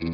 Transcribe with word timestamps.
Welcome 0.00 0.12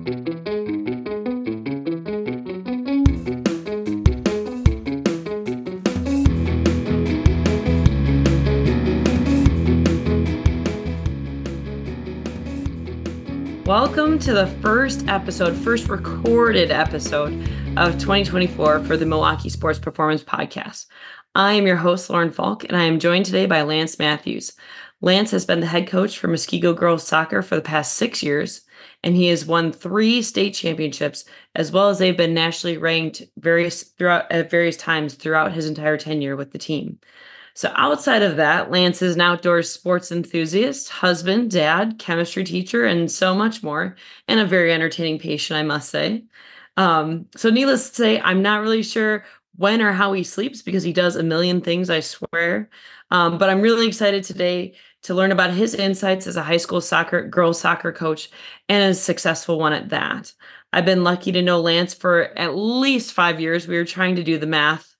to 14.21 14.33
the 14.33 14.47
first 14.63 15.07
episode, 15.07 15.55
first 15.55 15.91
recorded 15.91 16.71
episode 16.71 17.35
of 17.77 17.99
2024 17.99 18.85
for 18.85 18.97
the 18.97 19.05
Milwaukee 19.05 19.51
Sports 19.51 19.79
Performance 19.79 20.25
Podcast. 20.25 20.87
I 21.35 21.53
am 21.53 21.67
your 21.67 21.77
host, 21.77 22.09
Lauren 22.09 22.31
Falk, 22.31 22.65
and 22.65 22.75
I 22.75 22.85
am 22.85 22.99
joined 22.99 23.27
today 23.27 23.45
by 23.45 23.61
Lance 23.61 23.99
Matthews. 23.99 24.55
Lance 25.03 25.31
has 25.33 25.45
been 25.45 25.61
the 25.61 25.67
head 25.67 25.87
coach 25.87 26.17
for 26.19 26.29
Muskego 26.29 26.75
Girls 26.75 27.07
Soccer 27.07 27.43
for 27.43 27.57
the 27.57 27.61
past 27.61 27.93
six 27.93 28.23
years, 28.23 28.63
and 29.03 29.17
he 29.17 29.29
has 29.29 29.47
won 29.47 29.73
three 29.73 30.23
state 30.23 30.55
championships, 30.55 31.25
as 31.55 31.73
well 31.73 31.89
as 31.89 31.99
they've 31.99 32.17
been 32.17 32.35
nationally 32.35 32.77
ranked 32.79 33.23
various 33.39 33.83
throughout 33.83 34.31
at 34.31 34.51
various 34.51 34.77
times 34.77 35.15
throughout 35.15 35.53
his 35.53 35.67
entire 35.67 35.97
tenure 35.97 36.37
with 36.37 36.53
the 36.53 36.59
team. 36.59 36.99
So, 37.57 37.73
outside 37.77 38.23
of 38.23 38.37
that, 38.37 38.71
Lance 38.71 39.01
is 39.01 39.15
an 39.15 39.21
outdoor 39.21 39.63
sports 39.63 40.11
enthusiast, 40.11 40.89
husband, 40.89 41.53
dad, 41.53 41.99
chemistry 41.99 42.43
teacher, 42.43 42.85
and 42.85 43.11
so 43.11 43.35
much 43.35 43.63
more, 43.63 43.95
and 44.27 44.41
a 44.41 44.47
very 44.47 44.73
entertaining 44.73 45.21
patient, 45.21 45.59
I 45.59 45.63
must 45.63 45.91
say. 45.91 46.25
Um, 46.77 47.27
so, 47.37 47.51
needless 47.51 47.91
to 47.91 47.95
say, 47.95 48.21
I'm 48.21 48.43
not 48.43 48.61
really 48.61 48.83
sure 48.83 49.25
when 49.57 49.81
or 49.81 49.93
how 49.93 50.13
he 50.13 50.25
sleeps 50.25 50.63
because 50.63 50.83
he 50.83 50.93
does 50.93 51.15
a 51.15 51.23
million 51.23 51.61
things, 51.61 51.91
I 51.91 52.01
swear. 52.01 52.69
Um, 53.11 53.39
but 53.39 53.51
I'm 53.51 53.61
really 53.61 53.87
excited 53.87 54.25
today 54.25 54.75
to 55.05 55.15
learn 55.15 55.33
about 55.33 55.53
his 55.53 55.75
insights 55.75 56.27
as 56.27 56.37
a 56.37 56.43
high 56.43 56.57
school 56.57 56.81
soccer, 56.81 57.27
girls 57.27 57.61
soccer 57.61 57.93
coach, 57.93 58.31
and 58.69 58.91
a 58.91 58.95
successful 58.95 59.59
one 59.59 59.73
at 59.73 59.91
that. 59.91 60.33
I've 60.73 60.85
been 60.85 61.05
lucky 61.05 61.31
to 61.33 61.43
know 61.43 61.61
Lance 61.61 61.95
for 61.95 62.37
at 62.39 62.57
least 62.57 63.13
five 63.13 63.41
years. 63.41 63.69
We 63.69 63.77
were 63.77 63.85
trying 63.85 64.17
to 64.17 64.25
do 64.25 64.39
the 64.39 64.47
math. 64.47 64.95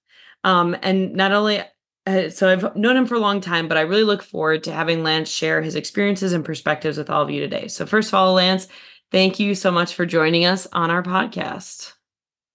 Um, 0.45 0.77
and 0.83 1.15
not 1.15 1.33
only 1.33 1.63
uh, 2.07 2.29
so 2.29 2.51
I've 2.51 2.77
known 2.77 2.97
him 2.97 3.07
for 3.07 3.15
a 3.15 3.21
long 3.21 3.41
time, 3.41 3.67
but 3.67 3.79
I 3.79 3.83
really 3.83 4.05
look 4.05 4.23
forward 4.23 4.63
to 4.65 4.73
having 4.73 5.03
Lance 5.03 5.31
share 5.31 5.63
his 5.63 5.75
experiences 5.75 6.35
and 6.35 6.45
perspectives 6.45 6.99
with 6.99 7.09
all 7.09 7.23
of 7.23 7.31
you 7.31 7.41
today. 7.41 7.69
So 7.69 7.87
first 7.87 8.09
of 8.09 8.15
all, 8.15 8.35
Lance, 8.35 8.69
thank 9.11 9.41
you 9.41 9.55
so 9.55 9.71
much 9.71 9.95
for 9.95 10.05
joining 10.05 10.45
us 10.45 10.67
on 10.73 10.91
our 10.91 11.03
podcast. 11.03 11.95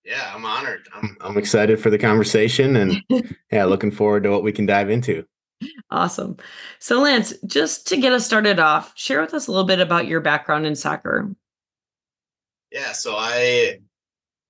Yeah, 0.05 0.31
I'm 0.33 0.45
honored. 0.45 0.87
I'm 0.93 1.17
I'm 1.21 1.37
excited 1.37 1.81
for 1.81 1.89
the 1.89 1.97
conversation 1.97 2.75
and 2.75 3.03
yeah, 3.51 3.65
looking 3.65 3.91
forward 3.91 4.23
to 4.23 4.29
what 4.29 4.43
we 4.43 4.51
can 4.51 4.65
dive 4.65 4.89
into. 4.89 5.25
Awesome. 5.91 6.37
So 6.79 7.01
Lance, 7.01 7.33
just 7.45 7.87
to 7.87 7.97
get 7.97 8.13
us 8.13 8.25
started 8.25 8.59
off, 8.59 8.93
share 8.95 9.21
with 9.21 9.33
us 9.33 9.47
a 9.47 9.51
little 9.51 9.65
bit 9.65 9.79
about 9.79 10.07
your 10.07 10.21
background 10.21 10.65
in 10.65 10.75
soccer. 10.75 11.33
Yeah, 12.71 12.91
so 12.91 13.15
I 13.17 13.79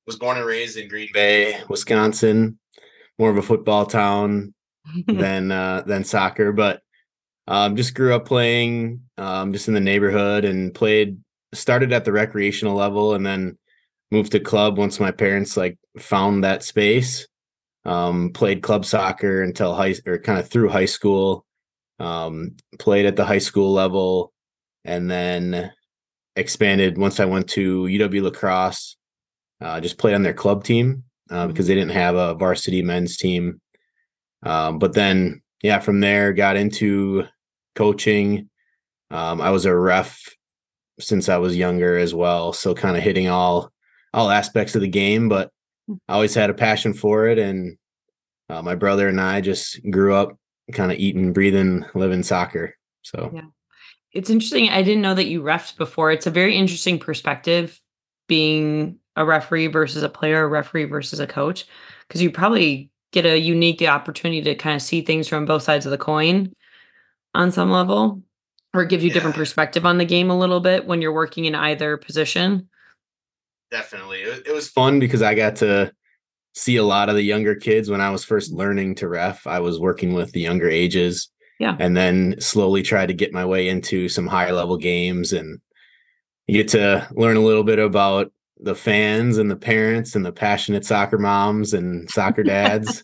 was 0.05 0.17
born 0.17 0.37
and 0.37 0.45
raised 0.45 0.77
in 0.77 0.89
Green 0.89 1.09
Bay, 1.13 1.61
Wisconsin, 1.69 2.59
more 3.17 3.29
of 3.29 3.37
a 3.37 3.41
football 3.41 3.85
town 3.85 4.53
than 5.07 5.51
uh, 5.51 5.83
than 5.85 6.03
soccer, 6.03 6.51
but 6.51 6.81
um, 7.47 7.75
just 7.75 7.95
grew 7.95 8.13
up 8.13 8.25
playing 8.25 9.01
um, 9.17 9.53
just 9.53 9.67
in 9.67 9.73
the 9.73 9.79
neighborhood 9.79 10.45
and 10.45 10.73
played. 10.73 11.17
Started 11.51 11.91
at 11.93 12.05
the 12.05 12.11
recreational 12.11 12.75
level 12.75 13.15
and 13.15 13.25
then 13.25 13.57
moved 14.11 14.33
to 14.33 14.39
club 14.39 14.77
once 14.77 14.99
my 14.99 15.09
parents 15.09 15.57
like 15.57 15.79
found 15.97 16.43
that 16.43 16.63
space. 16.63 17.27
Um, 17.85 18.31
played 18.33 18.61
club 18.61 18.85
soccer 18.85 19.41
until 19.41 19.73
high 19.73 19.95
or 20.05 20.19
kind 20.19 20.39
of 20.39 20.49
through 20.49 20.69
high 20.69 20.85
school. 20.85 21.45
Um, 21.99 22.55
played 22.77 23.05
at 23.05 23.15
the 23.15 23.25
high 23.25 23.39
school 23.39 23.73
level 23.73 24.31
and 24.85 25.11
then 25.11 25.71
expanded 26.35 26.97
once 26.97 27.19
I 27.19 27.25
went 27.25 27.49
to 27.49 27.83
UW 27.83 28.23
La 28.23 28.29
Crosse 28.29 28.95
Uh, 29.59 29.81
just 29.81 29.97
played 29.97 30.15
on 30.15 30.23
their 30.23 30.33
club 30.33 30.63
team 30.63 31.03
uh, 31.29 31.47
because 31.47 31.67
they 31.67 31.75
didn't 31.75 31.91
have 31.91 32.15
a 32.15 32.35
varsity 32.35 32.81
men's 32.81 33.17
team 33.17 33.59
um, 34.43 34.79
but 34.79 34.93
then, 34.93 35.41
yeah, 35.61 35.79
from 35.79 35.99
there, 35.99 36.33
got 36.33 36.55
into 36.55 37.25
coaching. 37.75 38.49
Um, 39.11 39.41
I 39.41 39.51
was 39.51 39.65
a 39.65 39.75
ref 39.75 40.23
since 40.99 41.29
I 41.29 41.37
was 41.37 41.57
younger 41.57 41.97
as 41.97 42.13
well, 42.13 42.53
so 42.53 42.73
kind 42.73 42.97
of 42.97 43.03
hitting 43.03 43.27
all 43.27 43.71
all 44.13 44.29
aspects 44.29 44.75
of 44.75 44.81
the 44.81 44.87
game. 44.87 45.29
But. 45.29 45.51
I 46.07 46.13
always 46.13 46.33
had 46.33 46.49
a 46.49 46.53
passion 46.53 46.93
for 46.93 47.27
it, 47.27 47.39
and 47.39 47.77
uh, 48.49 48.61
my 48.61 48.75
brother 48.75 49.07
and 49.07 49.19
I 49.19 49.41
just 49.41 49.79
grew 49.89 50.13
up 50.13 50.37
kind 50.73 50.91
of 50.91 50.97
eating, 50.97 51.33
breathing, 51.33 51.85
living 51.93 52.23
soccer. 52.23 52.75
So 53.03 53.31
yeah, 53.33 53.41
it's 54.13 54.29
interesting. 54.29 54.69
I 54.69 54.81
didn't 54.81 55.01
know 55.01 55.15
that 55.15 55.27
you 55.27 55.41
refed 55.41 55.77
before. 55.77 56.11
It's 56.11 56.27
a 56.27 56.31
very 56.31 56.55
interesting 56.55 56.99
perspective 56.99 57.79
being 58.27 58.97
a 59.15 59.25
referee 59.25 59.67
versus 59.67 60.03
a 60.03 60.09
player, 60.09 60.43
a 60.43 60.47
referee 60.47 60.85
versus 60.85 61.19
a 61.19 61.27
coach, 61.27 61.65
because 62.07 62.21
you 62.21 62.31
probably 62.31 62.91
get 63.11 63.25
a 63.25 63.39
unique 63.39 63.81
opportunity 63.81 64.41
to 64.41 64.55
kind 64.55 64.75
of 64.75 64.81
see 64.81 65.01
things 65.01 65.27
from 65.27 65.45
both 65.45 65.63
sides 65.63 65.85
of 65.85 65.91
the 65.91 65.97
coin 65.97 66.53
on 67.33 67.51
some 67.51 67.71
level 67.71 68.21
or 68.73 68.83
it 68.83 68.89
gives 68.89 69.03
you 69.03 69.09
yeah. 69.09 69.15
different 69.15 69.35
perspective 69.35 69.85
on 69.85 69.97
the 69.97 70.05
game 70.05 70.29
a 70.29 70.37
little 70.37 70.59
bit 70.59 70.85
when 70.85 71.01
you're 71.01 71.13
working 71.13 71.45
in 71.45 71.55
either 71.55 71.97
position 71.97 72.69
definitely 73.71 74.19
it, 74.19 74.53
was 74.53 74.69
fun 74.69 74.99
because 74.99 75.21
i 75.21 75.33
got 75.33 75.55
to 75.55 75.91
see 76.55 76.77
a 76.77 76.83
lot 76.83 77.09
of 77.09 77.15
the 77.15 77.23
younger 77.23 77.55
kids 77.55 77.89
when 77.89 78.01
i 78.01 78.09
was 78.09 78.23
first 78.23 78.51
learning 78.51 78.95
to 78.95 79.07
ref 79.07 79.45
i 79.45 79.59
was 79.59 79.79
working 79.79 80.13
with 80.13 80.31
the 80.31 80.41
younger 80.41 80.69
ages 80.69 81.29
yeah 81.59 81.75
and 81.79 81.95
then 81.95 82.35
slowly 82.39 82.81
tried 82.81 83.07
to 83.07 83.13
get 83.13 83.33
my 83.33 83.45
way 83.45 83.69
into 83.69 84.09
some 84.09 84.27
higher 84.27 84.53
level 84.53 84.77
games 84.77 85.33
and 85.33 85.59
you 86.47 86.55
get 86.55 86.69
to 86.69 87.07
learn 87.11 87.37
a 87.37 87.41
little 87.41 87.63
bit 87.63 87.77
about 87.77 88.31
the 88.59 88.73
fans 88.75 89.37
and 89.37 89.51
the 89.51 89.55
parents 89.55 90.15
and 90.15 90.25
the 90.25 90.31
passionate 90.31 90.83
soccer 90.83 91.19
moms 91.19 91.73
and 91.73 92.09
soccer 92.09 92.43
dads. 92.55 93.03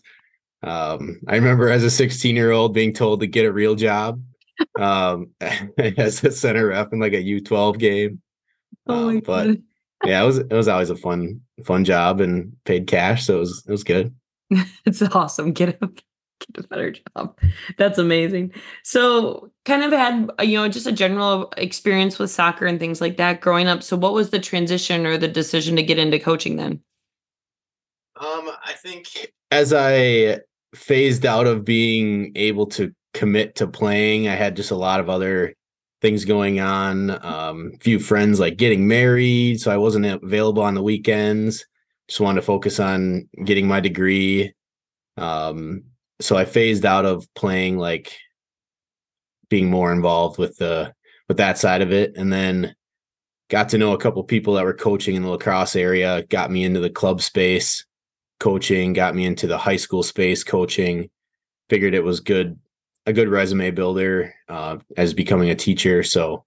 um, 0.62 1.20
I 1.28 1.36
remember 1.36 1.68
as 1.68 1.84
a 1.84 1.90
16 1.90 2.34
year 2.34 2.50
old 2.50 2.74
being 2.74 2.92
told 2.92 3.20
to 3.20 3.26
get 3.26 3.46
a 3.46 3.52
real 3.52 3.76
job 3.76 4.20
um, 4.78 5.30
as 5.78 6.22
a 6.24 6.32
center 6.32 6.68
ref 6.68 6.92
in 6.92 6.98
like 6.98 7.12
a 7.12 7.22
U12 7.22 7.78
game. 7.78 8.20
Oh 8.88 9.10
um, 9.10 9.20
but 9.20 9.58
yeah, 10.04 10.22
it 10.22 10.26
was 10.26 10.38
it 10.38 10.52
was 10.52 10.68
always 10.68 10.90
a 10.90 10.96
fun 10.96 11.40
fun 11.64 11.84
job 11.84 12.20
and 12.20 12.52
paid 12.64 12.86
cash, 12.86 13.24
so 13.24 13.36
it 13.36 13.40
was 13.40 13.64
it 13.66 13.70
was 13.70 13.84
good. 13.84 14.14
it's 14.84 15.02
awesome. 15.02 15.52
Get 15.52 15.78
a 15.80 15.86
get 15.86 16.64
a 16.64 16.68
better 16.68 16.92
job. 16.92 17.38
That's 17.78 17.98
amazing. 17.98 18.52
So, 18.82 19.50
kind 19.64 19.82
of 19.82 19.92
had 19.92 20.30
uh, 20.38 20.42
you 20.42 20.58
know 20.58 20.68
just 20.68 20.86
a 20.86 20.92
general 20.92 21.52
experience 21.56 22.18
with 22.18 22.30
soccer 22.30 22.66
and 22.66 22.78
things 22.78 23.00
like 23.00 23.16
that 23.16 23.40
growing 23.40 23.68
up. 23.68 23.82
So, 23.82 23.96
what 23.96 24.12
was 24.12 24.30
the 24.30 24.40
transition 24.40 25.06
or 25.06 25.16
the 25.16 25.28
decision 25.28 25.76
to 25.76 25.82
get 25.82 25.98
into 25.98 26.18
coaching 26.18 26.56
then? 26.56 26.80
Um, 28.18 28.50
I 28.64 28.72
think 28.74 29.32
as 29.50 29.72
I 29.72 30.40
phased 30.74 31.26
out 31.26 31.46
of 31.46 31.64
being 31.64 32.32
able 32.34 32.66
to 32.66 32.92
commit 33.14 33.54
to 33.56 33.66
playing, 33.66 34.28
I 34.28 34.34
had 34.34 34.56
just 34.56 34.70
a 34.70 34.76
lot 34.76 35.00
of 35.00 35.08
other 35.08 35.54
things 36.00 36.24
going 36.24 36.60
on. 36.60 37.24
Um, 37.24 37.72
few 37.80 37.98
friends 37.98 38.40
like 38.40 38.56
getting 38.56 38.86
married, 38.86 39.60
so 39.60 39.70
I 39.70 39.76
wasn't 39.76 40.06
available 40.06 40.62
on 40.62 40.74
the 40.74 40.82
weekends. 40.82 41.66
Just 42.08 42.20
wanted 42.20 42.40
to 42.40 42.46
focus 42.46 42.78
on 42.78 43.28
getting 43.44 43.66
my 43.66 43.80
degree. 43.80 44.54
Um, 45.16 45.84
so 46.20 46.36
I 46.36 46.44
phased 46.44 46.84
out 46.84 47.04
of 47.04 47.26
playing 47.34 47.78
like 47.78 48.16
being 49.48 49.70
more 49.70 49.92
involved 49.92 50.38
with 50.38 50.56
the 50.56 50.92
with 51.28 51.38
that 51.38 51.58
side 51.58 51.82
of 51.82 51.92
it 51.92 52.16
and 52.16 52.32
then 52.32 52.74
got 53.48 53.68
to 53.70 53.78
know 53.78 53.92
a 53.92 53.98
couple 53.98 54.22
people 54.24 54.54
that 54.54 54.64
were 54.64 54.74
coaching 54.74 55.14
in 55.14 55.22
the 55.22 55.28
La 55.28 55.36
Crosse 55.36 55.76
area 55.76 56.22
got 56.24 56.50
me 56.50 56.64
into 56.64 56.80
the 56.80 56.90
club 56.90 57.20
space 57.20 57.84
coaching 58.38 58.92
got 58.92 59.14
me 59.14 59.24
into 59.24 59.46
the 59.46 59.58
high 59.58 59.76
school 59.76 60.02
space 60.02 60.44
coaching 60.44 61.08
figured 61.68 61.94
it 61.94 62.04
was 62.04 62.20
good 62.20 62.58
a 63.06 63.12
good 63.12 63.28
resume 63.28 63.70
builder 63.70 64.34
uh, 64.48 64.78
as 64.96 65.14
becoming 65.14 65.50
a 65.50 65.54
teacher. 65.54 66.02
So 66.02 66.44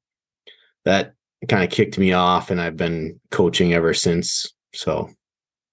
that 0.86 1.14
kind 1.48 1.64
of 1.64 1.70
kicked 1.70 1.98
me 1.98 2.12
off 2.12 2.52
and 2.52 2.60
i've 2.60 2.76
been 2.76 3.20
coaching 3.32 3.74
ever 3.74 3.94
since 3.94 4.54
so. 4.74 5.10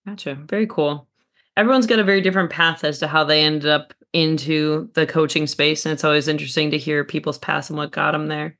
Gotcha. 0.06 0.36
Very 0.48 0.66
cool. 0.68 1.08
Everyone's 1.56 1.86
got 1.86 1.98
a 1.98 2.04
very 2.04 2.20
different 2.20 2.50
path 2.50 2.84
as 2.84 3.00
to 3.00 3.08
how 3.08 3.24
they 3.24 3.42
ended 3.42 3.68
up 3.68 3.92
into 4.12 4.88
the 4.94 5.06
coaching 5.06 5.46
space 5.46 5.84
and 5.84 5.92
it's 5.92 6.04
always 6.04 6.28
interesting 6.28 6.70
to 6.70 6.78
hear 6.78 7.04
people's 7.04 7.38
paths 7.38 7.68
and 7.68 7.76
what 7.76 7.90
got 7.90 8.12
them 8.12 8.28
there. 8.28 8.56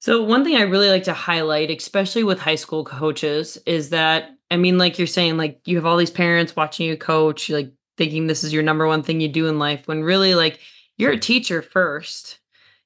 So 0.00 0.22
one 0.22 0.44
thing 0.44 0.56
i 0.56 0.62
really 0.62 0.90
like 0.90 1.04
to 1.04 1.14
highlight 1.14 1.70
especially 1.70 2.24
with 2.24 2.40
high 2.40 2.56
school 2.56 2.84
coaches 2.84 3.58
is 3.66 3.90
that 3.90 4.30
i 4.50 4.56
mean 4.56 4.78
like 4.78 4.98
you're 4.98 5.06
saying 5.06 5.36
like 5.36 5.60
you 5.64 5.76
have 5.76 5.86
all 5.86 5.96
these 5.96 6.10
parents 6.10 6.54
watching 6.54 6.86
you 6.86 6.96
coach 6.96 7.48
like 7.48 7.72
thinking 7.96 8.26
this 8.26 8.44
is 8.44 8.52
your 8.52 8.62
number 8.62 8.86
one 8.86 9.02
thing 9.02 9.20
you 9.20 9.28
do 9.28 9.48
in 9.48 9.58
life 9.58 9.88
when 9.88 10.02
really 10.02 10.34
like 10.34 10.60
you're 10.98 11.12
a 11.12 11.18
teacher 11.18 11.62
first 11.62 12.38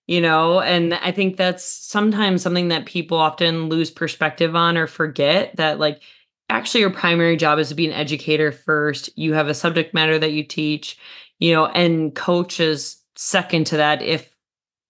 you 0.06 0.20
know 0.20 0.60
and 0.60 0.94
i 0.94 1.12
think 1.12 1.36
that's 1.36 1.64
sometimes 1.64 2.42
something 2.42 2.68
that 2.68 2.86
people 2.86 3.18
often 3.18 3.68
lose 3.68 3.90
perspective 3.90 4.56
on 4.56 4.76
or 4.76 4.86
forget 4.86 5.54
that 5.56 5.78
like 5.78 6.02
actually 6.48 6.80
your 6.80 6.90
primary 6.90 7.36
job 7.36 7.58
is 7.58 7.68
to 7.68 7.74
be 7.76 7.86
an 7.86 7.92
educator 7.92 8.50
first. 8.52 9.08
You 9.16 9.34
have 9.34 9.48
a 9.48 9.54
subject 9.54 9.94
matter 9.94 10.18
that 10.18 10.32
you 10.32 10.42
teach, 10.42 10.98
you 11.38 11.52
know, 11.54 11.66
and 11.66 12.14
coaches 12.14 13.00
second 13.16 13.66
to 13.68 13.76
that 13.76 14.02
if 14.02 14.36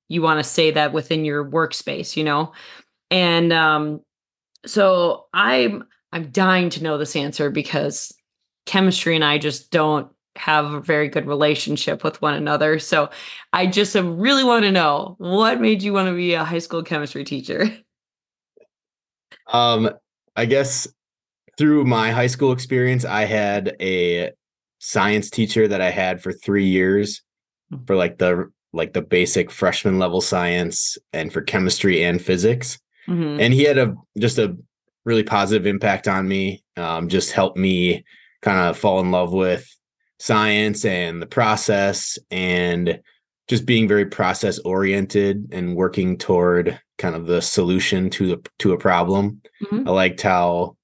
you 0.08 0.22
want 0.22 0.40
to 0.40 0.44
say 0.44 0.70
that 0.72 0.92
within 0.92 1.24
your 1.24 1.44
workspace, 1.44 2.16
you 2.16 2.24
know. 2.24 2.52
And 3.10 3.52
um 3.52 4.00
So 4.66 5.26
I'm 5.32 5.84
I'm 6.12 6.30
dying 6.30 6.70
to 6.70 6.82
know 6.82 6.98
this 6.98 7.16
answer 7.16 7.50
because 7.50 8.12
chemistry 8.66 9.14
and 9.14 9.24
I 9.24 9.38
just 9.38 9.70
don't 9.70 10.10
have 10.36 10.72
a 10.72 10.80
very 10.80 11.08
good 11.08 11.26
relationship 11.26 12.04
with 12.04 12.20
one 12.22 12.34
another. 12.34 12.78
So 12.78 13.10
I 13.52 13.66
just 13.66 13.94
really 13.94 14.44
want 14.44 14.64
to 14.64 14.70
know 14.70 15.16
what 15.18 15.60
made 15.60 15.82
you 15.82 15.92
want 15.92 16.08
to 16.08 16.14
be 16.14 16.34
a 16.34 16.44
high 16.44 16.58
school 16.58 16.82
chemistry 16.82 17.24
teacher? 17.24 17.70
Um, 19.52 19.90
I 20.36 20.44
guess 20.44 20.86
through 21.58 21.84
my 21.84 22.12
high 22.12 22.28
school 22.28 22.52
experience, 22.52 23.04
I 23.04 23.24
had 23.24 23.74
a 23.80 24.30
science 24.78 25.28
teacher 25.28 25.66
that 25.66 25.80
I 25.80 25.90
had 25.90 26.22
for 26.22 26.32
three 26.32 26.66
years 26.66 27.22
hmm. 27.70 27.84
for 27.84 27.96
like 27.96 28.18
the 28.18 28.50
like 28.72 28.92
the 28.92 29.02
basic 29.02 29.50
freshman 29.50 29.98
level 29.98 30.20
science 30.20 30.96
and 31.12 31.32
for 31.32 31.42
chemistry 31.42 32.04
and 32.04 32.22
physics. 32.22 32.78
Mm-hmm. 33.08 33.40
And 33.40 33.52
he 33.52 33.64
had 33.64 33.78
a 33.78 33.96
just 34.18 34.38
a 34.38 34.56
really 35.04 35.24
positive 35.24 35.66
impact 35.66 36.06
on 36.06 36.28
me. 36.28 36.62
Um, 36.76 37.08
just 37.08 37.32
helped 37.32 37.56
me 37.56 38.04
kind 38.42 38.58
of 38.58 38.78
fall 38.78 39.00
in 39.00 39.10
love 39.10 39.32
with 39.32 39.68
science 40.20 40.84
and 40.84 41.20
the 41.20 41.26
process 41.26 42.18
and 42.30 43.00
just 43.48 43.66
being 43.66 43.88
very 43.88 44.06
process 44.06 44.58
oriented 44.60 45.48
and 45.50 45.74
working 45.74 46.16
toward 46.16 46.78
kind 46.98 47.16
of 47.16 47.26
the 47.26 47.42
solution 47.42 48.10
to 48.10 48.26
the 48.28 48.50
to 48.58 48.72
a 48.72 48.78
problem. 48.78 49.40
Mm-hmm. 49.64 49.88
I 49.88 49.90
liked 49.90 50.20
how 50.20 50.76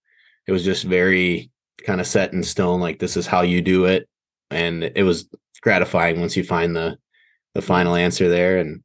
it 0.49 0.53
was 0.53 0.65
just 0.65 0.85
very 0.85 1.51
kind 1.85 2.01
of 2.01 2.07
set 2.07 2.33
in 2.33 2.43
stone 2.43 2.81
like 2.81 2.99
this 2.99 3.17
is 3.17 3.27
how 3.27 3.43
you 3.43 3.63
do 3.63 3.85
it 3.85 4.09
and 4.51 4.83
it 4.83 5.05
was 5.05 5.29
gratifying 5.61 6.19
once 6.19 6.37
you 6.37 6.43
find 6.43 6.75
the 6.75 6.97
the 7.55 7.63
final 7.63 7.95
answer 7.95 8.29
there 8.29 8.59
and 8.59 8.83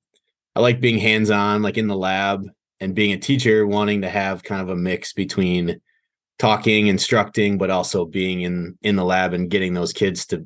I 0.55 0.59
like 0.59 0.81
being 0.81 0.99
hands 0.99 1.31
on 1.31 1.63
like 1.63 1.77
in 1.77 1.87
the 1.87 1.95
lab 1.95 2.45
and 2.79 2.93
being 2.93 3.13
a 3.13 3.17
teacher 3.17 3.65
wanting 3.65 4.01
to 4.01 4.09
have 4.09 4.43
kind 4.43 4.61
of 4.61 4.69
a 4.69 4.75
mix 4.75 5.13
between 5.13 5.81
talking 6.41 6.87
instructing 6.87 7.59
but 7.59 7.69
also 7.69 8.03
being 8.03 8.41
in 8.41 8.75
in 8.81 8.95
the 8.95 9.05
lab 9.05 9.31
and 9.31 9.51
getting 9.51 9.75
those 9.75 9.93
kids 9.93 10.25
to 10.25 10.43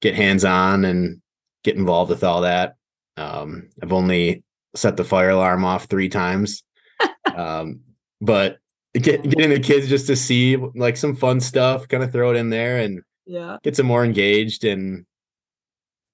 get 0.00 0.14
hands 0.14 0.44
on 0.44 0.84
and 0.84 1.20
get 1.64 1.74
involved 1.74 2.10
with 2.10 2.22
all 2.22 2.42
that. 2.42 2.76
Um, 3.16 3.70
i've 3.82 3.92
only 3.92 4.44
set 4.76 4.96
the 4.96 5.04
fire 5.04 5.30
alarm 5.30 5.64
off 5.64 5.86
three 5.86 6.08
times. 6.08 6.62
Um, 7.34 7.80
but 8.22 8.58
get, 8.94 9.22
getting 9.22 9.50
the 9.50 9.60
kids 9.60 9.88
just 9.88 10.06
to 10.06 10.16
see 10.16 10.56
like 10.56 10.96
some 10.96 11.14
fun 11.14 11.40
stuff 11.40 11.86
kind 11.86 12.02
of 12.02 12.12
throw 12.12 12.30
it 12.30 12.36
in 12.36 12.48
there 12.48 12.78
and 12.78 13.02
yeah. 13.26 13.58
gets 13.62 13.76
them 13.76 13.86
more 13.86 14.04
engaged 14.04 14.64
and 14.64 15.04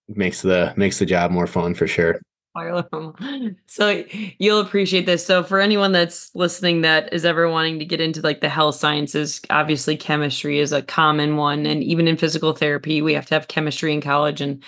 makes 0.08 0.42
the 0.42 0.72
makes 0.76 0.98
the 0.98 1.06
job 1.06 1.30
more 1.30 1.46
fun 1.46 1.74
for 1.74 1.86
sure 1.86 2.18
so 3.66 4.04
you'll 4.38 4.60
appreciate 4.60 5.06
this. 5.06 5.24
So 5.24 5.42
for 5.42 5.60
anyone 5.60 5.92
that's 5.92 6.34
listening 6.34 6.82
that 6.82 7.12
is 7.12 7.24
ever 7.24 7.48
wanting 7.48 7.78
to 7.78 7.84
get 7.84 8.00
into 8.00 8.20
like 8.20 8.40
the 8.40 8.48
health 8.48 8.74
sciences, 8.74 9.40
obviously 9.50 9.96
chemistry 9.96 10.58
is 10.58 10.72
a 10.72 10.82
common 10.82 11.36
one. 11.36 11.64
And 11.64 11.82
even 11.82 12.06
in 12.06 12.16
physical 12.16 12.52
therapy, 12.52 13.00
we 13.00 13.14
have 13.14 13.26
to 13.26 13.34
have 13.34 13.48
chemistry 13.48 13.92
in 13.92 14.00
college. 14.00 14.40
And 14.40 14.62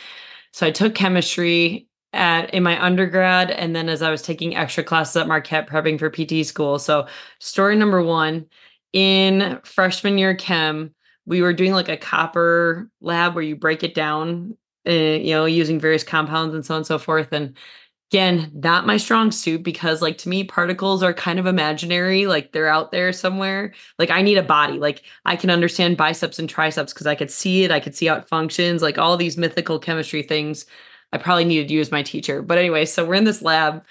so 0.53 0.67
I 0.67 0.71
took 0.71 0.95
chemistry 0.95 1.89
at 2.15 2.53
in 2.55 2.63
my 2.63 2.83
undergrad. 2.83 3.51
And 3.51 3.77
then 3.77 3.89
as 3.89 4.01
I 4.01 4.11
was 4.11 4.23
taking 4.23 4.57
extra 4.57 4.85
classes 4.85 5.17
at 5.17 5.29
Marquette 5.29 5.69
prepping 5.69 5.99
for 5.99 6.11
PT 6.11 6.47
school. 6.47 6.79
So 6.79 7.07
story 7.41 7.77
number 7.77 8.03
one, 8.03 8.47
in 8.93 9.61
freshman 9.65 10.17
year 10.17 10.35
chem, 10.35 10.95
we 11.27 11.43
were 11.43 11.53
doing 11.53 11.73
like 11.73 11.89
a 11.89 11.97
copper 11.97 12.89
lab 13.01 13.35
where 13.35 13.45
you 13.45 13.57
break 13.57 13.83
it 13.83 13.95
down 13.95 14.57
uh, 14.87 14.93
you 14.93 15.33
know, 15.33 15.45
using 15.45 15.81
various 15.81 16.05
compounds 16.05 16.55
and 16.55 16.65
so 16.65 16.75
on 16.75 16.79
and 16.79 16.87
so 16.87 16.99
forth. 16.99 17.33
And 17.33 17.57
again, 18.11 18.51
not 18.55 18.87
my 18.87 18.97
strong 18.97 19.31
suit 19.31 19.63
because, 19.63 20.03
like, 20.03 20.19
to 20.19 20.29
me, 20.29 20.45
particles 20.45 21.03
are 21.03 21.15
kind 21.15 21.39
of 21.39 21.47
imaginary. 21.47 22.27
Like, 22.27 22.53
they're 22.53 22.69
out 22.69 22.93
there 22.93 23.13
somewhere. 23.13 23.75
Like, 23.99 24.11
I 24.11 24.23
need 24.23 24.39
a 24.39 24.43
body. 24.43 24.79
Like, 24.79 25.03
I 25.25 25.37
can 25.37 25.51
understand 25.51 25.97
biceps 25.97 26.39
and 26.39 26.49
triceps 26.49 26.93
because 26.93 27.07
I 27.07 27.15
could 27.15 27.31
see 27.31 27.65
it. 27.65 27.71
I 27.71 27.81
could 27.81 27.95
see 27.95 28.07
how 28.07 28.17
it 28.17 28.29
functions. 28.29 28.83
Like, 28.83 28.99
all 28.99 29.17
these 29.17 29.37
mythical 29.37 29.79
chemistry 29.79 30.23
things. 30.23 30.67
I 31.13 31.19
probably 31.19 31.45
needed 31.45 31.71
you 31.71 31.81
as 31.81 31.93
my 31.93 32.03
teacher. 32.03 32.43
But 32.43 32.59
anyway, 32.59 32.85
so 32.85 33.05
we're 33.05 33.15
in 33.15 33.25
this 33.25 33.43
lab 33.43 33.85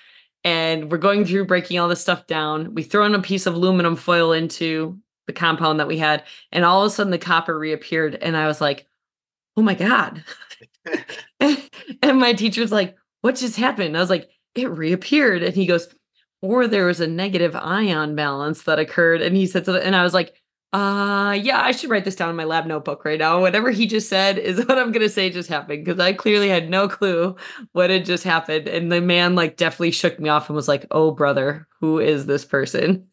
and 0.43 0.91
we're 0.91 0.97
going 0.97 1.25
through 1.25 1.45
breaking 1.45 1.79
all 1.79 1.87
this 1.87 2.01
stuff 2.01 2.27
down. 2.27 2.73
We 2.75 2.83
throw 2.83 3.05
in 3.05 3.15
a 3.15 3.21
piece 3.21 3.45
of 3.45 3.55
aluminum 3.55 3.95
foil 3.95 4.33
into 4.33 4.99
the 5.27 5.33
compound 5.33 5.79
that 5.79 5.87
we 5.87 5.97
had, 5.97 6.23
and 6.51 6.65
all 6.65 6.83
of 6.83 6.87
a 6.87 6.89
sudden 6.93 7.11
the 7.11 7.17
copper 7.17 7.57
reappeared. 7.57 8.15
And 8.15 8.35
I 8.35 8.47
was 8.47 8.59
like, 8.59 8.87
oh 9.55 9.61
my 9.61 9.73
God. 9.73 10.23
and 11.39 12.19
my 12.19 12.33
teacher's 12.33 12.71
like, 12.71 12.95
what 13.21 13.35
just 13.35 13.57
happened? 13.57 13.95
I 13.95 13.99
was 13.99 14.09
like, 14.09 14.29
it 14.55 14.69
reappeared. 14.69 15.43
And 15.43 15.55
he 15.55 15.65
goes, 15.65 15.87
or 16.41 16.67
there 16.67 16.85
was 16.85 16.99
a 16.99 17.07
negative 17.07 17.55
ion 17.55 18.15
balance 18.15 18.63
that 18.63 18.79
occurred. 18.79 19.21
And 19.21 19.35
he 19.35 19.47
said, 19.47 19.65
so, 19.65 19.75
and 19.75 19.95
I 19.95 20.03
was 20.03 20.13
like, 20.13 20.35
uh, 20.73 21.37
yeah, 21.39 21.61
I 21.61 21.71
should 21.71 21.91
write 21.91 22.03
this 22.03 22.15
down 22.15 22.31
in 22.31 22.35
my 22.35 22.45
lab 22.45 22.65
notebook 22.65 23.05
right 23.05 23.19
now. 23.19 23.39
Whatever 23.39 23.69
he 23.69 23.85
just 23.85 24.09
said 24.09 24.39
is 24.39 24.57
what 24.65 24.77
I'm 24.77 24.91
going 24.91 25.05
to 25.05 25.09
say 25.09 25.29
just 25.29 25.47
happened 25.47 25.85
because 25.85 25.99
I 25.99 26.13
clearly 26.13 26.49
had 26.49 26.69
no 26.69 26.87
clue 26.87 27.35
what 27.73 27.91
had 27.91 28.05
just 28.05 28.23
happened. 28.23 28.67
And 28.67 28.91
the 28.91 28.99
man, 28.99 29.35
like, 29.35 29.55
definitely 29.55 29.91
shook 29.91 30.19
me 30.19 30.29
off 30.29 30.49
and 30.49 30.55
was 30.55 30.67
like, 30.67 30.87
oh, 30.91 31.11
brother, 31.11 31.67
who 31.79 31.99
is 31.99 32.25
this 32.25 32.43
person? 32.43 33.07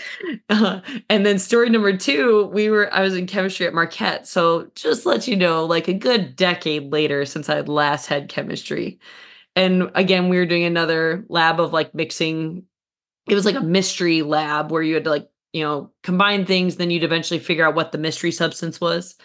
Uh, 0.50 0.80
and 1.10 1.26
then 1.26 1.38
story 1.38 1.68
number 1.68 1.94
two, 1.96 2.46
we 2.46 2.70
were 2.70 2.92
I 2.92 3.02
was 3.02 3.14
in 3.14 3.26
chemistry 3.26 3.66
at 3.66 3.74
Marquette. 3.74 4.26
So 4.26 4.70
just 4.74 5.04
let 5.04 5.28
you 5.28 5.36
know, 5.36 5.64
like 5.66 5.88
a 5.88 5.92
good 5.92 6.36
decade 6.36 6.90
later 6.90 7.26
since 7.26 7.48
I 7.50 7.56
had 7.56 7.68
last 7.68 8.06
had 8.06 8.30
chemistry. 8.30 8.98
And 9.54 9.90
again, 9.94 10.28
we 10.28 10.38
were 10.38 10.46
doing 10.46 10.64
another 10.64 11.24
lab 11.28 11.60
of 11.60 11.72
like 11.72 11.94
mixing. 11.94 12.64
It 13.28 13.34
was 13.34 13.44
like 13.44 13.56
a 13.56 13.60
mystery 13.60 14.22
lab 14.22 14.70
where 14.70 14.82
you 14.82 14.94
had 14.94 15.04
to 15.04 15.10
like, 15.10 15.28
you 15.52 15.62
know, 15.62 15.92
combine 16.02 16.46
things, 16.46 16.76
then 16.76 16.90
you'd 16.90 17.04
eventually 17.04 17.40
figure 17.40 17.66
out 17.66 17.74
what 17.74 17.92
the 17.92 17.98
mystery 17.98 18.32
substance 18.32 18.80
was. 18.80 19.16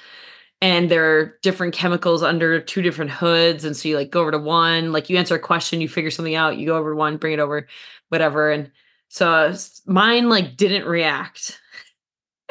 And 0.62 0.90
there 0.90 1.20
are 1.20 1.38
different 1.42 1.74
chemicals 1.74 2.24
under 2.24 2.60
two 2.60 2.81
different 2.81 3.12
hoods. 3.12 3.66
And 3.66 3.75
so 3.75 3.90
you 3.90 3.98
like 3.98 4.12
go 4.12 4.22
over 4.22 4.31
to 4.31 4.40
one, 4.40 4.92
like 4.92 5.10
you 5.10 5.18
answer 5.18 5.36
a 5.36 5.40
question, 5.40 5.81
you 5.81 5.90
figure 5.90 6.12
something 6.12 6.36
out, 6.36 6.58
you 6.58 6.66
go 6.66 6.78
over 6.78 6.92
to 6.92 6.96
one, 6.96 7.18
bring 7.18 7.34
it 7.34 7.40
over, 7.40 7.68
whatever. 8.10 8.50
And 8.50 8.72
so 9.13 9.54
mine 9.86 10.27
like 10.27 10.57
didn't 10.57 10.88
react 10.88 11.62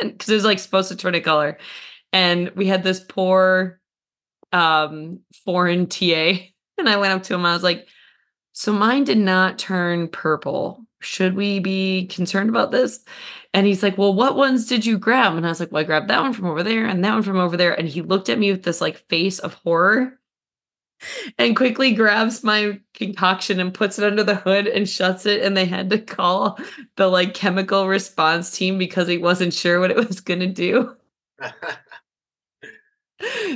because 0.01 0.29
it 0.29 0.35
was 0.35 0.45
like 0.45 0.61
supposed 0.61 0.91
to 0.91 0.97
turn 0.97 1.17
a 1.17 1.21
color. 1.21 1.59
And 2.13 2.51
we 2.51 2.69
had 2.69 2.85
this 2.85 3.01
poor 3.01 3.81
um 4.53 5.19
foreign 5.45 5.89
TA. 5.89 6.35
And 6.79 6.89
I 6.89 6.97
went 6.97 7.13
up 7.13 7.23
to 7.25 7.35
him. 7.35 7.45
I 7.45 7.53
was 7.53 7.63
like, 7.63 7.87
so 8.53 8.73
mine 8.73 9.05
did 9.05 9.19
not 9.19 9.59
turn 9.59 10.09
purple. 10.09 10.85
Should 11.01 11.37
we 11.37 11.61
be 11.61 12.07
concerned 12.07 12.49
about 12.49 12.73
this? 12.73 13.05
And 13.53 13.67
he's 13.67 13.83
like, 13.83 13.99
Well, 13.99 14.15
what 14.15 14.37
ones 14.37 14.67
did 14.67 14.87
you 14.87 14.99
grab? 14.99 15.37
And 15.37 15.45
I 15.45 15.51
was 15.51 15.61
like, 15.61 15.71
Well, 15.71 15.83
I 15.83 15.85
grabbed 15.85 16.09
that 16.09 16.23
one 16.23 16.33
from 16.33 16.47
over 16.47 16.63
there 16.63 16.87
and 16.87 17.05
that 17.05 17.13
one 17.13 17.23
from 17.23 17.39
over 17.39 17.57
there. 17.57 17.79
And 17.79 17.89
he 17.89 18.03
looked 18.03 18.29
at 18.29 18.39
me 18.39 18.53
with 18.53 18.63
this 18.63 18.81
like 18.81 19.09
face 19.09 19.39
of 19.41 19.55
horror 19.55 20.19
and 21.39 21.57
quickly 21.57 21.93
grabs 21.93 22.45
my 22.45 22.79
concoction 22.95 23.61
and 23.61 23.75
puts 23.75 23.99
it 23.99 24.05
under 24.05 24.23
the 24.23 24.35
hood 24.35 24.67
and 24.67 24.89
shuts 24.89 25.27
it 25.27 25.43
and 25.43 25.57
they 25.57 25.65
had 25.65 25.91
to 25.91 25.99
call 25.99 26.59
the 26.97 27.09
like 27.09 27.35
chemical 27.35 27.89
response 27.89 28.51
team 28.51 28.79
because 28.79 29.09
he 29.09 29.19
wasn't 29.19 29.53
sure 29.53 29.81
what 29.81 29.91
it 29.91 29.97
was 29.97 30.21
going 30.21 30.41
to 30.41 30.47
do. 30.47 30.95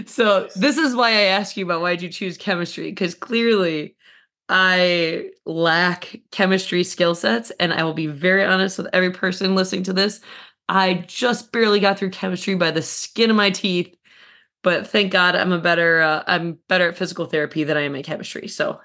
So 0.06 0.48
this 0.54 0.78
is 0.78 0.94
why 0.94 1.10
i 1.10 1.22
ask 1.22 1.56
you 1.56 1.64
about 1.64 1.80
why 1.80 1.96
did 1.96 2.02
you 2.02 2.08
choose 2.08 2.38
chemistry 2.38 2.90
because 2.90 3.14
clearly 3.14 3.96
i 4.48 5.28
lack 5.44 6.20
chemistry 6.30 6.84
skill 6.84 7.16
sets 7.16 7.50
and 7.58 7.72
i 7.72 7.82
will 7.82 7.94
be 7.94 8.06
very 8.06 8.44
honest 8.44 8.78
with 8.78 8.86
every 8.92 9.10
person 9.10 9.56
listening 9.56 9.82
to 9.84 9.92
this. 9.92 10.20
I 10.68 11.04
just 11.06 11.52
barely 11.52 11.80
got 11.80 11.98
through 11.98 12.10
chemistry 12.10 12.54
by 12.56 12.70
the 12.70 12.82
skin 12.82 13.30
of 13.30 13.36
my 13.36 13.50
teeth 13.50 13.95
but 14.66 14.84
thank 14.84 15.12
God 15.12 15.36
I'm 15.36 15.52
a 15.52 15.60
better 15.60 16.00
uh, 16.00 16.24
I'm 16.26 16.58
better 16.68 16.88
at 16.88 16.96
physical 16.96 17.26
therapy 17.26 17.62
than 17.62 17.76
I 17.76 17.82
am 17.82 17.94
at 17.94 18.02
chemistry. 18.02 18.48
So 18.48 18.80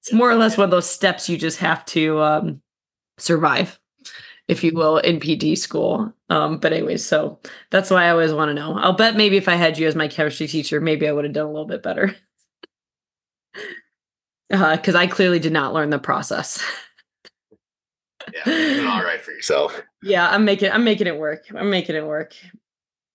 it's 0.00 0.12
more 0.12 0.28
or 0.28 0.34
less 0.34 0.58
one 0.58 0.64
of 0.64 0.72
those 0.72 0.90
steps 0.90 1.28
you 1.28 1.38
just 1.38 1.60
have 1.60 1.84
to 1.84 2.20
um, 2.20 2.62
survive, 3.18 3.78
if 4.48 4.64
you 4.64 4.74
will, 4.74 4.98
in 4.98 5.20
PT 5.20 5.56
school. 5.56 6.12
Um, 6.30 6.58
but 6.58 6.72
anyways, 6.72 7.06
so 7.06 7.38
that's 7.70 7.90
why 7.90 8.06
I 8.06 8.10
always 8.10 8.32
want 8.32 8.48
to 8.48 8.54
know. 8.54 8.76
I'll 8.76 8.92
bet 8.92 9.14
maybe 9.14 9.36
if 9.36 9.46
I 9.46 9.54
had 9.54 9.78
you 9.78 9.86
as 9.86 9.94
my 9.94 10.08
chemistry 10.08 10.48
teacher, 10.48 10.80
maybe 10.80 11.06
I 11.06 11.12
would 11.12 11.24
have 11.24 11.34
done 11.34 11.46
a 11.46 11.52
little 11.52 11.64
bit 11.64 11.84
better. 11.84 12.12
Because 14.50 14.94
uh, 14.96 14.98
I 14.98 15.06
clearly 15.06 15.38
did 15.38 15.52
not 15.52 15.74
learn 15.74 15.90
the 15.90 16.00
process. 16.00 16.60
yeah, 18.34 18.90
all 18.92 19.04
right 19.04 19.22
for 19.22 19.30
yourself. 19.30 19.80
Yeah, 20.02 20.28
I'm 20.28 20.44
making 20.44 20.72
I'm 20.72 20.82
making 20.82 21.06
it 21.06 21.16
work. 21.16 21.44
I'm 21.56 21.70
making 21.70 21.94
it 21.94 22.04
work. 22.04 22.34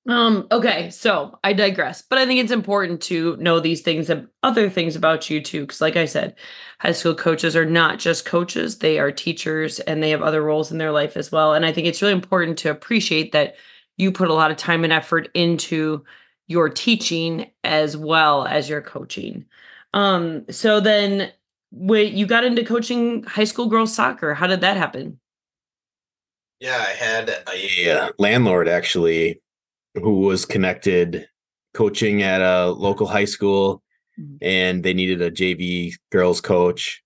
Um, 0.08 0.48
okay, 0.54 0.90
so 0.90 1.38
I 1.44 1.52
digress, 1.52 2.02
but 2.02 2.18
I 2.18 2.26
think 2.26 2.40
it's 2.40 2.52
important 2.52 3.02
to 3.04 3.36
know 3.38 3.60
these 3.60 3.82
things 3.82 4.10
and 4.10 4.30
other 4.42 4.70
things 4.70 4.96
about 4.96 5.30
you 5.30 5.42
too. 5.42 5.68
Cause 5.68 5.82
like 5.82 5.98
I 5.98 6.06
said, 6.06 6.36
high 6.80 6.94
school 6.94 7.14
coaches 7.14 7.58
are 7.58 7.66
not 7.66 8.00
just 8.00 8.24
coaches, 8.24 8.78
they 8.78 9.00
are 9.00 9.12
teachers 9.12 9.82
and 9.82 10.02
they 10.02 10.10
have 10.12 10.22
other 10.22 10.42
roles 10.42 10.72
in 10.72 10.78
their 10.78 10.94
life 10.94 11.18
as 11.18 11.30
well. 11.30 11.54
And 11.54 11.66
I 11.66 11.74
think 11.74 11.88
it's 11.88 12.02
really 12.02 12.14
important 12.14 12.58
to 12.60 12.72
appreciate 12.72 13.34
that 13.34 13.58
you 13.98 14.14
put 14.14 14.30
a 14.30 14.34
lot 14.34 14.50
of 14.50 14.56
time 14.56 14.86
and 14.86 14.94
effort 14.94 15.28
into 15.34 16.06
your 16.48 16.70
teaching 16.70 17.52
as 17.66 17.98
well 17.98 18.46
as 18.46 18.70
your 18.70 18.82
coaching. 18.82 19.44
Um, 19.94 20.46
so 20.50 20.80
then 20.80 21.34
when 21.72 22.16
you 22.16 22.26
got 22.26 22.46
into 22.46 22.64
coaching 22.64 23.24
high 23.24 23.44
school 23.44 23.68
girls 23.68 23.94
soccer, 23.94 24.34
how 24.34 24.48
did 24.48 24.62
that 24.62 24.78
happen? 24.78 25.20
Yeah, 26.62 26.78
I 26.78 26.92
had 26.92 27.30
a 27.54 27.92
uh, 27.92 28.12
landlord 28.18 28.70
actually 28.70 29.42
who 30.02 30.22
was 30.22 30.46
connected 30.46 31.28
coaching 31.74 32.24
at 32.24 32.42
a 32.42 32.72
local 32.72 33.08
high 33.08 33.26
school 33.26 33.84
mm-hmm. 34.20 34.36
and 34.42 34.84
they 34.84 34.94
needed 34.94 35.22
a 35.22 35.32
JV 35.32 35.94
girls 36.12 36.42
coach. 36.42 37.04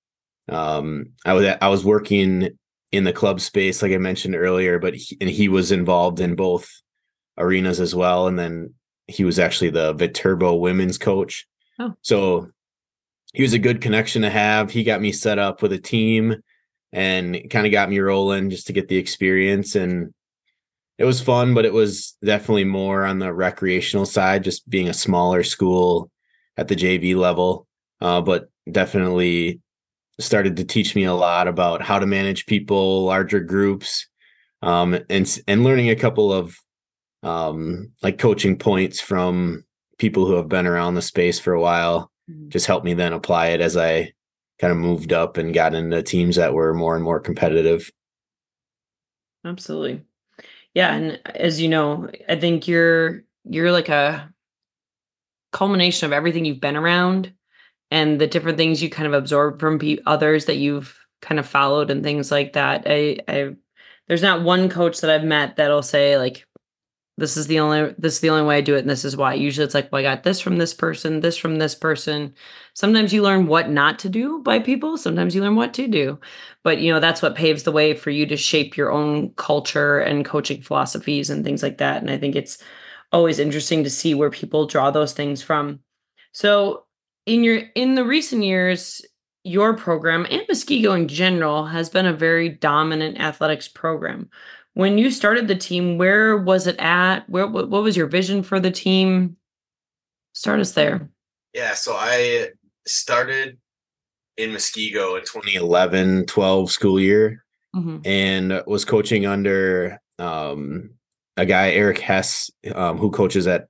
Um, 0.50 1.12
I 1.26 1.34
was 1.34 1.46
I 1.62 1.68
was 1.68 1.86
working 1.86 2.50
in 2.92 3.04
the 3.04 3.14
club 3.14 3.40
space 3.40 3.82
like 3.82 3.92
I 3.92 3.98
mentioned 3.98 4.36
earlier, 4.36 4.80
but 4.80 4.96
he, 4.96 5.18
and 5.22 5.30
he 5.30 5.48
was 5.48 5.72
involved 5.72 6.20
in 6.20 6.36
both 6.36 6.70
arenas 7.38 7.80
as 7.80 7.96
well 7.96 8.28
and 8.28 8.38
then 8.38 8.74
he 9.08 9.24
was 9.24 9.40
actually 9.40 9.70
the 9.70 9.94
Viterbo 9.94 10.56
women's 10.56 10.98
coach. 10.98 11.46
Oh. 11.80 11.94
So 12.02 12.50
he 13.34 13.44
was 13.44 13.54
a 13.54 13.60
good 13.60 13.82
connection 13.82 14.22
to 14.24 14.30
have. 14.30 14.72
He 14.72 14.84
got 14.84 15.02
me 15.02 15.12
set 15.12 15.40
up 15.40 15.62
with 15.62 15.74
a 15.74 15.80
team 15.80 16.36
and 16.94 17.50
kind 17.50 17.66
of 17.66 17.72
got 17.72 17.90
me 17.90 18.00
rolling 18.00 18.50
just 18.50 18.68
to 18.68 18.74
get 18.74 18.88
the 18.88 18.98
experience 18.98 19.76
and 19.76 20.14
it 20.98 21.06
was 21.06 21.22
fun 21.22 21.54
but 21.54 21.66
it 21.66 21.74
was 21.74 22.18
definitely 22.24 22.64
more 22.64 23.06
on 23.06 23.20
the 23.20 23.34
recreational 23.34 24.06
side 24.06 24.44
just 24.44 24.70
being 24.70 24.88
a 24.88 24.94
smaller 24.94 25.44
school 25.44 26.12
at 26.58 26.68
the 26.68 26.76
jv 26.76 27.16
level 27.16 27.68
uh, 28.02 28.22
but 28.22 28.50
definitely 28.72 29.62
started 30.20 30.58
to 30.58 30.64
teach 30.64 30.96
me 30.96 31.04
a 31.04 31.14
lot 31.14 31.48
about 31.48 31.82
how 31.82 31.98
to 31.98 32.06
manage 32.06 32.46
people 32.46 33.06
larger 33.06 33.40
groups 33.40 34.08
um, 34.62 34.98
and 35.10 35.40
and 35.48 35.64
learning 35.64 35.90
a 35.90 35.96
couple 35.96 36.32
of 36.32 36.56
um, 37.24 37.92
like 38.02 38.18
coaching 38.18 38.58
points 38.58 39.00
from 39.00 39.64
people 39.98 40.26
who 40.26 40.34
have 40.34 40.50
been 40.50 40.66
around 40.66 40.96
the 40.96 41.02
space 41.02 41.40
for 41.40 41.54
a 41.54 41.62
while 41.62 42.12
mm-hmm. 42.30 42.50
just 42.50 42.66
helped 42.66 42.86
me 42.86 42.94
then 42.94 43.14
apply 43.14 43.48
it 43.48 43.62
as 43.62 43.78
i 43.78 44.12
kind 44.62 44.72
of 44.72 44.78
moved 44.78 45.12
up 45.12 45.38
and 45.38 45.56
got 45.56 45.74
into 45.74 46.04
teams 46.04 46.36
that 46.36 46.54
were 46.54 46.74
more 46.74 46.96
and 46.96 47.04
more 47.04 47.20
competitive. 47.20 47.92
Absolutely. 49.44 50.04
Yeah, 50.74 50.94
and 50.94 51.20
as 51.36 51.60
you 51.60 51.68
know, 51.68 52.10
I 52.30 52.38
think 52.38 52.68
you're 52.68 53.24
you're 53.44 53.72
like 53.72 53.90
a 53.90 54.32
culmination 55.52 56.06
of 56.06 56.14
everything 56.14 56.46
you've 56.46 56.62
been 56.62 56.78
around 56.78 57.34
and 57.92 58.20
the 58.20 58.28
different 58.28 58.58
things 58.58 58.82
you 58.82 58.90
kind 58.90 59.08
of 59.08 59.14
absorb 59.14 59.60
from 59.60 59.80
others 60.06 60.46
that 60.46 60.58
you've 60.58 60.98
kind 61.22 61.40
of 61.40 61.48
followed 61.48 61.92
and 61.92 62.04
things 62.04 62.32
like 62.32 62.54
that. 62.54 62.84
I 62.86 63.20
I 63.28 63.56
there's 64.08 64.22
not 64.22 64.44
one 64.44 64.70
coach 64.70 65.02
that 65.02 65.10
I've 65.10 65.24
met 65.24 65.58
that'll 65.58 65.84
say 65.84 66.18
like 66.18 66.46
this 67.22 67.38
is 67.38 67.48
the 67.48 67.60
only 67.60 67.96
this 67.98 68.16
is 68.16 68.20
the 68.20 68.30
only 68.30 68.44
way 68.44 68.58
I 68.58 68.62
do 68.62 68.76
it 68.76 68.80
and 68.80 68.90
this 68.90 69.06
is 69.06 69.16
why. 69.16 69.34
Usually 69.34 69.64
it's 69.64 69.74
like, 69.74 69.92
well, 69.92 70.00
I 70.00 70.04
got 70.04 70.24
this 70.24 70.42
from 70.42 70.58
this 70.58 70.74
person, 70.74 71.22
this 71.22 71.38
from 71.38 71.58
this 71.58 71.76
person. 71.76 72.34
Sometimes 72.74 73.14
you 73.14 73.22
learn 73.22 73.48
what 73.48 73.70
not 73.70 74.00
to 74.00 74.10
do 74.10 74.40
by 74.40 74.60
people, 74.60 74.98
sometimes 74.98 75.34
you 75.34 75.42
learn 75.42 75.56
what 75.56 75.74
to 75.76 75.88
do. 75.88 76.20
But 76.64 76.80
you 76.80 76.92
know, 76.92 77.00
that's 77.00 77.22
what 77.22 77.36
paves 77.36 77.64
the 77.64 77.72
way 77.72 77.94
for 77.94 78.10
you 78.10 78.26
to 78.26 78.36
shape 78.36 78.76
your 78.76 78.92
own 78.92 79.34
culture 79.36 80.00
and 80.00 80.26
coaching 80.26 80.62
philosophies 80.62 81.30
and 81.30 81.46
things 81.46 81.64
like 81.64 81.78
that. 81.78 82.02
And 82.02 82.12
I 82.12 82.18
think 82.18 82.36
it's 82.36 82.62
always 83.12 83.40
interesting 83.40 83.84
to 83.84 83.90
see 83.90 84.14
where 84.14 84.30
people 84.30 84.68
draw 84.68 84.92
those 84.92 85.14
things 85.14 85.42
from. 85.42 85.80
So, 86.34 86.86
in 87.26 87.44
your 87.44 87.62
in 87.76 87.96
the 87.96 88.06
recent 88.06 88.44
years, 88.44 89.02
your 89.44 89.76
program 89.76 90.26
and 90.30 90.42
Muskego 90.48 90.96
in 90.96 91.08
general 91.08 91.66
has 91.66 91.90
been 91.90 92.06
a 92.06 92.14
very 92.14 92.50
dominant 92.50 93.20
athletics 93.20 93.68
program 93.68 94.30
when 94.74 94.98
you 94.98 95.12
started 95.12 95.48
the 95.48 95.56
team, 95.56 95.98
where 95.98 96.38
was 96.38 96.68
it 96.68 96.78
at? 96.80 97.30
Where 97.30 97.48
what, 97.48 97.70
what 97.70 97.84
was 97.84 97.98
your 97.98 98.08
vision 98.08 98.44
for 98.44 98.60
the 98.60 98.72
team? 98.72 99.38
Start 100.34 100.60
us 100.60 100.74
there. 100.74 101.10
Yeah, 101.54 101.74
so 101.74 101.96
I 101.98 102.50
started 102.88 103.58
in 104.38 104.52
Muskego 104.52 105.18
in 105.18 105.26
2011 105.26 106.26
12 106.26 106.72
school 106.72 107.00
year 107.00 107.44
mm-hmm. 107.76 107.98
and 108.06 108.64
was 108.66 108.86
coaching 108.86 109.26
under 109.26 110.00
um, 110.20 110.92
a 111.36 111.46
guy, 111.46 111.72
Eric 111.72 112.00
Hess, 112.00 112.50
um, 112.74 112.98
who 112.98 113.12
coaches 113.12 113.48
at 113.48 113.68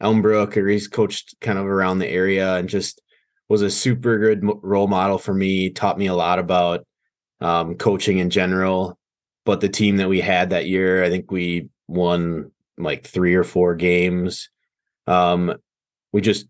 Elmbrook, 0.00 0.56
or 0.56 0.68
he's 0.68 0.86
coached 0.86 1.34
kind 1.40 1.58
of 1.58 1.66
around 1.66 1.98
the 1.98 2.08
area 2.08 2.54
and 2.56 2.68
just 2.68 3.00
was 3.48 3.62
a 3.62 3.70
super 3.70 4.18
good 4.18 4.48
role 4.62 4.86
model 4.86 5.18
for 5.18 5.34
me, 5.34 5.70
taught 5.70 5.98
me 5.98 6.06
a 6.06 6.14
lot 6.14 6.38
about 6.38 6.86
um, 7.40 7.74
coaching 7.74 8.18
in 8.18 8.30
general 8.30 8.96
but 9.44 9.60
the 9.60 9.68
team 9.68 9.96
that 9.98 10.08
we 10.08 10.20
had 10.20 10.50
that 10.50 10.66
year, 10.66 11.04
I 11.04 11.10
think 11.10 11.30
we 11.30 11.68
won 11.86 12.50
like 12.78 13.06
three 13.06 13.34
or 13.34 13.44
four 13.44 13.74
games. 13.74 14.48
Um, 15.06 15.54
we 16.12 16.20
just 16.20 16.46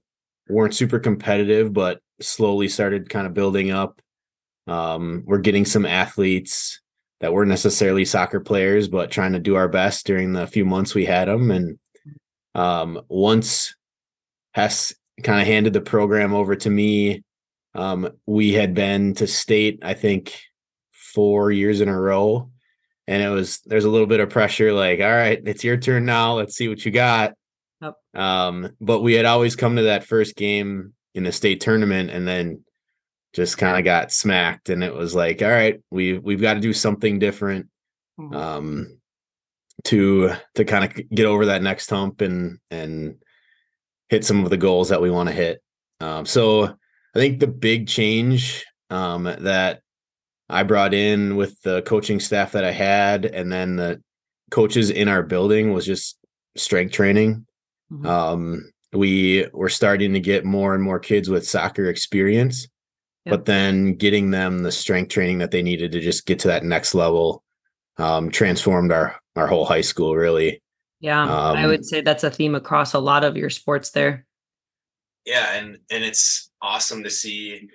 weren't 0.49 0.75
super 0.75 0.99
competitive, 0.99 1.73
but 1.73 2.01
slowly 2.21 2.69
started 2.69 3.11
kind 3.11 3.27
of 3.27 3.35
building 3.35 3.71
up. 3.71 4.01
Um, 4.67 5.25
we're 5.27 5.39
getting 5.39 5.65
some 5.65 5.85
athletes 5.85 6.81
that 7.21 7.33
weren't 7.33 7.49
necessarily 7.49 8.05
soccer 8.05 8.41
players, 8.41 8.89
but 8.89 9.11
trying 9.11 9.33
to 9.33 9.39
do 9.39 9.57
our 9.57 9.69
best 9.69 10.07
during 10.07 10.33
the 10.33 10.47
few 10.47 10.65
months 10.65 10.95
we 10.95 11.05
had 11.05 11.29
them. 11.29 11.51
And 11.51 11.79
um, 12.55 13.01
once 13.09 13.75
Hess 14.53 14.95
kind 15.23 15.41
of 15.41 15.47
handed 15.47 15.73
the 15.73 15.81
program 15.81 16.33
over 16.33 16.55
to 16.57 16.71
me, 16.71 17.23
um, 17.75 18.09
we 18.27 18.53
had 18.53 18.75
been 18.75 19.15
to 19.15 19.27
state, 19.27 19.81
I 19.83 19.95
think, 19.95 20.39
four 20.93 21.51
years 21.51 21.81
in 21.81 21.89
a 21.89 22.01
row 22.01 22.51
and 23.07 23.23
it 23.23 23.29
was 23.29 23.61
there's 23.67 23.85
a 23.85 23.91
little 23.91 24.07
bit 24.07 24.21
of 24.21 24.31
pressure 24.31 24.73
like 24.73 25.01
all 25.01 25.11
right 25.11 25.41
it's 25.45 25.65
your 25.65 25.77
turn 25.77 26.05
now 26.05 26.35
let's 26.35 26.57
see 26.57 26.69
what 26.69 26.85
you 26.85 26.91
got 26.91 27.35
yep. 27.81 27.95
um 28.15 28.71
but 28.81 29.01
we 29.01 29.15
had 29.15 29.25
always 29.25 29.57
come 29.57 29.77
to 29.77 29.83
that 29.83 30.05
first 30.05 30.37
game 30.37 30.95
in 31.15 31.25
the 31.25 31.33
state 31.33 31.61
tournament 31.61 32.11
and 32.11 32.27
then 32.27 32.63
just 33.35 33.59
kind 33.59 33.77
of 33.77 33.85
got 33.85 34.13
smacked 34.13 34.69
and 34.71 34.83
it 34.83 34.95
was 34.95 35.15
like 35.15 35.43
all 35.43 35.49
right 35.49 35.81
we 35.91 36.19
we've 36.19 36.41
got 36.41 36.55
to 36.55 36.61
do 36.61 36.73
something 36.73 37.19
different 37.19 37.67
mm-hmm. 38.19 38.35
um 38.35 38.99
to 39.83 40.33
to 40.55 40.65
kind 40.65 40.85
of 40.85 41.11
get 41.11 41.27
over 41.27 41.47
that 41.47 41.63
next 41.63 41.91
hump 41.91 42.21
and 42.21 42.59
and 42.71 43.17
hit 44.09 44.25
some 44.25 44.45
of 44.45 44.51
the 44.51 44.57
goals 44.57 44.89
that 44.89 45.03
we 45.03 45.11
want 45.11 45.29
to 45.29 45.35
hit 45.35 45.63
um 46.01 46.25
so 46.25 46.65
i 46.65 47.19
think 47.19 47.41
the 47.41 47.47
big 47.47 47.89
change 47.89 48.65
um 48.91 49.25
that 49.25 49.81
I 50.49 50.63
brought 50.63 50.95
in 50.95 51.37
with 51.37 51.61
the 51.63 51.83
coaching 51.83 52.21
staff 52.21 52.53
that 52.53 52.65
I 52.65 52.73
had, 52.73 53.25
and 53.25 53.51
then 53.51 53.77
the 53.77 54.03
coaches 54.51 54.91
in 54.91 55.09
our 55.09 55.23
building 55.23 55.73
was 55.73 55.87
just 55.87 56.19
strength 56.57 56.93
training. 56.93 57.47
Mm-hmm. 57.91 58.07
Um, 58.07 58.73
we 58.93 59.47
were 59.53 59.69
starting 59.69 60.13
to 60.13 60.21
get 60.21 60.45
more 60.45 60.75
and 60.75 60.83
more 60.83 60.99
kids 60.99 61.29
with 61.29 61.49
soccer 61.49 61.87
experience, 61.87 62.69
yep. 63.25 63.33
but 63.33 63.45
then 63.47 63.95
getting 63.95 64.31
them 64.31 64.63
the 64.63 64.73
strength 64.73 65.09
training 65.09 65.39
that 65.39 65.51
they 65.51 65.63
needed 65.63 65.93
to 65.93 66.01
just 66.01 66.27
get 66.27 66.39
to 66.41 66.49
that 66.49 66.65
next 66.65 66.95
level 66.95 67.43
um, 67.97 68.31
transformed 68.31 68.93
our 68.93 69.19
our 69.37 69.47
whole 69.47 69.65
high 69.65 69.81
school 69.81 70.15
really. 70.15 70.63
Yeah, 71.01 71.23
um, 71.23 71.57
I 71.57 71.67
would 71.67 71.85
say 71.85 72.01
that's 72.01 72.25
a 72.25 72.31
theme 72.31 72.55
across 72.55 72.95
a 72.95 72.99
lot 72.99 73.25
of 73.25 73.37
your 73.37 73.51
sports 73.51 73.91
there. 73.91 74.25
Yeah, 75.25 75.55
and 75.55 75.79
and 75.91 76.05
it's 76.05 76.51
awesome 76.63 77.03
to 77.05 77.11
see 77.11 77.69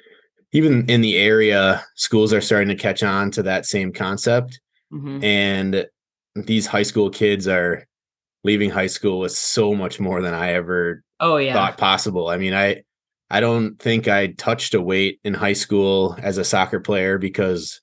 even 0.52 0.90
in 0.90 1.02
the 1.02 1.18
area, 1.18 1.84
schools 1.96 2.34
are 2.34 2.42
starting 2.42 2.70
to 2.70 2.76
catch 2.76 3.04
on 3.04 3.32
to 3.32 3.44
that 3.44 3.66
same 3.66 3.94
concept. 3.94 4.60
Mm-hmm. 4.92 5.24
And 5.24 5.88
these 6.36 6.66
high 6.66 6.84
school 6.84 7.10
kids 7.10 7.48
are 7.48 7.86
leaving 8.44 8.70
high 8.70 8.88
school 8.88 9.20
with 9.20 9.34
so 9.34 9.76
much 9.76 10.00
more 10.00 10.22
than 10.22 10.34
I 10.34 10.54
ever 10.54 11.04
oh 11.20 11.38
yeah 11.38 11.54
thought 11.54 11.78
possible. 11.78 12.30
I 12.30 12.38
mean, 12.38 12.54
I 12.54 12.84
I 13.30 13.40
don't 13.42 13.78
think 13.80 14.08
I 14.08 14.28
touched 14.28 14.74
a 14.74 14.82
weight 14.82 15.20
in 15.24 15.34
high 15.34 15.54
school 15.54 16.18
as 16.22 16.38
a 16.38 16.44
soccer 16.44 16.80
player 16.80 17.18
because 17.18 17.82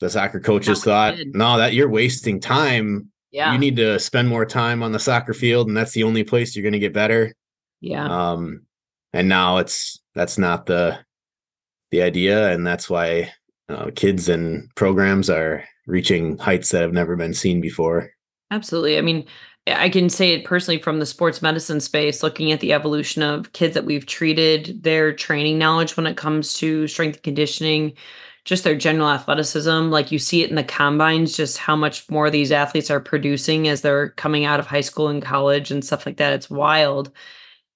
the 0.00 0.08
soccer 0.08 0.40
coaches 0.40 0.82
thought, 0.82 1.16
no, 1.26 1.58
that 1.58 1.74
you're 1.74 1.88
wasting 1.88 2.40
time. 2.40 3.08
Yeah. 3.30 3.52
You 3.52 3.58
need 3.58 3.76
to 3.76 3.98
spend 3.98 4.28
more 4.28 4.44
time 4.44 4.82
on 4.82 4.92
the 4.92 4.98
soccer 4.98 5.32
field, 5.32 5.68
and 5.68 5.76
that's 5.76 5.92
the 5.92 6.02
only 6.04 6.24
place 6.24 6.54
you're 6.54 6.64
gonna 6.64 6.78
get 6.78 6.92
better. 6.92 7.34
Yeah. 7.80 8.06
Um, 8.06 8.66
and 9.12 9.28
now 9.28 9.58
it's 9.58 10.00
that's 10.14 10.38
not 10.38 10.66
the 10.66 10.98
the 11.92 12.02
idea, 12.02 12.50
and 12.52 12.66
that's 12.66 12.90
why 12.90 13.32
uh, 13.68 13.90
kids 13.94 14.28
and 14.28 14.68
programs 14.74 15.30
are 15.30 15.64
reaching 15.86 16.38
heights 16.38 16.70
that 16.70 16.82
have 16.82 16.92
never 16.92 17.14
been 17.14 17.34
seen 17.34 17.60
before. 17.60 18.10
Absolutely. 18.50 18.98
I 18.98 19.02
mean, 19.02 19.24
I 19.66 19.88
can 19.88 20.08
say 20.08 20.34
it 20.34 20.44
personally 20.44 20.80
from 20.80 20.98
the 20.98 21.06
sports 21.06 21.40
medicine 21.40 21.80
space, 21.80 22.22
looking 22.22 22.50
at 22.50 22.60
the 22.60 22.72
evolution 22.72 23.22
of 23.22 23.52
kids 23.52 23.74
that 23.74 23.84
we've 23.84 24.06
treated, 24.06 24.82
their 24.82 25.12
training 25.12 25.58
knowledge 25.58 25.96
when 25.96 26.06
it 26.06 26.16
comes 26.16 26.54
to 26.54 26.88
strength 26.88 27.16
and 27.16 27.22
conditioning, 27.22 27.92
just 28.44 28.64
their 28.64 28.74
general 28.74 29.08
athleticism. 29.08 29.90
Like 29.90 30.10
you 30.10 30.18
see 30.18 30.42
it 30.42 30.50
in 30.50 30.56
the 30.56 30.64
combines, 30.64 31.36
just 31.36 31.58
how 31.58 31.76
much 31.76 32.10
more 32.10 32.28
these 32.28 32.50
athletes 32.50 32.90
are 32.90 33.00
producing 33.00 33.68
as 33.68 33.82
they're 33.82 34.10
coming 34.10 34.44
out 34.44 34.58
of 34.58 34.66
high 34.66 34.80
school 34.80 35.08
and 35.08 35.22
college 35.22 35.70
and 35.70 35.84
stuff 35.84 36.06
like 36.06 36.16
that. 36.16 36.32
It's 36.32 36.50
wild. 36.50 37.12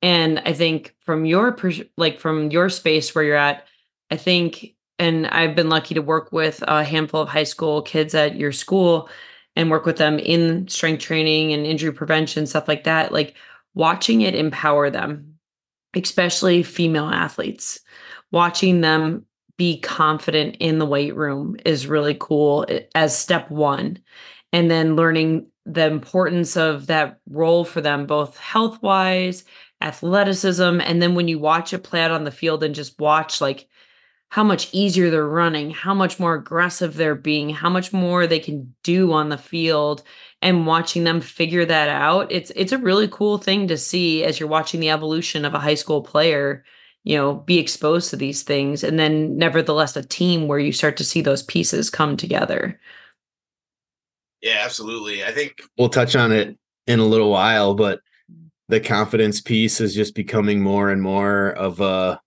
And 0.03 0.41
I 0.41 0.53
think 0.53 0.95
from 1.05 1.25
your 1.25 1.57
like 1.97 2.19
from 2.19 2.51
your 2.51 2.69
space 2.69 3.15
where 3.15 3.25
you're 3.25 3.37
at, 3.37 3.67
I 4.11 4.17
think, 4.17 4.75
and 4.99 5.27
I've 5.27 5.55
been 5.55 5.69
lucky 5.69 5.95
to 5.95 6.03
work 6.03 6.33
with 6.33 6.63
a 6.67 6.85
handful 6.85 7.21
of 7.23 7.29
high 7.29 7.45
school 7.45 7.83
kids 7.83 8.15
at 8.15 8.37
your 8.37 8.53
school 8.53 9.09
and 9.57 9.71
work 9.71 9.87
with 9.87 9.97
them 9.97 10.19
in 10.19 10.69
strength 10.69 11.03
training 11.03 11.53
and 11.53 11.67
injury 11.67 11.93
prevention, 11.93 12.47
stuff 12.47 12.69
like 12.69 12.85
that. 12.85 13.13
Like 13.13 13.35
watching 13.75 14.21
it 14.23 14.35
empower 14.35 14.91
them, 14.91 15.35
especially 15.95 16.63
female 16.63 17.07
athletes, 17.07 17.81
watching 18.31 18.81
them 18.81 19.27
be 19.59 19.81
confident 19.81 20.57
in 20.61 20.79
the 20.79 20.87
weight 20.87 21.17
room 21.17 21.57
is 21.65 21.87
really 21.87 22.17
cool 22.19 22.67
as 22.95 23.17
step 23.19 23.51
one. 23.51 23.99
and 24.53 24.71
then 24.71 24.97
learning 24.97 25.47
the 25.65 25.87
importance 25.87 26.57
of 26.57 26.87
that 26.87 27.19
role 27.29 27.65
for 27.65 27.81
them, 27.81 28.07
both 28.07 28.39
health 28.39 28.81
wise, 28.83 29.45
athleticism. 29.81 30.81
And 30.81 31.03
then 31.03 31.15
when 31.15 31.29
you 31.29 31.39
watch 31.39 31.73
it 31.73 31.81
play 31.81 32.01
out 32.03 32.11
on 32.11 32.25
the 32.25 32.31
field 32.31 32.63
and 32.63 32.75
just 32.75 32.99
watch 33.01 33.41
like 33.41 33.69
how 34.29 34.43
much 34.43 34.69
easier 34.73 35.11
they're 35.11 35.27
running, 35.27 35.71
how 35.71 35.95
much 35.95 36.19
more 36.19 36.35
aggressive 36.35 36.95
they're 36.95 37.15
being, 37.15 37.51
how 37.51 37.71
much 37.71 37.93
more 37.93 38.27
they 38.27 38.41
can 38.41 38.75
do 38.83 39.13
on 39.13 39.29
the 39.29 39.39
field 39.39 40.03
and 40.43 40.67
watching 40.67 41.05
them 41.05 41.21
figure 41.21 41.65
that 41.65 41.89
out. 41.89 42.31
It's 42.31 42.51
it's 42.57 42.73
a 42.73 42.79
really 42.79 43.09
cool 43.09 43.39
thing 43.39 43.69
to 43.69 43.79
see 43.79 44.25
as 44.25 44.39
you're 44.39 44.49
watching 44.49 44.81
the 44.81 44.91
evolution 44.91 45.45
of 45.45 45.55
a 45.55 45.61
high 45.61 45.75
school 45.75 46.03
player, 46.03 46.65
you 47.05 47.17
know, 47.17 47.35
be 47.35 47.59
exposed 47.59 48.11
to 48.11 48.17
these 48.17 48.43
things 48.43 48.83
and 48.83 48.99
then 48.99 49.37
nevertheless 49.39 49.97
a 49.97 50.03
team 50.03 50.49
where 50.49 50.59
you 50.59 50.73
start 50.73 50.97
to 50.97 51.05
see 51.05 51.21
those 51.21 51.43
pieces 51.45 51.89
come 51.89 52.17
together. 52.17 52.79
Yeah, 54.43 54.61
absolutely. 54.65 55.25
I 55.25 55.33
think 55.33 55.63
we'll 55.79 55.89
touch 55.89 56.15
on 56.15 56.33
it 56.33 56.59
in 56.87 56.99
a 56.99 57.07
little 57.07 57.31
while, 57.31 57.75
but 57.75 58.01
the 58.69 58.81
confidence 58.81 59.41
piece 59.41 59.81
is 59.81 59.95
just 59.95 60.15
becoming 60.15 60.61
more 60.61 60.91
and 60.91 61.01
more 61.01 61.51
of 61.53 61.81
a 61.81 62.21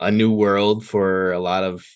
a 0.00 0.10
new 0.10 0.32
world 0.32 0.84
for 0.84 1.32
a 1.32 1.38
lot 1.38 1.62
of 1.62 1.86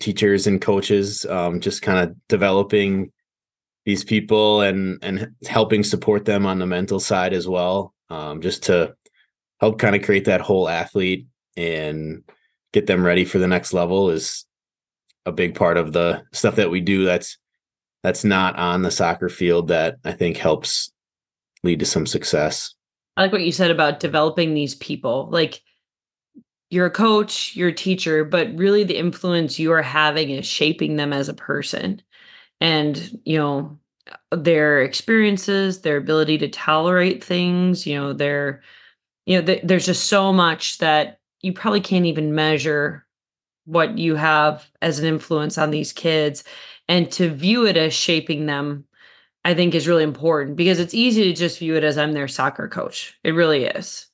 teachers 0.00 0.46
and 0.46 0.60
coaches 0.60 1.26
um, 1.26 1.60
just 1.60 1.82
kind 1.82 1.98
of 1.98 2.16
developing 2.28 3.12
these 3.84 4.04
people 4.04 4.60
and 4.62 4.98
and 5.02 5.32
helping 5.46 5.82
support 5.84 6.24
them 6.24 6.46
on 6.46 6.58
the 6.58 6.66
mental 6.66 6.98
side 6.98 7.32
as 7.32 7.46
well 7.46 7.92
um, 8.10 8.40
just 8.40 8.64
to 8.64 8.94
help 9.60 9.78
kind 9.78 9.94
of 9.94 10.02
create 10.02 10.24
that 10.24 10.40
whole 10.40 10.68
athlete 10.68 11.26
and 11.56 12.22
get 12.72 12.86
them 12.86 13.04
ready 13.04 13.24
for 13.24 13.38
the 13.38 13.46
next 13.46 13.72
level 13.72 14.10
is 14.10 14.46
a 15.26 15.32
big 15.32 15.54
part 15.54 15.76
of 15.76 15.92
the 15.92 16.22
stuff 16.32 16.56
that 16.56 16.70
we 16.70 16.80
do 16.80 17.04
that's 17.04 17.38
that's 18.02 18.24
not 18.24 18.56
on 18.56 18.82
the 18.82 18.90
soccer 18.90 19.28
field 19.28 19.68
that 19.68 19.96
I 20.04 20.12
think 20.12 20.36
helps 20.36 20.92
lead 21.62 21.78
to 21.78 21.86
some 21.86 22.06
success. 22.06 22.74
I 23.16 23.22
like 23.22 23.32
what 23.32 23.44
you 23.44 23.52
said 23.52 23.70
about 23.70 24.00
developing 24.00 24.54
these 24.54 24.74
people. 24.74 25.28
Like 25.30 25.60
you're 26.72 26.86
a 26.86 26.90
coach, 26.90 27.54
you're 27.54 27.68
a 27.68 27.74
teacher, 27.74 28.24
but 28.24 28.48
really 28.56 28.82
the 28.82 28.96
influence 28.96 29.58
you 29.58 29.70
are 29.72 29.82
having 29.82 30.30
is 30.30 30.46
shaping 30.46 30.96
them 30.96 31.12
as 31.12 31.28
a 31.28 31.34
person. 31.34 32.00
And, 32.62 33.20
you 33.26 33.36
know, 33.36 33.78
their 34.30 34.82
experiences, 34.82 35.82
their 35.82 35.98
ability 35.98 36.38
to 36.38 36.48
tolerate 36.48 37.22
things, 37.22 37.86
you 37.86 37.94
know, 37.94 38.14
their, 38.14 38.62
you 39.26 39.38
know, 39.38 39.44
th- 39.44 39.60
there's 39.62 39.84
just 39.84 40.06
so 40.06 40.32
much 40.32 40.78
that 40.78 41.20
you 41.42 41.52
probably 41.52 41.82
can't 41.82 42.06
even 42.06 42.34
measure 42.34 43.04
what 43.66 43.98
you 43.98 44.14
have 44.14 44.64
as 44.80 44.98
an 44.98 45.04
influence 45.04 45.58
on 45.58 45.72
these 45.72 45.92
kids. 45.92 46.42
And 46.88 47.12
to 47.12 47.28
view 47.28 47.66
it 47.66 47.76
as 47.76 47.92
shaping 47.92 48.46
them, 48.46 48.86
I 49.44 49.52
think 49.52 49.74
is 49.74 49.88
really 49.88 50.04
important 50.04 50.56
because 50.56 50.80
it's 50.80 50.94
easy 50.94 51.24
to 51.24 51.34
just 51.34 51.58
view 51.58 51.76
it 51.76 51.84
as 51.84 51.98
I'm 51.98 52.12
their 52.12 52.28
soccer 52.28 52.66
coach. 52.66 53.18
It 53.24 53.32
really 53.32 53.64
is. 53.64 54.06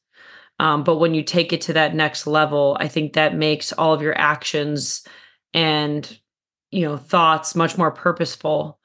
Um, 0.59 0.83
but 0.83 0.97
when 0.97 1.15
you 1.15 1.23
take 1.23 1.53
it 1.53 1.61
to 1.63 1.73
that 1.75 1.95
next 1.95 2.27
level, 2.27 2.77
I 2.81 2.89
think 2.89 3.13
that 3.13 3.35
makes 3.35 3.73
all 3.73 3.95
of 3.95 4.03
your 4.03 4.19
actions 4.19 5.07
and 5.55 6.19
you 6.71 6.87
know 6.87 6.97
thoughts 6.97 7.55
much 7.55 7.79
more 7.79 7.91
purposeful 7.91 8.79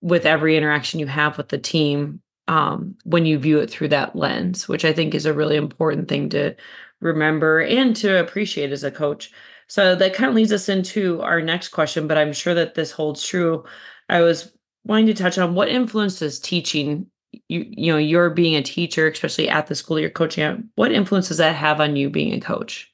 with 0.00 0.26
every 0.26 0.56
interaction 0.56 1.00
you 1.00 1.06
have 1.06 1.38
with 1.38 1.48
the 1.48 1.58
team 1.58 2.20
um, 2.48 2.94
when 3.04 3.24
you 3.24 3.38
view 3.38 3.58
it 3.60 3.70
through 3.70 3.88
that 3.88 4.14
lens, 4.14 4.68
which 4.68 4.84
I 4.84 4.92
think 4.92 5.14
is 5.14 5.26
a 5.26 5.32
really 5.32 5.56
important 5.56 6.08
thing 6.08 6.28
to 6.30 6.54
remember 7.00 7.60
and 7.60 7.94
to 7.96 8.20
appreciate 8.20 8.72
as 8.72 8.84
a 8.84 8.90
coach. 8.90 9.30
So 9.66 9.94
that 9.94 10.14
kind 10.14 10.28
of 10.28 10.36
leads 10.36 10.52
us 10.52 10.68
into 10.68 11.22
our 11.22 11.40
next 11.40 11.68
question, 11.68 12.06
but 12.06 12.18
I'm 12.18 12.32
sure 12.32 12.54
that 12.54 12.74
this 12.74 12.90
holds 12.90 13.24
true. 13.24 13.64
I 14.08 14.20
was 14.20 14.52
wanting 14.84 15.06
to 15.06 15.14
touch 15.14 15.38
on 15.38 15.54
what 15.54 15.68
influence 15.68 16.18
does 16.18 16.38
teaching 16.38 17.06
you 17.48 17.64
you 17.68 17.92
know 17.92 17.98
you're 17.98 18.30
being 18.30 18.56
a 18.56 18.62
teacher 18.62 19.08
especially 19.08 19.48
at 19.48 19.66
the 19.66 19.74
school 19.74 19.98
you're 19.98 20.10
coaching 20.10 20.44
at 20.44 20.58
what 20.74 20.92
influence 20.92 21.28
does 21.28 21.38
that 21.38 21.54
have 21.54 21.80
on 21.80 21.96
you 21.96 22.10
being 22.10 22.32
a 22.32 22.40
coach? 22.40 22.90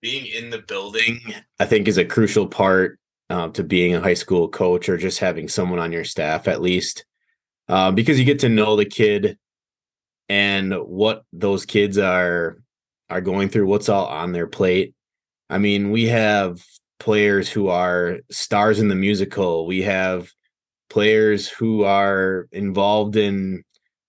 Being 0.00 0.26
in 0.26 0.50
the 0.50 0.58
building 0.58 1.20
i 1.58 1.66
think 1.66 1.88
is 1.88 1.98
a 1.98 2.04
crucial 2.04 2.46
part 2.46 2.98
uh, 3.30 3.48
to 3.48 3.62
being 3.62 3.94
a 3.94 4.00
high 4.00 4.14
school 4.14 4.48
coach 4.48 4.88
or 4.88 4.96
just 4.96 5.18
having 5.18 5.48
someone 5.48 5.78
on 5.78 5.92
your 5.92 6.04
staff 6.04 6.48
at 6.48 6.62
least. 6.62 7.04
Uh, 7.68 7.90
because 7.90 8.18
you 8.18 8.24
get 8.24 8.38
to 8.38 8.48
know 8.48 8.76
the 8.76 8.86
kid 8.86 9.38
and 10.28 10.72
what 10.74 11.24
those 11.32 11.66
kids 11.66 11.98
are 11.98 12.58
are 13.10 13.20
going 13.20 13.48
through 13.48 13.66
what's 13.66 13.88
all 13.88 14.06
on 14.06 14.32
their 14.32 14.46
plate. 14.46 14.94
I 15.50 15.58
mean 15.58 15.90
we 15.90 16.06
have 16.06 16.64
players 16.98 17.48
who 17.50 17.68
are 17.68 18.18
stars 18.30 18.80
in 18.80 18.88
the 18.88 18.94
musical. 18.94 19.66
We 19.66 19.82
have 19.82 20.32
players 20.90 21.48
who 21.48 21.84
are 21.84 22.48
involved 22.52 23.16
in 23.16 23.62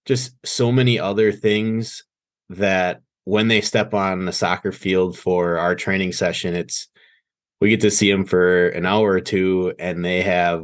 just 0.05 0.33
so 0.45 0.71
many 0.71 0.99
other 0.99 1.31
things 1.31 2.03
that 2.49 3.01
when 3.25 3.47
they 3.47 3.61
step 3.61 3.93
on 3.93 4.25
the 4.25 4.31
soccer 4.31 4.71
field 4.71 5.17
for 5.17 5.57
our 5.57 5.75
training 5.75 6.11
session 6.11 6.55
it's 6.55 6.87
we 7.61 7.69
get 7.69 7.81
to 7.81 7.91
see 7.91 8.09
them 8.09 8.25
for 8.25 8.69
an 8.69 8.85
hour 8.85 9.11
or 9.11 9.19
two 9.19 9.73
and 9.77 10.03
they 10.03 10.21
have 10.21 10.63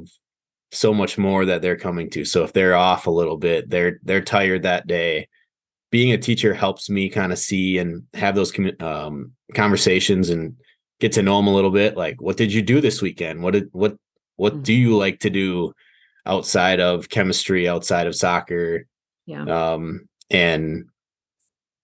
so 0.71 0.93
much 0.93 1.17
more 1.17 1.45
that 1.45 1.61
they're 1.61 1.77
coming 1.77 2.09
to. 2.11 2.25
So 2.25 2.43
if 2.43 2.53
they're 2.53 2.75
off 2.75 3.07
a 3.07 3.11
little 3.11 3.37
bit 3.37 3.69
they're 3.69 3.99
they're 4.03 4.21
tired 4.21 4.63
that 4.63 4.87
day. 4.87 5.27
Being 5.91 6.11
a 6.11 6.17
teacher 6.17 6.53
helps 6.53 6.89
me 6.89 7.09
kind 7.09 7.31
of 7.31 7.39
see 7.39 7.77
and 7.77 8.03
have 8.15 8.35
those 8.35 8.51
um, 8.81 9.31
conversations 9.53 10.29
and 10.29 10.55
get 10.99 11.13
to 11.13 11.23
know 11.23 11.37
them 11.37 11.47
a 11.47 11.53
little 11.53 11.71
bit 11.71 11.95
like 11.95 12.21
what 12.21 12.37
did 12.37 12.51
you 12.51 12.61
do 12.61 12.81
this 12.81 13.01
weekend? 13.01 13.43
What 13.43 13.53
did 13.53 13.69
what 13.71 13.95
what 14.35 14.63
do 14.63 14.73
mm-hmm. 14.73 14.81
you 14.81 14.97
like 14.97 15.19
to 15.19 15.29
do 15.29 15.73
outside 16.25 16.79
of 16.79 17.09
chemistry, 17.09 17.67
outside 17.67 18.07
of 18.07 18.15
soccer. 18.15 18.87
Yeah. 19.25 19.43
Um, 19.43 20.07
and 20.29 20.85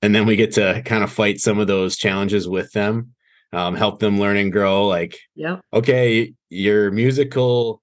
and 0.01 0.15
then 0.15 0.25
we 0.25 0.35
get 0.35 0.53
to 0.53 0.81
kind 0.83 1.03
of 1.03 1.11
fight 1.11 1.39
some 1.39 1.59
of 1.59 1.67
those 1.67 1.95
challenges 1.95 2.47
with 2.47 2.71
them, 2.71 3.13
um, 3.53 3.75
help 3.75 3.99
them 3.99 4.19
learn 4.19 4.37
and 4.37 4.51
grow. 4.51 4.87
Like, 4.87 5.19
yeah, 5.35 5.59
okay, 5.73 6.33
your 6.49 6.91
musical 6.91 7.81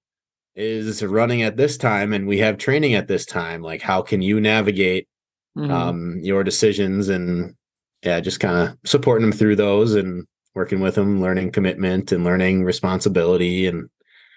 is 0.55 1.01
running 1.03 1.43
at 1.43 1.55
this 1.55 1.77
time, 1.77 2.11
and 2.11 2.27
we 2.27 2.39
have 2.39 2.57
training 2.57 2.93
at 2.93 3.07
this 3.07 3.25
time. 3.25 3.61
Like, 3.61 3.81
how 3.81 4.01
can 4.01 4.21
you 4.21 4.41
navigate 4.41 5.07
mm-hmm. 5.57 5.71
um, 5.71 6.19
your 6.21 6.43
decisions 6.43 7.07
and 7.07 7.55
yeah, 8.03 8.19
just 8.19 8.39
kind 8.39 8.69
of 8.69 8.77
supporting 8.89 9.29
them 9.29 9.37
through 9.37 9.55
those 9.55 9.95
and 9.95 10.25
working 10.55 10.81
with 10.81 10.95
them, 10.95 11.21
learning 11.21 11.51
commitment 11.51 12.11
and 12.11 12.25
learning 12.25 12.65
responsibility 12.65 13.67
and 13.67 13.89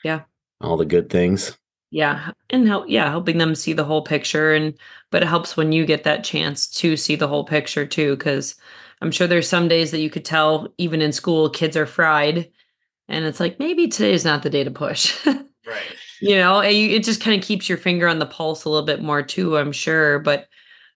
yeah, 0.05 0.23
all 0.61 0.77
the 0.77 0.85
good 0.85 1.11
things 1.11 1.57
yeah 1.93 2.31
and 2.49 2.67
help 2.67 2.87
yeah 2.89 3.11
helping 3.11 3.37
them 3.39 3.55
see 3.55 3.75
the 3.75 3.85
whole 3.85 4.03
picture 4.03 4.55
and 4.55 4.75
but 5.11 5.23
it 5.23 5.29
helps 5.29 5.57
when 5.57 5.73
you 5.73 5.85
get 5.85 6.05
that 6.05 6.25
chance 6.25 6.67
to 6.67 6.97
see 6.97 7.15
the 7.15 7.29
whole 7.29 7.45
picture 7.45 7.87
too 7.87 8.17
because 8.17 8.57
i'm 9.03 9.11
sure 9.13 9.27
there's 9.27 9.49
some 9.49 9.69
days 9.69 9.91
that 9.91 10.01
you 10.01 10.09
could 10.09 10.25
tell 10.25 10.73
even 10.79 11.03
in 11.03 11.13
school 11.13 11.51
kids 11.51 11.77
are 11.77 11.87
fried 11.87 12.51
and 13.09 13.27
it's 13.27 13.41
like 13.41 13.59
maybe 13.59 13.89
today's 13.89 14.25
not 14.25 14.43
the 14.43 14.51
day 14.51 14.65
to 14.65 14.71
push. 14.71 15.15
Right. 15.65 15.95
You 16.21 16.35
know 16.37 16.59
it 16.59 17.05
just 17.05 17.21
kind 17.21 17.41
of 17.41 17.47
keeps 17.47 17.69
your 17.69 17.79
finger 17.79 18.09
on 18.09 18.19
the 18.19 18.27
pulse 18.27 18.65
a 18.65 18.69
little 18.69 18.85
bit 18.85 19.01
more 19.01 19.23
too 19.23 19.57
i'm 19.57 19.71
sure 19.71 20.19
but 20.19 20.49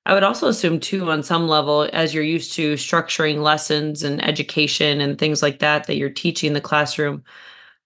i 0.05 0.13
would 0.13 0.25
also 0.25 0.49
assume 0.49 0.81
too 0.81 1.09
on 1.09 1.23
some 1.23 1.47
level 1.47 1.89
as 1.93 2.13
you're 2.13 2.25
used 2.25 2.53
to 2.55 2.75
structuring 2.75 3.43
lessons 3.43 4.03
and 4.03 4.25
education 4.25 5.01
and 5.01 5.19
things 5.19 5.41
like 5.41 5.61
that 5.61 5.87
that 5.87 5.97
you're 5.97 6.11
teaching 6.11 6.53
the 6.53 6.61
classroom 6.61 7.23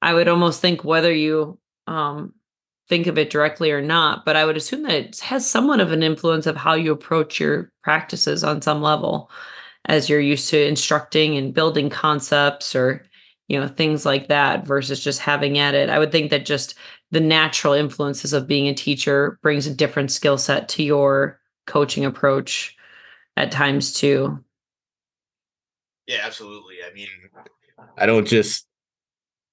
i 0.01 0.15
would 0.15 0.27
almost 0.27 0.63
think 0.63 0.85
whether 0.85 1.13
you 1.13 1.59
um, 1.87 2.33
think 2.91 3.07
of 3.07 3.17
it 3.17 3.31
directly 3.31 3.71
or 3.71 3.81
not, 3.81 4.25
but 4.25 4.35
I 4.35 4.45
would 4.45 4.57
assume 4.57 4.83
that 4.83 4.93
it 4.93 5.21
has 5.21 5.49
somewhat 5.49 5.79
of 5.79 5.93
an 5.93 6.03
influence 6.03 6.47
of 6.47 6.57
how 6.57 6.75
you 6.75 6.91
approach 6.91 7.39
your 7.39 7.71
practices 7.83 8.43
on 8.43 8.61
some 8.61 8.83
level 8.83 9.31
as 9.85 10.11
you're 10.11 10.21
used 10.21 10.51
to 10.51 10.67
instructing 10.67 11.37
and 11.37 11.55
building 11.55 11.89
concepts 11.89 12.75
or 12.75 13.07
you 13.49 13.59
know 13.59 13.69
things 13.69 14.05
like 14.05 14.29
that 14.29 14.67
versus 14.67 15.03
just 15.03 15.21
having 15.21 15.57
at 15.57 15.75
it. 15.75 15.89
I 15.89 16.01
would 16.01 16.11
think 16.11 16.31
that 16.31 16.45
just 16.45 16.75
the 17.13 17.21
natural 17.21 17.75
influences 17.75 18.33
of 18.33 18.49
being 18.49 18.67
a 18.67 18.75
teacher 18.75 19.39
brings 19.41 19.69
a 19.69 19.75
different 19.75 20.11
skill 20.11 20.37
set 20.37 20.69
to 20.71 20.83
your 20.83 21.41
coaching 21.67 22.05
approach 22.05 22.77
at 23.37 23.53
times 23.53 23.93
too. 23.93 24.43
Yeah, 26.09 26.23
absolutely. 26.25 26.77
I 26.85 26.93
mean, 26.93 27.07
I 27.97 28.07
don't 28.07 28.27
just 28.27 28.67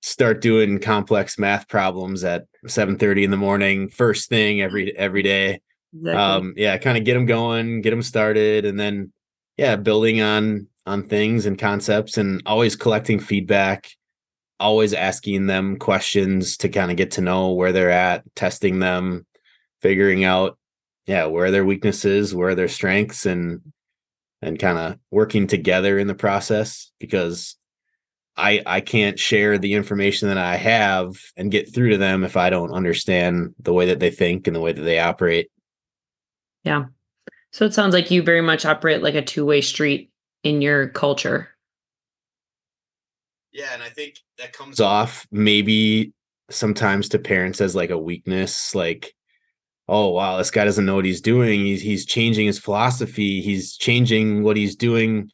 start 0.02 0.42
doing 0.42 0.80
complex 0.80 1.38
math 1.40 1.68
problems 1.68 2.24
at 2.24 2.46
7:30 2.68 3.24
in 3.24 3.32
the 3.32 3.38
morning 3.38 3.90
first 3.90 4.30
thing 4.30 4.62
every 4.62 4.96
every 4.96 5.24
day 5.24 5.60
exactly. 5.94 6.14
um 6.14 6.54
yeah 6.56 6.78
kind 6.78 6.98
of 6.98 7.04
get 7.04 7.14
them 7.16 7.26
going 7.26 7.82
get 7.82 7.92
them 7.92 8.02
started 8.02 8.66
and 8.66 8.80
then 8.80 9.12
yeah 9.58 9.76
building 9.76 10.22
on 10.22 10.68
on 10.86 11.04
things 11.04 11.46
and 11.46 11.60
concepts 11.60 12.18
and 12.18 12.42
always 12.46 12.76
collecting 12.76 13.20
feedback 13.20 13.90
always 14.60 14.94
asking 14.94 15.48
them 15.48 15.78
questions 15.78 16.58
to 16.58 16.70
kind 16.70 16.90
of 16.90 16.98
get 16.98 17.12
to 17.12 17.22
know 17.22 17.52
where 17.52 17.72
they're 17.72 17.92
at 17.92 18.24
testing 18.36 18.80
them 18.80 19.26
figuring 19.82 20.24
out 20.24 20.58
yeah 21.06 21.26
where 21.26 21.52
their 21.52 21.66
weaknesses 21.66 22.34
where 22.34 22.56
their 22.56 22.68
strengths 22.68 23.26
and 23.26 23.62
and 24.42 24.60
kind 24.60 24.78
of 24.78 25.00
working 25.10 25.48
together 25.48 25.98
in 25.98 26.08
the 26.08 26.16
process 26.16 26.92
because 27.00 27.56
I 28.38 28.62
I 28.66 28.82
can't 28.82 29.18
share 29.18 29.58
the 29.58 29.74
information 29.74 30.28
that 30.30 30.38
I 30.38 30.56
have 30.56 31.18
and 31.36 31.52
get 31.52 31.74
through 31.74 31.90
to 31.90 31.98
them 31.98 32.24
if 32.24 32.38
I 32.38 32.50
don't 32.50 32.72
understand 32.72 33.56
the 33.60 33.74
way 33.74 33.88
that 33.88 34.00
they 34.00 34.12
think 34.12 34.48
and 34.48 34.56
the 34.56 34.62
way 34.62 34.72
that 34.72 34.82
they 34.82 35.00
operate. 35.00 35.50
Yeah. 36.64 36.86
So 37.52 37.66
it 37.66 37.74
sounds 37.74 37.94
like 37.94 38.12
you 38.12 38.22
very 38.22 38.42
much 38.42 38.66
operate 38.66 39.02
like 39.02 39.16
a 39.16 39.22
two-way 39.22 39.62
street 39.62 40.12
in 40.44 40.62
your 40.62 40.90
culture. 40.90 41.50
Yeah, 43.52 43.74
and 43.74 43.82
I 43.82 43.90
think 43.90 44.20
that 44.38 44.54
comes 44.54 44.80
off 44.80 45.26
maybe 45.32 46.14
sometimes 46.50 47.10
to 47.10 47.20
parents 47.20 47.60
as 47.60 47.76
like 47.76 47.90
a 47.90 47.98
weakness, 47.98 48.76
like, 48.76 49.16
oh 49.88 50.10
wow, 50.10 50.38
this 50.38 50.52
guy 50.52 50.66
doesn't 50.66 50.86
know 50.86 50.96
what 50.96 51.06
he's 51.06 51.22
doing. 51.22 51.62
He's 51.62 51.82
he's 51.82 52.06
changing 52.06 52.46
his 52.46 52.60
philosophy. 52.60 53.42
He's 53.42 53.76
changing 53.76 54.44
what 54.44 54.58
he's 54.58 54.76
doing 54.76 55.32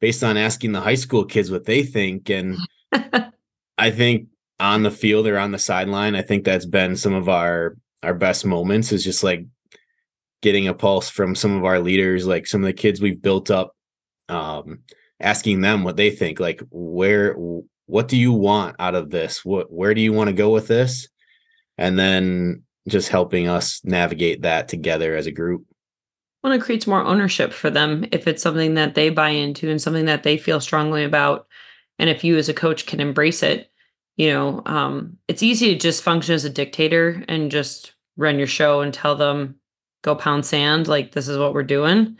based 0.00 0.22
on 0.22 0.36
asking 0.36 0.72
the 0.72 0.80
high 0.80 0.94
school 0.94 1.24
kids 1.24 1.50
what 1.50 1.64
they 1.64 1.82
think. 1.82 2.30
And 2.30 2.56
I 3.78 3.90
think 3.90 4.28
on 4.60 4.82
the 4.82 4.90
field 4.90 5.26
or 5.26 5.38
on 5.38 5.52
the 5.52 5.58
sideline, 5.58 6.14
I 6.14 6.22
think 6.22 6.44
that's 6.44 6.66
been 6.66 6.96
some 6.96 7.14
of 7.14 7.28
our 7.28 7.76
our 8.02 8.14
best 8.14 8.44
moments 8.44 8.92
is 8.92 9.02
just 9.02 9.24
like 9.24 9.44
getting 10.42 10.68
a 10.68 10.74
pulse 10.74 11.08
from 11.08 11.34
some 11.34 11.56
of 11.56 11.64
our 11.64 11.80
leaders, 11.80 12.26
like 12.26 12.46
some 12.46 12.62
of 12.62 12.66
the 12.66 12.72
kids 12.72 13.00
we've 13.00 13.20
built 13.20 13.50
up, 13.50 13.74
um, 14.28 14.80
asking 15.18 15.60
them 15.60 15.82
what 15.82 15.96
they 15.96 16.10
think, 16.10 16.38
like 16.38 16.62
where 16.70 17.34
what 17.86 18.08
do 18.08 18.16
you 18.16 18.32
want 18.32 18.76
out 18.78 18.94
of 18.94 19.10
this? 19.10 19.44
What 19.44 19.72
where 19.72 19.94
do 19.94 20.00
you 20.00 20.12
want 20.12 20.28
to 20.28 20.34
go 20.34 20.50
with 20.50 20.68
this? 20.68 21.08
And 21.78 21.98
then 21.98 22.62
just 22.88 23.08
helping 23.08 23.48
us 23.48 23.80
navigate 23.84 24.42
that 24.42 24.68
together 24.68 25.16
as 25.16 25.26
a 25.26 25.32
group. 25.32 25.64
Well, 26.46 26.54
it 26.54 26.62
creates 26.62 26.86
more 26.86 27.04
ownership 27.04 27.52
for 27.52 27.70
them 27.70 28.06
if 28.12 28.28
it's 28.28 28.40
something 28.40 28.74
that 28.74 28.94
they 28.94 29.10
buy 29.10 29.30
into 29.30 29.68
and 29.68 29.82
something 29.82 30.04
that 30.04 30.22
they 30.22 30.38
feel 30.38 30.60
strongly 30.60 31.02
about. 31.02 31.48
And 31.98 32.08
if 32.08 32.22
you 32.22 32.36
as 32.36 32.48
a 32.48 32.54
coach 32.54 32.86
can 32.86 33.00
embrace 33.00 33.42
it, 33.42 33.68
you 34.16 34.32
know, 34.32 34.62
um, 34.64 35.18
it's 35.26 35.42
easy 35.42 35.72
to 35.74 35.80
just 35.80 36.04
function 36.04 36.36
as 36.36 36.44
a 36.44 36.50
dictator 36.50 37.24
and 37.26 37.50
just 37.50 37.94
run 38.16 38.38
your 38.38 38.46
show 38.46 38.80
and 38.80 38.94
tell 38.94 39.16
them, 39.16 39.56
go 40.02 40.14
pound 40.14 40.46
sand, 40.46 40.86
like 40.86 41.10
this 41.10 41.26
is 41.26 41.36
what 41.36 41.52
we're 41.52 41.64
doing. 41.64 42.16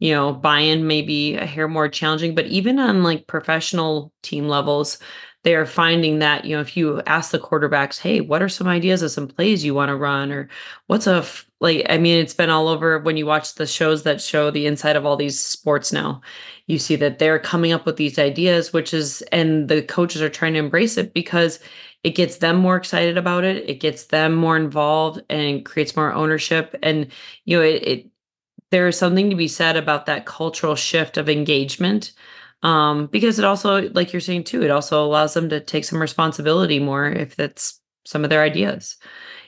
You 0.00 0.12
know, 0.12 0.34
buy-in 0.34 0.86
may 0.86 1.00
be 1.00 1.36
a 1.36 1.46
hair 1.46 1.66
more 1.66 1.88
challenging, 1.88 2.34
but 2.34 2.48
even 2.48 2.78
on 2.78 3.02
like 3.02 3.26
professional 3.26 4.12
team 4.22 4.48
levels, 4.48 4.98
they 5.44 5.54
are 5.54 5.66
finding 5.66 6.18
that 6.20 6.44
you 6.44 6.54
know 6.54 6.60
if 6.60 6.76
you 6.76 7.02
ask 7.06 7.32
the 7.32 7.38
quarterbacks 7.38 7.98
hey 7.98 8.20
what 8.20 8.42
are 8.42 8.48
some 8.48 8.68
ideas 8.68 9.02
of 9.02 9.10
some 9.10 9.26
plays 9.26 9.64
you 9.64 9.74
want 9.74 9.88
to 9.88 9.96
run 9.96 10.30
or 10.30 10.48
what's 10.86 11.06
a 11.08 11.16
f-? 11.16 11.46
Like 11.62 11.86
i 11.88 11.96
mean 11.96 12.18
it's 12.18 12.34
been 12.34 12.50
all 12.50 12.68
over 12.68 12.98
when 12.98 13.16
you 13.16 13.24
watch 13.24 13.54
the 13.54 13.66
shows 13.66 14.02
that 14.02 14.20
show 14.20 14.50
the 14.50 14.66
inside 14.66 14.96
of 14.96 15.06
all 15.06 15.16
these 15.16 15.40
sports 15.40 15.92
now 15.92 16.20
you 16.66 16.78
see 16.78 16.96
that 16.96 17.18
they're 17.18 17.38
coming 17.38 17.72
up 17.72 17.86
with 17.86 17.96
these 17.96 18.18
ideas 18.18 18.72
which 18.72 18.92
is 18.92 19.22
and 19.32 19.68
the 19.68 19.82
coaches 19.82 20.20
are 20.20 20.28
trying 20.28 20.52
to 20.52 20.58
embrace 20.58 20.98
it 20.98 21.14
because 21.14 21.58
it 22.04 22.10
gets 22.10 22.38
them 22.38 22.56
more 22.56 22.76
excited 22.76 23.16
about 23.16 23.44
it 23.44 23.68
it 23.68 23.80
gets 23.80 24.04
them 24.06 24.34
more 24.34 24.56
involved 24.56 25.22
and 25.30 25.64
creates 25.64 25.96
more 25.96 26.12
ownership 26.12 26.74
and 26.82 27.10
you 27.46 27.56
know 27.56 27.62
it, 27.62 27.82
it 27.86 28.08
there 28.70 28.88
is 28.88 28.98
something 28.98 29.30
to 29.30 29.36
be 29.36 29.48
said 29.48 29.76
about 29.76 30.06
that 30.06 30.26
cultural 30.26 30.74
shift 30.74 31.16
of 31.16 31.28
engagement 31.28 32.12
um, 32.62 33.06
because 33.06 33.38
it 33.38 33.44
also, 33.44 33.90
like 33.90 34.12
you're 34.12 34.20
saying 34.20 34.44
too, 34.44 34.62
it 34.62 34.70
also 34.70 35.04
allows 35.04 35.34
them 35.34 35.48
to 35.48 35.60
take 35.60 35.84
some 35.84 36.00
responsibility 36.00 36.78
more 36.78 37.06
if 37.06 37.34
that's 37.34 37.80
some 38.04 38.24
of 38.24 38.30
their 38.30 38.42
ideas. 38.42 38.96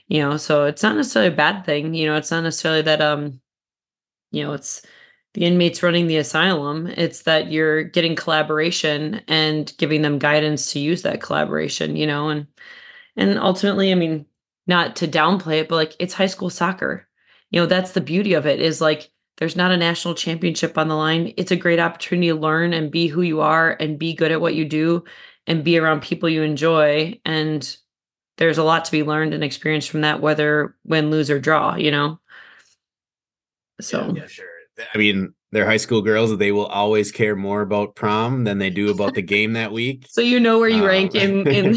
You 0.08 0.20
know, 0.20 0.36
so 0.36 0.66
it's 0.66 0.82
not 0.82 0.96
necessarily 0.96 1.32
a 1.32 1.36
bad 1.36 1.64
thing. 1.64 1.94
You 1.94 2.06
know, 2.06 2.16
it's 2.16 2.30
not 2.30 2.42
necessarily 2.42 2.82
that 2.82 3.00
um, 3.00 3.40
you 4.30 4.44
know, 4.44 4.52
it's 4.52 4.82
the 5.34 5.44
inmates 5.44 5.82
running 5.82 6.06
the 6.06 6.18
asylum. 6.18 6.86
It's 6.86 7.22
that 7.22 7.50
you're 7.50 7.84
getting 7.84 8.16
collaboration 8.16 9.22
and 9.28 9.72
giving 9.78 10.02
them 10.02 10.18
guidance 10.18 10.72
to 10.72 10.78
use 10.78 11.02
that 11.02 11.22
collaboration. 11.22 11.96
You 11.96 12.06
know, 12.06 12.28
and 12.28 12.46
and 13.16 13.38
ultimately, 13.38 13.92
I 13.92 13.94
mean, 13.94 14.26
not 14.66 14.96
to 14.96 15.08
downplay 15.08 15.60
it, 15.60 15.68
but 15.68 15.76
like 15.76 15.96
it's 15.98 16.14
high 16.14 16.26
school 16.26 16.50
soccer. 16.50 17.08
You 17.50 17.60
know, 17.60 17.66
that's 17.66 17.92
the 17.92 18.00
beauty 18.00 18.34
of 18.34 18.46
it 18.46 18.60
is 18.60 18.80
like 18.80 19.10
there's 19.38 19.56
not 19.56 19.72
a 19.72 19.76
national 19.76 20.14
championship 20.14 20.78
on 20.78 20.88
the 20.88 20.94
line. 20.94 21.34
It's 21.36 21.50
a 21.50 21.56
great 21.56 21.80
opportunity 21.80 22.28
to 22.28 22.34
learn 22.34 22.72
and 22.72 22.90
be 22.90 23.08
who 23.08 23.22
you 23.22 23.40
are 23.40 23.76
and 23.80 23.98
be 23.98 24.14
good 24.14 24.32
at 24.32 24.40
what 24.40 24.54
you 24.54 24.64
do 24.64 25.04
and 25.46 25.64
be 25.64 25.78
around 25.78 26.02
people 26.02 26.28
you 26.28 26.42
enjoy. 26.42 27.20
And 27.24 27.76
there's 28.36 28.58
a 28.58 28.64
lot 28.64 28.84
to 28.86 28.92
be 28.92 29.02
learned 29.02 29.34
and 29.34 29.44
experienced 29.44 29.90
from 29.90 30.02
that, 30.02 30.20
whether 30.20 30.74
win, 30.84 31.10
lose, 31.10 31.30
or 31.30 31.38
draw, 31.38 31.76
you 31.76 31.90
know? 31.90 32.18
So, 33.80 34.06
yeah, 34.06 34.22
yeah 34.22 34.26
sure. 34.26 34.46
I 34.92 34.98
mean, 34.98 35.34
they're 35.52 35.66
high 35.66 35.76
school 35.76 36.02
girls. 36.02 36.36
They 36.36 36.52
will 36.52 36.66
always 36.66 37.12
care 37.12 37.36
more 37.36 37.60
about 37.60 37.94
prom 37.94 38.44
than 38.44 38.58
they 38.58 38.70
do 38.70 38.90
about 38.90 39.14
the 39.14 39.22
game 39.22 39.52
that 39.52 39.72
week. 39.72 40.06
So 40.10 40.20
you 40.20 40.40
know 40.40 40.58
where 40.58 40.68
you 40.68 40.82
um, 40.82 40.88
rank 40.88 41.14
in. 41.14 41.46
in... 41.48 41.76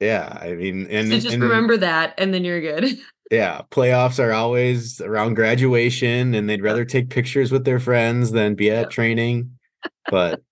yeah, 0.00 0.36
I 0.40 0.54
mean, 0.54 0.86
and 0.90 1.08
so 1.08 1.18
just 1.18 1.34
and, 1.34 1.42
remember 1.42 1.76
that, 1.76 2.14
and 2.18 2.34
then 2.34 2.44
you're 2.44 2.60
good 2.60 2.98
yeah, 3.32 3.62
playoffs 3.70 4.22
are 4.22 4.32
always 4.32 5.00
around 5.00 5.34
graduation 5.34 6.34
and 6.34 6.48
they'd 6.48 6.62
rather 6.62 6.84
take 6.84 7.08
pictures 7.08 7.50
with 7.50 7.64
their 7.64 7.80
friends 7.80 8.30
than 8.30 8.54
be 8.54 8.70
at 8.70 8.90
training. 8.90 9.58
But 10.10 10.42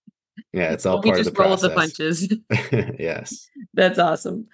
yeah, 0.55 0.73
it's 0.73 0.87
all 0.87 1.03
part 1.03 1.19
of 1.19 1.27
the 1.27 1.31
process. 1.31 1.61
the 1.61 1.71
punches. 1.71 2.97
yes. 2.99 3.51
That's 3.75 3.99
awesome. 3.99 4.49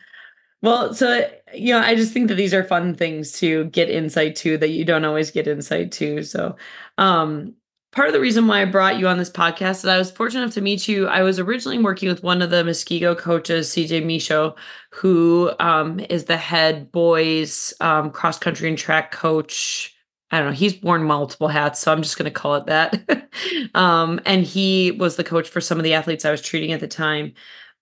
Well, 0.67 0.95
so 0.95 1.31
you 1.55 1.73
know, 1.73 1.79
I 1.79 1.95
just 1.95 2.13
think 2.13 2.27
that 2.27 2.35
these 2.35 2.53
are 2.53 2.65
fun 2.65 2.97
things 2.97 3.31
to 3.39 3.67
get 3.67 3.89
insight 3.89 4.35
to 4.37 4.59
that 4.59 4.71
you 4.71 4.85
don't 4.85 5.05
always 5.05 5.31
get 5.31 5.47
insight 5.47 5.93
to. 5.93 6.25
So, 6.25 6.57
um, 6.99 7.55
part 7.93 8.09
of 8.09 8.13
the 8.13 8.19
reason 8.21 8.49
why 8.49 8.63
I 8.63 8.65
brought 8.65 8.99
you 8.99 9.07
on 9.07 9.17
this 9.17 9.31
podcast 9.31 9.79
is 9.79 9.85
I 9.85 9.97
was 9.97 10.11
fortunate 10.11 10.43
enough 10.43 10.55
to 10.55 10.61
meet 10.61 10.89
you. 10.89 11.07
I 11.07 11.23
was 11.23 11.39
originally 11.39 11.79
working 11.79 12.09
with 12.09 12.25
one 12.25 12.43
of 12.43 12.51
the 12.51 12.65
Muskego 12.65 13.17
coaches, 13.17 13.69
CJ 13.69 14.05
Micho, 14.05 14.57
who 14.91 15.53
um, 15.61 16.01
is 16.11 16.25
the 16.25 16.37
head 16.37 16.91
boys 16.91 17.73
um, 17.81 18.11
cross 18.11 18.37
country 18.37 18.69
and 18.69 18.77
track 18.77 19.13
coach. 19.13 19.95
I 20.33 20.41
don't 20.41 20.49
know. 20.49 20.53
He's 20.53 20.83
worn 20.83 21.05
multiple 21.05 21.47
hats, 21.47 21.79
so 21.79 21.93
I'm 21.93 22.03
just 22.03 22.19
going 22.19 22.25
to 22.25 22.33
call 22.33 22.57
it 22.57 22.67
that. 22.67 23.29
um, 23.77 24.21
and 24.27 24.43
he 24.43 24.91
was 24.91 25.15
the 25.15 25.23
coach 25.23 25.49
for 25.49 25.61
some 25.61 25.79
of 25.79 25.85
the 25.85 25.95
athletes 25.95 26.25
I 26.25 26.33
was 26.33 26.43
treating 26.43 26.73
at 26.73 26.81
the 26.81 26.89
time. 26.89 27.35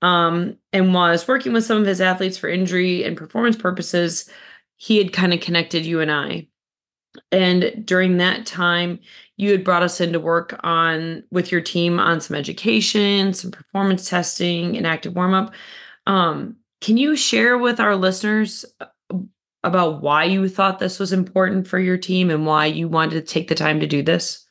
Um, 0.05 0.59
and 0.75 0.93
while 0.93 1.05
I 1.05 1.12
was 1.12 1.27
working 1.27 1.55
with 1.55 1.64
some 1.64 1.79
of 1.79 1.87
his 1.87 2.03
athletes 2.03 2.37
for 2.37 2.47
injury 2.47 3.05
and 3.05 3.17
performance 3.17 3.57
purposes, 3.57 4.29
he 4.77 4.99
had 4.99 5.14
kind 5.14 5.33
of 5.33 5.40
connected 5.40 5.87
you 5.87 6.01
and 6.01 6.12
I. 6.12 6.47
And 7.33 7.87
during 7.87 8.19
that 8.19 8.45
time, 8.45 8.99
you 9.38 9.51
had 9.51 9.64
brought 9.64 9.83
us 9.83 10.03
in 10.03 10.12
to 10.12 10.21
work 10.21 10.61
on 10.62 11.25
with 11.31 11.51
your 11.51 11.62
team 11.62 11.99
on 11.99 12.21
some 12.21 12.37
education, 12.37 13.33
some 13.33 13.51
performance 13.51 14.07
testing, 14.07 14.77
and 14.77 14.87
active 14.87 15.17
warm 15.17 15.33
up. 15.33 15.55
Um, 16.07 16.57
can 16.83 16.99
you 16.99 17.17
share 17.17 17.57
with 17.57 17.81
our 17.81 17.97
listeners 17.97 18.67
uh, 18.81 19.17
about 19.62 20.03
why 20.03 20.25
you 20.25 20.47
thought 20.51 20.81
this 20.81 20.99
was 20.99 21.14
important 21.14 21.67
for 21.67 21.79
your 21.79 21.97
team 21.97 22.29
and 22.29 22.45
why 22.45 22.67
you 22.67 22.88
wanted 22.88 23.14
to 23.27 23.33
take 23.33 23.49
the 23.49 23.55
time 23.55 23.81
to 23.81 23.87
do 23.87 24.03
this? 24.03 24.47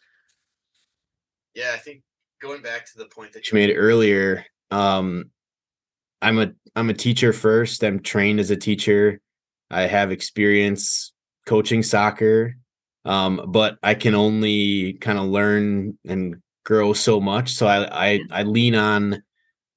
Yeah, 1.53 1.73
I 1.75 1.77
think 1.77 2.01
going 2.41 2.63
back 2.63 2.91
to 2.91 2.97
the 2.97 3.05
point 3.05 3.33
that 3.33 3.51
you 3.51 3.55
made 3.55 3.75
earlier, 3.75 4.43
um, 4.71 5.29
I'm 6.23 6.39
a 6.39 6.51
I'm 6.75 6.89
a 6.89 6.93
teacher 6.93 7.33
first. 7.33 7.83
I'm 7.83 7.99
trained 7.99 8.39
as 8.39 8.49
a 8.49 8.55
teacher. 8.55 9.21
I 9.69 9.83
have 9.83 10.11
experience 10.11 11.13
coaching 11.45 11.83
soccer 11.83 12.55
um, 13.05 13.45
but 13.47 13.77
I 13.83 13.95
can 13.95 14.15
only 14.15 14.93
kind 14.93 15.19
of 15.19 15.25
learn 15.25 15.97
and 16.05 16.37
grow 16.65 16.93
so 16.93 17.19
much. 17.19 17.53
So 17.53 17.67
I, 17.67 18.13
I 18.13 18.19
I 18.31 18.43
lean 18.43 18.75
on 18.75 19.21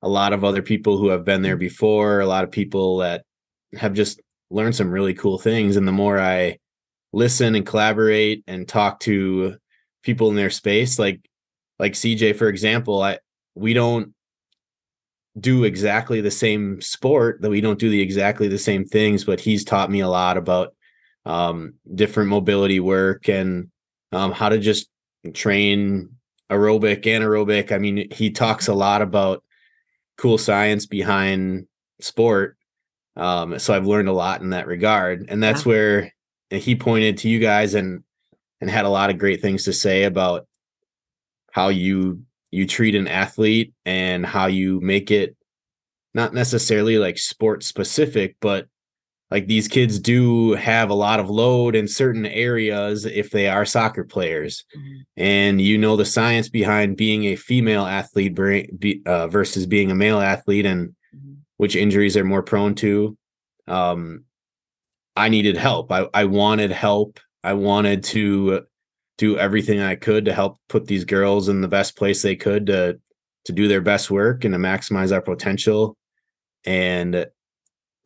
a 0.02 0.08
lot 0.08 0.32
of 0.32 0.44
other 0.44 0.62
people 0.62 0.98
who 0.98 1.08
have 1.08 1.24
been 1.24 1.42
there 1.42 1.56
before, 1.56 2.20
a 2.20 2.26
lot 2.26 2.44
of 2.44 2.50
people 2.50 2.98
that 2.98 3.24
have 3.76 3.94
just 3.94 4.20
learned 4.50 4.76
some 4.76 4.90
really 4.90 5.14
cool 5.14 5.38
things. 5.38 5.76
And 5.76 5.88
the 5.88 5.92
more 5.92 6.20
I 6.20 6.58
listen 7.12 7.54
and 7.54 7.66
collaborate 7.66 8.44
and 8.46 8.68
talk 8.68 9.00
to 9.00 9.56
people 10.02 10.30
in 10.30 10.36
their 10.36 10.50
space, 10.50 10.98
like 10.98 11.20
like 11.78 11.92
CJ, 11.94 12.36
for 12.36 12.48
example, 12.48 13.02
I 13.02 13.18
we 13.56 13.74
don't 13.74 14.14
do 15.38 15.64
exactly 15.64 16.20
the 16.20 16.30
same 16.30 16.80
sport 16.80 17.40
that 17.42 17.50
we 17.50 17.60
don't 17.60 17.78
do 17.78 17.90
the 17.90 18.00
exactly 18.00 18.48
the 18.48 18.58
same 18.58 18.84
things, 18.84 19.24
but 19.24 19.40
he's 19.40 19.64
taught 19.64 19.90
me 19.90 20.00
a 20.00 20.08
lot 20.08 20.36
about 20.36 20.74
um, 21.26 21.74
different 21.94 22.30
mobility 22.30 22.80
work 22.80 23.28
and 23.28 23.70
um, 24.12 24.32
how 24.32 24.48
to 24.48 24.58
just 24.58 24.88
train 25.34 26.08
aerobic, 26.50 27.02
anaerobic. 27.02 27.72
I 27.72 27.78
mean, 27.78 28.08
he 28.12 28.30
talks 28.30 28.68
a 28.68 28.74
lot 28.74 29.02
about 29.02 29.42
cool 30.16 30.38
science 30.38 30.86
behind 30.86 31.66
sport. 32.00 32.56
Um, 33.16 33.58
so 33.58 33.74
I've 33.74 33.86
learned 33.86 34.08
a 34.08 34.12
lot 34.12 34.42
in 34.42 34.50
that 34.50 34.66
regard, 34.66 35.26
and 35.28 35.42
that's 35.42 35.64
where 35.64 36.12
he 36.50 36.76
pointed 36.76 37.18
to 37.18 37.28
you 37.28 37.38
guys 37.38 37.74
and 37.74 38.04
and 38.60 38.70
had 38.70 38.84
a 38.84 38.90
lot 38.90 39.10
of 39.10 39.18
great 39.18 39.42
things 39.42 39.64
to 39.64 39.72
say 39.72 40.04
about 40.04 40.46
how 41.50 41.68
you 41.68 42.25
you 42.50 42.66
treat 42.66 42.94
an 42.94 43.08
athlete 43.08 43.72
and 43.84 44.24
how 44.24 44.46
you 44.46 44.80
make 44.80 45.10
it 45.10 45.36
not 46.14 46.32
necessarily 46.32 46.98
like 46.98 47.18
sport 47.18 47.62
specific, 47.62 48.36
but 48.40 48.66
like 49.30 49.46
these 49.46 49.68
kids 49.68 49.98
do 49.98 50.52
have 50.52 50.90
a 50.90 50.94
lot 50.94 51.20
of 51.20 51.28
load 51.28 51.74
in 51.74 51.88
certain 51.88 52.26
areas 52.26 53.04
if 53.04 53.30
they 53.30 53.48
are 53.48 53.64
soccer 53.64 54.04
players 54.04 54.64
mm-hmm. 54.76 54.96
and 55.16 55.60
you 55.60 55.76
know 55.78 55.96
the 55.96 56.04
science 56.04 56.48
behind 56.48 56.96
being 56.96 57.24
a 57.24 57.36
female 57.36 57.84
athlete 57.84 58.38
uh, 59.06 59.26
versus 59.26 59.66
being 59.66 59.90
a 59.90 59.94
male 59.94 60.20
athlete 60.20 60.66
and 60.66 60.88
mm-hmm. 61.14 61.34
which 61.56 61.76
injuries 61.76 62.16
are 62.16 62.24
more 62.24 62.42
prone 62.42 62.74
to 62.74 63.16
um 63.66 64.24
i 65.16 65.28
needed 65.28 65.56
help 65.56 65.90
i 65.90 66.06
i 66.14 66.24
wanted 66.24 66.70
help 66.70 67.18
i 67.42 67.52
wanted 67.52 68.04
to 68.04 68.64
do 69.18 69.38
everything 69.38 69.80
i 69.80 69.94
could 69.94 70.24
to 70.24 70.32
help 70.32 70.58
put 70.68 70.86
these 70.86 71.04
girls 71.04 71.48
in 71.48 71.60
the 71.60 71.68
best 71.68 71.96
place 71.96 72.22
they 72.22 72.36
could 72.36 72.66
to 72.66 72.98
to 73.44 73.52
do 73.52 73.68
their 73.68 73.80
best 73.80 74.10
work 74.10 74.44
and 74.44 74.52
to 74.54 74.58
maximize 74.58 75.12
our 75.12 75.22
potential 75.22 75.96
and 76.64 77.26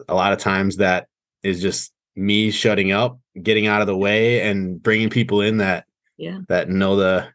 a 0.09 0.15
lot 0.15 0.33
of 0.33 0.39
times 0.39 0.77
that 0.77 1.09
is 1.43 1.61
just 1.61 1.93
me 2.17 2.51
shutting 2.51 2.93
up, 2.93 3.19
getting 3.43 3.67
out 3.67 3.81
of 3.81 3.87
the 3.87 3.97
way, 3.97 4.43
and 4.49 4.83
bringing 4.83 5.11
people 5.11 5.41
in 5.41 5.59
that 5.59 5.87
yeah 6.17 6.39
that 6.49 6.69
know 6.69 6.97
the 6.97 7.29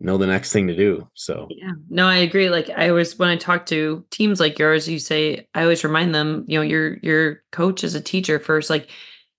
know 0.00 0.18
the 0.18 0.26
next 0.26 0.52
thing 0.52 0.66
to 0.66 0.76
do. 0.76 1.08
So 1.14 1.46
yeah, 1.50 1.72
no, 1.88 2.06
I 2.06 2.16
agree. 2.16 2.50
Like 2.50 2.70
I 2.70 2.90
always 2.90 3.18
when 3.18 3.28
I 3.28 3.36
talk 3.36 3.66
to 3.66 4.04
teams 4.10 4.40
like 4.40 4.58
yours, 4.58 4.88
you 4.88 4.98
say 4.98 5.48
I 5.54 5.62
always 5.62 5.84
remind 5.84 6.14
them, 6.14 6.44
you 6.46 6.58
know, 6.58 6.62
your 6.62 6.98
your 6.98 7.42
coach 7.52 7.84
is 7.84 7.94
a 7.94 8.00
teacher 8.00 8.38
first. 8.38 8.70
Like 8.70 8.90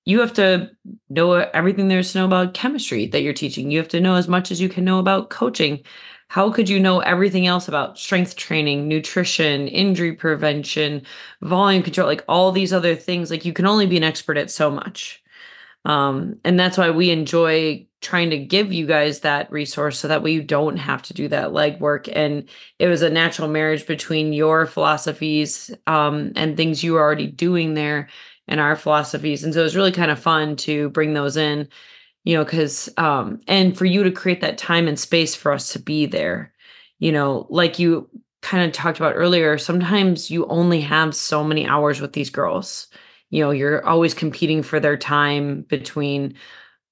you 0.05 0.19
have 0.19 0.33
to 0.33 0.69
know 1.09 1.33
everything 1.33 1.87
there's 1.87 2.13
to 2.13 2.19
know 2.19 2.25
about 2.25 2.53
chemistry 2.53 3.07
that 3.07 3.21
you're 3.21 3.33
teaching. 3.33 3.71
You 3.71 3.79
have 3.79 3.87
to 3.89 3.99
know 3.99 4.15
as 4.15 4.27
much 4.27 4.51
as 4.51 4.61
you 4.61 4.69
can 4.69 4.85
know 4.85 4.99
about 4.99 5.29
coaching 5.29 5.83
how 6.27 6.51
could 6.51 6.67
you 6.69 6.79
know 6.79 6.99
everything 6.99 7.45
else 7.47 7.67
about 7.67 7.97
strength 7.99 8.35
training, 8.35 8.87
nutrition, 8.87 9.67
injury 9.67 10.13
prevention, 10.13 11.03
volume 11.41 11.83
control, 11.83 12.07
like 12.07 12.25
all 12.27 12.51
these 12.51 12.73
other 12.73 12.95
things? 12.95 13.29
Like 13.29 13.45
you 13.45 13.53
can 13.53 13.65
only 13.67 13.85
be 13.85 13.97
an 13.97 14.03
expert 14.03 14.37
at 14.37 14.49
so 14.51 14.71
much. 14.71 15.23
Um, 15.85 16.39
and 16.43 16.59
that's 16.59 16.79
why 16.79 16.89
we 16.89 17.11
enjoy 17.11 17.85
trying 18.01 18.31
to 18.31 18.37
give 18.39 18.73
you 18.73 18.87
guys 18.87 19.19
that 19.19 19.51
resource 19.51 19.99
so 19.99 20.07
that 20.07 20.27
you 20.27 20.41
don't 20.41 20.77
have 20.77 21.03
to 21.03 21.13
do 21.13 21.27
that 21.27 21.49
legwork. 21.49 22.09
And 22.11 22.49
it 22.79 22.87
was 22.87 23.03
a 23.03 23.09
natural 23.09 23.47
marriage 23.47 23.85
between 23.85 24.33
your 24.33 24.65
philosophies 24.65 25.69
um, 25.85 26.31
and 26.35 26.57
things 26.57 26.83
you 26.83 26.93
were 26.93 27.01
already 27.01 27.27
doing 27.27 27.75
there 27.75 28.09
and 28.47 28.60
our 28.60 28.75
philosophies. 28.75 29.43
And 29.43 29.53
so 29.53 29.62
it 29.62 29.63
was 29.63 29.75
really 29.75 29.91
kind 29.91 30.12
of 30.12 30.19
fun 30.19 30.55
to 30.58 30.89
bring 30.89 31.13
those 31.13 31.38
in 31.38 31.67
you 32.23 32.36
know 32.36 32.43
because 32.43 32.89
um 32.97 33.39
and 33.47 33.77
for 33.77 33.86
you 33.86 34.03
to 34.03 34.12
create 34.12 34.41
that 34.41 34.58
time 34.58 34.88
and 34.88 34.99
space 34.99 35.36
for 35.36 35.51
us 35.51 35.73
to 35.73 35.79
be 35.79 36.05
there. 36.05 36.53
You 36.99 37.12
know 37.12 37.47
like 37.49 37.79
you 37.79 38.10
kind 38.41 38.63
of 38.65 38.71
talked 38.73 38.99
about 38.99 39.15
earlier 39.15 39.58
sometimes 39.58 40.29
you 40.29 40.45
only 40.47 40.81
have 40.81 41.15
so 41.15 41.43
many 41.43 41.65
hours 41.67 42.01
with 42.01 42.13
these 42.13 42.29
girls. 42.29 42.88
You 43.29 43.43
know 43.43 43.51
you're 43.51 43.86
always 43.86 44.13
competing 44.13 44.63
for 44.63 44.79
their 44.79 44.97
time 44.97 45.62
between 45.63 46.36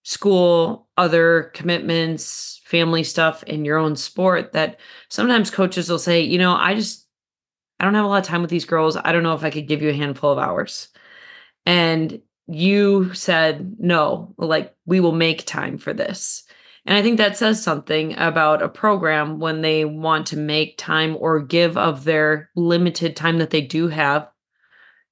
school 0.03 0.87
other 0.97 1.51
commitments 1.53 2.61
family 2.65 3.03
stuff 3.03 3.43
and 3.47 3.65
your 3.65 3.77
own 3.77 3.95
sport 3.95 4.51
that 4.51 4.79
sometimes 5.09 5.49
coaches 5.49 5.89
will 5.89 5.99
say 5.99 6.19
you 6.21 6.37
know 6.37 6.55
i 6.55 6.75
just 6.75 7.07
i 7.79 7.85
don't 7.85 7.93
have 7.93 8.03
a 8.03 8.07
lot 8.07 8.17
of 8.21 8.25
time 8.25 8.41
with 8.41 8.49
these 8.49 8.65
girls. 8.65 8.97
I 8.97 9.11
don't 9.13 9.23
know 9.23 9.33
if 9.33 9.43
i 9.43 9.49
could 9.49 9.67
give 9.67 9.81
you 9.81 9.89
a 9.89 9.93
handful 9.93 10.31
of 10.31 10.39
hours 10.39 10.89
and 11.65 12.21
you 12.47 13.13
said 13.13 13.75
no 13.79 14.33
like 14.37 14.75
we 14.85 14.99
will 14.99 15.13
make 15.13 15.45
time 15.45 15.77
for 15.77 15.93
this. 15.93 16.43
And 16.85 16.97
i 16.97 17.01
think 17.01 17.17
that 17.17 17.37
says 17.37 17.63
something 17.63 18.17
about 18.17 18.61
a 18.61 18.67
program 18.67 19.39
when 19.39 19.61
they 19.61 19.85
want 19.85 20.27
to 20.27 20.37
make 20.37 20.77
time 20.77 21.15
or 21.19 21.39
give 21.39 21.77
of 21.77 22.03
their 22.03 22.49
limited 22.55 23.15
time 23.15 23.37
that 23.37 23.51
they 23.51 23.61
do 23.61 23.87
have 23.87 24.27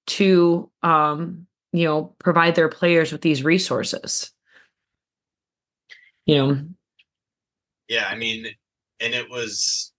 to 0.08 0.70
um 0.84 1.48
you 1.72 1.86
know 1.86 2.16
provide 2.20 2.56
their 2.56 2.70
players 2.70 3.12
with 3.12 3.22
these 3.22 3.44
resources. 3.44 4.32
You 6.26 6.36
know? 6.36 6.62
Yeah 7.88 8.08
i 8.08 8.16
mean 8.16 8.48
and 9.00 9.14
it 9.14 9.30
was 9.30 9.92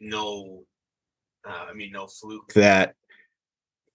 no 0.00 0.64
uh, 1.48 1.66
i 1.70 1.72
mean 1.74 1.92
no 1.92 2.06
fluke 2.06 2.52
that 2.54 2.94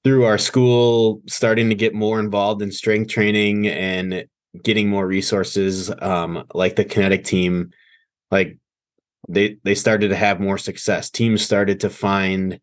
through 0.04 0.26
our 0.26 0.38
school 0.38 1.22
starting 1.28 1.70
to 1.70 1.76
get 1.76 1.94
more 1.94 2.20
involved 2.20 2.62
in 2.62 2.72
strength 2.72 3.10
training 3.10 3.68
and 3.68 4.26
getting 4.64 4.90
more 4.90 5.08
resources 5.08 5.92
um, 6.02 6.46
like 6.54 6.76
the 6.76 6.86
kinetic 6.86 7.24
team 7.24 7.72
like 8.32 8.58
they 9.30 9.58
they 9.64 9.76
started 9.76 10.10
to 10.10 10.16
have 10.16 10.40
more 10.40 10.58
success. 10.58 11.10
Teams 11.10 11.42
started 11.42 11.80
to 11.82 11.90
find 11.90 12.60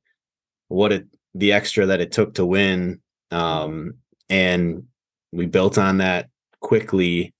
what 0.69 0.93
it 0.93 1.07
the 1.35 1.53
extra 1.53 1.87
that 1.87 2.01
it 2.01 2.13
took 2.13 2.35
to 2.35 2.45
win 2.45 3.01
um, 3.31 3.95
and 4.29 4.85
we 5.33 5.47
built 5.47 5.79
on 5.79 5.99
that 5.99 6.29
quickly 6.61 7.35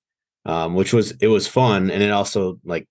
um, 0.47 0.75
which 0.75 0.93
was 0.93 1.13
it 1.21 1.27
was 1.27 1.47
fun 1.47 1.91
and 1.91 2.03
it 2.03 2.11
also 2.11 2.59
like 2.65 2.89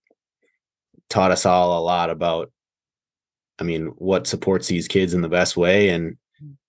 taught 1.10 1.32
us 1.32 1.46
all 1.46 1.80
a 1.80 1.82
lot 1.84 2.10
about 2.10 2.52
i 3.60 3.64
mean 3.64 3.88
what 3.98 4.28
supports 4.28 4.68
these 4.68 4.88
kids 4.88 5.14
in 5.14 5.22
the 5.22 5.30
best 5.30 5.58
way 5.58 5.90
and 5.90 6.18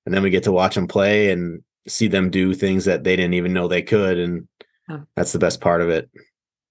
and 0.04 0.14
then 0.14 0.22
we 0.22 0.30
get 0.30 0.44
to 0.44 0.52
watch 0.52 0.74
them 0.74 0.88
play 0.88 1.30
and 1.30 1.62
see 1.86 2.08
them 2.08 2.30
do 2.30 2.54
things 2.54 2.84
that 2.84 3.04
they 3.04 3.16
didn't 3.16 3.34
even 3.34 3.52
know 3.52 3.68
they 3.68 3.82
could 3.82 4.18
and 4.18 4.46
that's 5.14 5.32
the 5.32 5.38
best 5.38 5.60
part 5.60 5.80
of 5.80 5.88
it. 5.88 6.10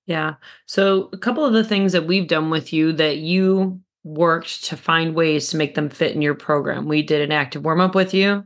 Yeah. 0.06 0.36
So 0.66 1.10
a 1.14 1.18
couple 1.18 1.46
of 1.46 1.54
the 1.54 1.64
things 1.64 1.94
that 1.94 2.08
we've 2.08 2.28
done 2.28 2.50
with 2.50 2.74
you 2.74 2.94
that 2.94 3.18
you 3.18 3.80
worked 4.04 4.66
to 4.66 4.78
find 4.78 5.14
ways 5.14 5.50
to 5.50 5.58
make 5.58 5.76
them 5.76 5.90
fit 5.90 6.16
in 6.16 6.22
your 6.22 6.36
program. 6.36 6.88
We 6.88 7.02
did 7.02 7.22
an 7.22 7.32
active 7.32 7.64
warm 7.64 7.82
up 7.82 7.96
with 7.96 8.14
you. 8.14 8.46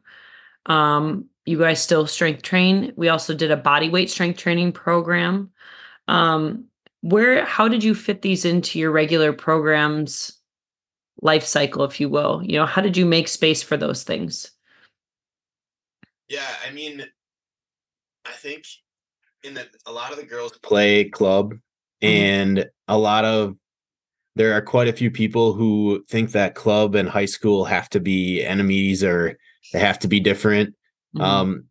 Um, 0.66 1.26
you 1.46 1.58
guys 1.58 1.82
still 1.82 2.08
strength 2.08 2.42
train. 2.42 2.94
We 2.96 3.10
also 3.10 3.34
did 3.34 3.52
a 3.52 3.58
body 3.58 3.90
weight 3.90 4.10
strength 4.10 4.40
training 4.40 4.74
program. 4.74 5.52
Um, 6.08 6.66
where 7.02 7.46
how 7.46 7.68
did 7.68 7.84
you 7.84 7.96
fit 7.96 8.22
these 8.22 8.46
into 8.46 8.80
your 8.80 8.92
regular 8.92 9.34
programs 9.34 10.38
life 11.22 11.46
cycle 11.46 11.84
if 11.84 12.00
you 12.00 12.10
will? 12.10 12.42
You 12.44 12.60
know 12.60 12.66
how 12.66 12.82
did 12.82 12.98
you 12.98 13.06
make 13.06 13.28
space 13.28 13.62
for 13.62 13.78
those 13.78 14.04
things 14.04 14.52
yeah, 16.34 16.56
I 16.68 16.72
mean, 16.72 17.06
I 18.26 18.32
think 18.32 18.66
in 19.44 19.54
that 19.54 19.68
a 19.86 19.92
lot 19.92 20.12
of 20.12 20.18
the 20.18 20.26
girls 20.26 20.58
play 20.64 21.06
club 21.06 21.54
mm-hmm. 21.54 22.08
and 22.08 22.66
a 22.88 22.98
lot 22.98 23.24
of 23.24 23.56
there 24.36 24.54
are 24.54 24.62
quite 24.62 24.88
a 24.88 24.94
few 24.94 25.12
people 25.12 25.54
who 25.54 26.04
think 26.10 26.32
that 26.32 26.56
club 26.56 26.96
and 26.96 27.08
high 27.08 27.28
school 27.28 27.66
have 27.66 27.88
to 27.90 28.00
be 28.00 28.44
enemies 28.44 29.04
or 29.04 29.38
they 29.74 29.80
have 29.80 30.00
to 30.00 30.08
be 30.08 30.20
different. 30.20 30.70
Mm-hmm. 31.16 31.22
Um, 31.22 31.66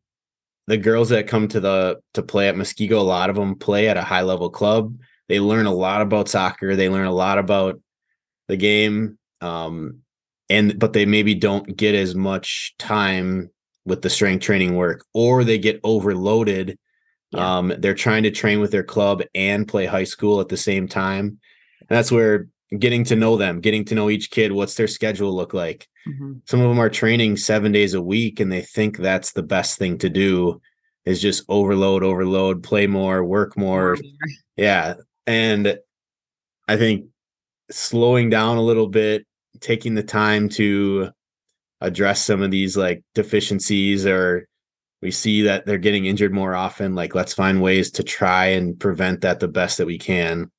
the 0.68 0.76
girls 0.76 1.08
that 1.08 1.26
come 1.26 1.48
to 1.48 1.58
the 1.58 1.98
to 2.14 2.22
play 2.22 2.48
at 2.48 2.54
Muskego, 2.54 2.98
a 2.98 3.00
lot 3.00 3.30
of 3.30 3.36
them 3.36 3.56
play 3.56 3.88
at 3.88 3.96
a 3.96 4.02
high 4.02 4.22
level 4.22 4.48
club. 4.48 4.96
They 5.28 5.40
learn 5.40 5.66
a 5.66 5.74
lot 5.74 6.02
about 6.02 6.28
soccer. 6.28 6.76
They 6.76 6.88
learn 6.88 7.06
a 7.06 7.12
lot 7.12 7.38
about 7.38 7.80
the 8.46 8.56
game. 8.56 9.18
Um, 9.40 10.02
and 10.48 10.78
but 10.78 10.92
they 10.92 11.04
maybe 11.04 11.34
don't 11.34 11.76
get 11.76 11.96
as 11.96 12.14
much 12.14 12.76
time 12.78 13.50
with 13.84 14.02
the 14.02 14.10
strength 14.10 14.42
training 14.42 14.76
work 14.76 15.04
or 15.12 15.44
they 15.44 15.58
get 15.58 15.80
overloaded 15.82 16.78
yeah. 17.32 17.58
um 17.58 17.72
they're 17.78 17.94
trying 17.94 18.22
to 18.22 18.30
train 18.30 18.60
with 18.60 18.70
their 18.70 18.84
club 18.84 19.22
and 19.34 19.68
play 19.68 19.86
high 19.86 20.04
school 20.04 20.40
at 20.40 20.48
the 20.48 20.56
same 20.56 20.86
time. 20.86 21.38
And 21.80 21.88
that's 21.88 22.12
where 22.12 22.48
getting 22.78 23.04
to 23.04 23.16
know 23.16 23.36
them 23.36 23.60
getting 23.60 23.84
to 23.86 23.94
know 23.94 24.08
each 24.08 24.30
kid 24.30 24.52
what's 24.52 24.74
their 24.74 24.88
schedule 24.88 25.34
look 25.34 25.54
like. 25.54 25.88
Mm-hmm. 26.06 26.32
some 26.46 26.60
of 26.60 26.68
them 26.68 26.80
are 26.80 26.90
training 26.90 27.36
7 27.36 27.70
days 27.70 27.94
a 27.94 28.02
week 28.02 28.40
and 28.40 28.50
they 28.50 28.62
think 28.62 28.96
that's 28.96 29.32
the 29.32 29.42
best 29.42 29.78
thing 29.78 29.98
to 29.98 30.10
do 30.10 30.60
is 31.04 31.22
just 31.22 31.44
overload 31.48 32.02
overload 32.02 32.62
play 32.62 32.86
more. 32.86 33.24
Work 33.24 33.56
more. 33.56 33.96
Yeah. 34.56 34.94
And 35.26 35.78
i 36.68 36.76
think 36.76 37.06
slowing 37.70 38.30
down 38.30 38.56
a 38.56 38.62
little 38.62 38.86
bit 38.86 39.26
taking 39.60 39.94
the 39.94 40.02
time 40.02 40.48
to 40.48 41.10
address 41.82 42.24
some 42.24 42.42
of 42.42 42.50
these 42.50 42.76
like 42.76 43.02
deficiencies 43.14 44.06
or 44.06 44.46
we 45.02 45.10
see 45.10 45.42
that 45.42 45.66
they're 45.66 45.78
getting 45.78 46.06
injured 46.06 46.32
more 46.32 46.54
often 46.54 46.94
like 46.94 47.14
let's 47.14 47.34
find 47.34 47.60
ways 47.60 47.90
to 47.90 48.02
try 48.02 48.46
and 48.46 48.78
prevent 48.78 49.20
that 49.20 49.40
the 49.40 49.48
best 49.48 49.78
that 49.78 49.86
we 49.86 49.98
can 49.98 50.50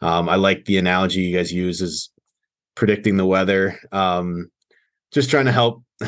um, 0.00 0.28
i 0.28 0.34
like 0.34 0.64
the 0.64 0.76
analogy 0.76 1.22
you 1.22 1.36
guys 1.36 1.52
use 1.52 1.80
is 1.80 2.10
predicting 2.74 3.16
the 3.16 3.24
weather 3.24 3.78
um, 3.92 4.50
just 5.12 5.30
trying 5.30 5.46
to 5.46 5.52
help 5.52 5.82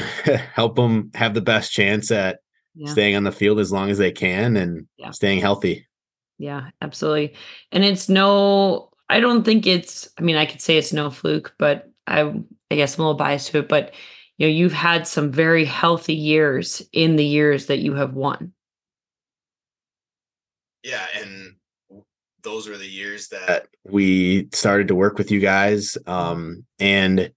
help 0.54 0.74
them 0.74 1.10
have 1.14 1.32
the 1.32 1.40
best 1.40 1.72
chance 1.72 2.10
at 2.10 2.40
yeah. 2.74 2.90
staying 2.90 3.16
on 3.16 3.24
the 3.24 3.32
field 3.32 3.60
as 3.60 3.72
long 3.72 3.88
as 3.88 3.98
they 3.98 4.12
can 4.12 4.56
and 4.56 4.86
yeah. 4.98 5.12
staying 5.12 5.40
healthy 5.40 5.86
yeah 6.38 6.68
absolutely 6.82 7.34
and 7.72 7.84
it's 7.84 8.08
no 8.08 8.90
i 9.08 9.20
don't 9.20 9.44
think 9.44 9.66
it's 9.66 10.08
i 10.18 10.22
mean 10.22 10.36
i 10.36 10.44
could 10.44 10.60
say 10.60 10.76
it's 10.76 10.92
no 10.92 11.08
fluke 11.08 11.54
but 11.56 11.88
i 12.06 12.20
i 12.70 12.74
guess 12.74 12.96
i'm 12.96 13.02
a 13.02 13.04
little 13.04 13.16
biased 13.16 13.52
to 13.52 13.60
it 13.60 13.68
but 13.68 13.94
you 14.38 14.46
know 14.46 14.52
you've 14.52 14.72
had 14.72 15.06
some 15.06 15.30
very 15.30 15.64
healthy 15.64 16.14
years 16.14 16.82
in 16.92 17.16
the 17.16 17.24
years 17.24 17.66
that 17.66 17.78
you 17.78 17.94
have 17.94 18.14
won 18.14 18.52
yeah 20.82 21.06
and 21.20 21.54
those 22.42 22.68
were 22.68 22.76
the 22.76 22.86
years 22.86 23.28
that 23.28 23.66
we 23.84 24.48
started 24.52 24.88
to 24.88 24.94
work 24.94 25.18
with 25.18 25.30
you 25.30 25.40
guys 25.40 25.98
um, 26.06 26.64
and 26.78 27.32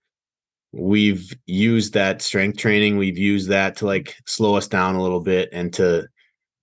we've 0.72 1.36
used 1.48 1.94
that 1.94 2.22
strength 2.22 2.58
training 2.58 2.96
we've 2.96 3.18
used 3.18 3.50
that 3.50 3.76
to 3.76 3.86
like 3.86 4.16
slow 4.28 4.56
us 4.56 4.68
down 4.68 4.96
a 4.96 5.02
little 5.02 5.20
bit 5.20 5.50
and 5.52 5.74
to 5.74 6.08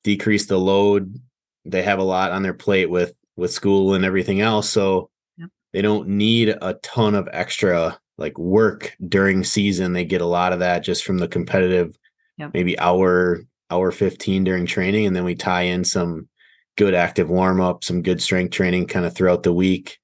decrease 0.04 0.46
the 0.46 0.58
load 0.58 1.20
they 1.64 1.82
have 1.82 1.98
a 1.98 2.04
lot 2.04 2.30
on 2.30 2.44
their 2.44 2.54
plate 2.54 2.88
with 2.88 3.14
with 3.36 3.52
school 3.52 3.94
and 3.94 4.04
everything 4.04 4.40
else 4.40 4.70
so 4.70 5.10
yep. 5.36 5.50
they 5.72 5.82
don't 5.82 6.06
need 6.06 6.48
a 6.48 6.74
ton 6.82 7.16
of 7.16 7.28
extra 7.32 7.98
like 8.18 8.38
work 8.38 8.96
during 9.08 9.44
season 9.44 9.92
they 9.92 10.04
get 10.04 10.20
a 10.20 10.26
lot 10.26 10.52
of 10.52 10.60
that 10.60 10.80
just 10.80 11.04
from 11.04 11.18
the 11.18 11.28
competitive 11.28 11.98
yep. 12.38 12.50
maybe 12.54 12.78
hour 12.78 13.40
hour 13.70 13.90
15 13.90 14.44
during 14.44 14.66
training 14.66 15.06
and 15.06 15.14
then 15.14 15.24
we 15.24 15.34
tie 15.34 15.62
in 15.62 15.84
some 15.84 16.28
good 16.76 16.94
active 16.94 17.28
warm 17.28 17.60
up 17.60 17.84
some 17.84 18.02
good 18.02 18.22
strength 18.22 18.52
training 18.52 18.86
kind 18.86 19.04
of 19.04 19.14
throughout 19.14 19.42
the 19.42 19.52
week 19.52 19.98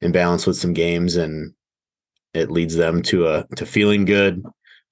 and 0.00 0.12
balance 0.12 0.46
with 0.46 0.56
some 0.56 0.72
games 0.72 1.16
and 1.16 1.54
it 2.34 2.50
leads 2.50 2.74
them 2.74 3.02
to 3.02 3.28
a 3.28 3.46
to 3.56 3.66
feeling 3.66 4.04
good, 4.04 4.44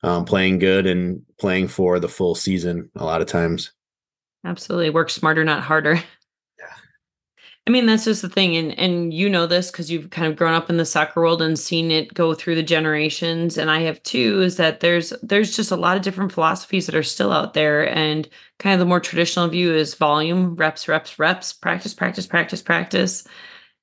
um, 0.03 0.25
playing 0.25 0.59
good, 0.59 0.87
and 0.87 1.23
playing 1.39 1.69
for 1.69 1.99
the 1.99 2.09
full 2.09 2.35
season. 2.35 2.91
A 2.97 3.05
lot 3.05 3.21
of 3.21 3.27
times, 3.27 3.73
absolutely 4.45 4.91
work 4.91 5.11
smarter, 5.11 5.45
not 5.45 5.63
harder. 5.63 6.03
I 7.67 7.71
mean 7.71 7.87
that's 7.87 8.05
just 8.05 8.23
the 8.23 8.29
thing, 8.29 8.57
and 8.57 8.77
and 8.79 9.13
you 9.15 9.29
know 9.29 9.47
this 9.47 9.71
because 9.71 9.91
you've 9.91 10.11
kind 10.11 10.27
of 10.27 10.37
grown 10.37 10.55
up 10.55 10.71
in 10.71 10.77
the 10.77 10.85
soccer 10.85 11.21
world 11.21 11.43
and 11.43 11.59
seen 11.59 11.91
it 11.91 12.15
go 12.15 12.35
through 12.35 12.57
the 12.57 12.63
generations, 12.63 13.59
and 13.59 13.71
I 13.71 13.81
have 13.81 14.03
too. 14.03 14.41
Is 14.43 14.57
that 14.57 14.81
there's 14.81 15.13
there's 15.23 15.55
just 15.55 15.71
a 15.71 15.77
lot 15.77 15.97
of 15.97 16.03
different 16.03 16.33
philosophies 16.33 16.87
that 16.87 16.95
are 16.95 17.03
still 17.03 17.33
out 17.33 17.55
there, 17.55 17.87
and 17.95 18.29
kind 18.59 18.75
of 18.75 18.81
the 18.81 18.87
more 18.87 18.99
traditional 19.01 19.47
view 19.49 19.75
is 19.75 19.95
volume, 19.95 20.57
reps, 20.57 20.89
reps, 20.89 21.19
reps, 21.19 21.53
practice, 21.53 21.95
practice, 21.95 22.27
practice, 22.27 22.63
practice. 22.63 23.25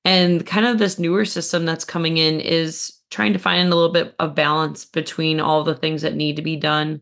And 0.04 0.46
kind 0.46 0.66
of 0.66 0.78
this 0.78 0.98
newer 0.98 1.24
system 1.24 1.66
that's 1.66 1.84
coming 1.84 2.18
in 2.18 2.40
is 2.40 2.94
trying 3.10 3.32
to 3.34 3.38
find 3.38 3.72
a 3.72 3.76
little 3.76 3.92
bit 3.92 4.14
of 4.18 4.34
balance 4.34 4.84
between 4.86 5.40
all 5.40 5.64
the 5.64 5.74
things 5.76 6.02
that 6.02 6.16
need 6.16 6.36
to 6.36 6.42
be 6.42 6.56
done 6.56 7.00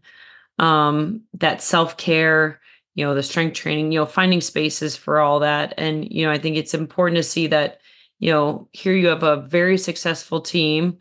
um 0.59 1.23
that 1.35 1.63
self-care 1.63 2.61
you 2.97 3.05
know 3.05 3.15
the 3.15 3.23
strength 3.23 3.55
training 3.55 3.93
you 3.93 4.01
know 4.01 4.07
finding 4.07 4.41
spaces 4.41 4.97
for 4.97 5.21
all 5.21 5.41
that. 5.41 5.75
And 5.79 6.11
you 6.13 6.27
know 6.27 6.33
i 6.33 6.39
think 6.39 6.57
it's 6.57 6.75
important 6.75 7.17
to 7.19 7.23
see 7.23 7.47
that 7.49 7.81
you 8.19 8.33
know 8.33 8.69
here 8.73 8.95
you 8.95 9.07
have 9.09 9.23
a 9.23 9.43
very 9.43 9.79
successful 9.79 10.41
team 10.41 10.99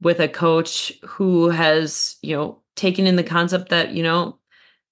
with 0.00 0.20
a 0.20 0.28
coach 0.28 0.92
who 1.04 1.50
has 1.50 2.16
you 2.22 2.36
know 2.36 2.62
taken 2.76 3.06
in 3.06 3.16
the 3.16 3.24
concept 3.24 3.68
that 3.68 3.92
you 3.92 4.02
know 4.02 4.38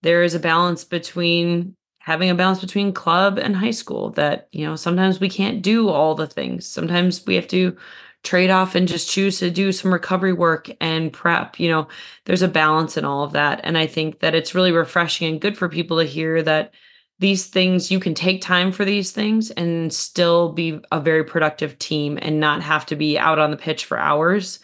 there 0.02 0.22
is 0.22 0.35
a 0.35 0.40
balance 0.40 0.85
between 0.85 1.76
having 2.00 2.31
a 2.31 2.35
balance 2.35 2.61
between 2.61 2.92
club 2.92 3.38
and 3.38 3.57
high 3.57 3.70
school 3.70 4.11
that 4.11 4.48
you 4.52 4.66
know 4.66 4.76
sometimes 4.76 5.20
we 5.20 5.28
can't 5.28 5.62
do 5.62 5.88
all 5.88 6.14
the 6.14 6.26
things. 6.26 6.66
Sometimes 6.66 7.24
we 7.26 7.37
have 7.37 7.48
to 7.48 7.76
trade 8.23 8.51
off 8.51 8.75
and 8.75 8.87
just 8.87 9.11
choose 9.11 9.39
to 9.39 9.51
do 9.51 9.73
some 9.73 9.93
recovery 9.93 10.33
work 10.33 10.71
and 10.81 11.13
prep. 11.13 11.59
You 11.59 11.69
know, 11.71 11.89
there's 12.25 12.43
a 12.43 12.49
balance 12.49 12.97
in 12.97 13.05
all 13.05 13.25
of 13.25 13.33
that. 13.33 13.61
And 13.65 13.77
I 13.77 13.87
think 13.87 14.21
that 14.21 14.35
it's 14.35 14.55
really 14.55 14.73
refreshing 14.73 15.29
and 15.29 15.41
good 15.41 15.59
for 15.59 15.69
people 15.69 15.99
to 15.99 16.05
hear 16.05 16.43
that 16.43 16.73
these 17.19 17.47
things, 17.47 17.91
you 17.91 18.01
can 18.01 18.15
take 18.15 18.41
time 18.41 18.73
for 18.73 18.85
these 18.85 19.13
things 19.13 19.51
and 19.53 19.93
still 19.93 20.53
be 20.53 20.81
a 20.91 21.01
very 21.01 21.25
productive 21.25 21.79
team 21.79 22.19
and 22.21 22.41
not 22.41 22.63
have 22.63 22.87
to 22.87 22.97
be 22.97 23.19
out 23.19 23.39
on 23.39 23.51
the 23.51 23.57
pitch 23.57 23.85
for 23.85 23.99
hours. 23.99 24.61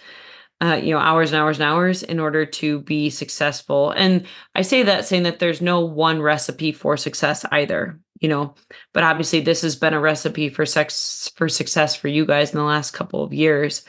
Uh, 0.61 0.75
you 0.75 0.91
know, 0.91 0.99
hours 0.99 1.31
and 1.31 1.41
hours 1.41 1.61
and 1.61 1.69
hours 1.69 2.03
in 2.03 2.19
order 2.19 2.45
to 2.45 2.81
be 2.81 3.11
successful. 3.11 3.93
And 3.93 4.27
I 4.57 4.63
say 4.63 4.83
that 4.83 5.07
saying 5.07 5.23
that 5.23 5.39
there's 5.39 5.61
no 5.61 5.85
one 5.85 6.21
recipe 6.21 6.73
for 6.73 6.97
success 6.97 7.45
either 7.53 8.01
you 8.21 8.29
know 8.29 8.55
but 8.93 9.05
obviously 9.05 9.41
this 9.41 9.63
has 9.63 9.77
been 9.77 9.95
a 9.95 10.01
recipe 10.01 10.49
for 10.49 10.67
sex 10.67 11.31
for 11.37 11.49
success 11.49 11.95
for 11.95 12.09
you 12.09 12.27
guys 12.27 12.53
in 12.53 12.59
the 12.59 12.65
last 12.65 12.93
couple 12.93 13.23
of 13.23 13.33
years. 13.33 13.85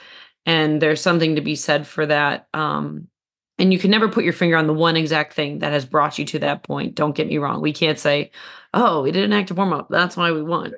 And 0.46 0.82
there's 0.82 1.02
something 1.02 1.36
to 1.36 1.42
be 1.42 1.56
said 1.56 1.86
for 1.86 2.06
that 2.06 2.48
um 2.54 3.08
and 3.58 3.74
you 3.74 3.80
can 3.80 3.92
never 3.92 4.08
put 4.08 4.24
your 4.24 4.34
finger 4.34 4.56
on 4.56 4.68
the 4.68 4.74
one 4.74 4.96
exact 4.96 5.34
thing 5.34 5.60
that 5.60 5.74
has 5.74 5.86
brought 5.86 6.18
you 6.18 6.24
to 6.26 6.40
that 6.40 6.64
point. 6.64 6.96
Don't 6.96 7.16
get 7.16 7.28
me 7.28 7.38
wrong. 7.38 7.62
We 7.62 7.74
can't 7.74 8.00
say 8.00 8.32
oh 8.74 9.04
we 9.04 9.12
did 9.12 9.24
an 9.24 9.34
active 9.34 9.58
warm 9.58 9.74
up. 9.74 9.88
That's 9.90 10.18
why 10.18 10.32
we 10.32 10.44
won. 10.44 10.74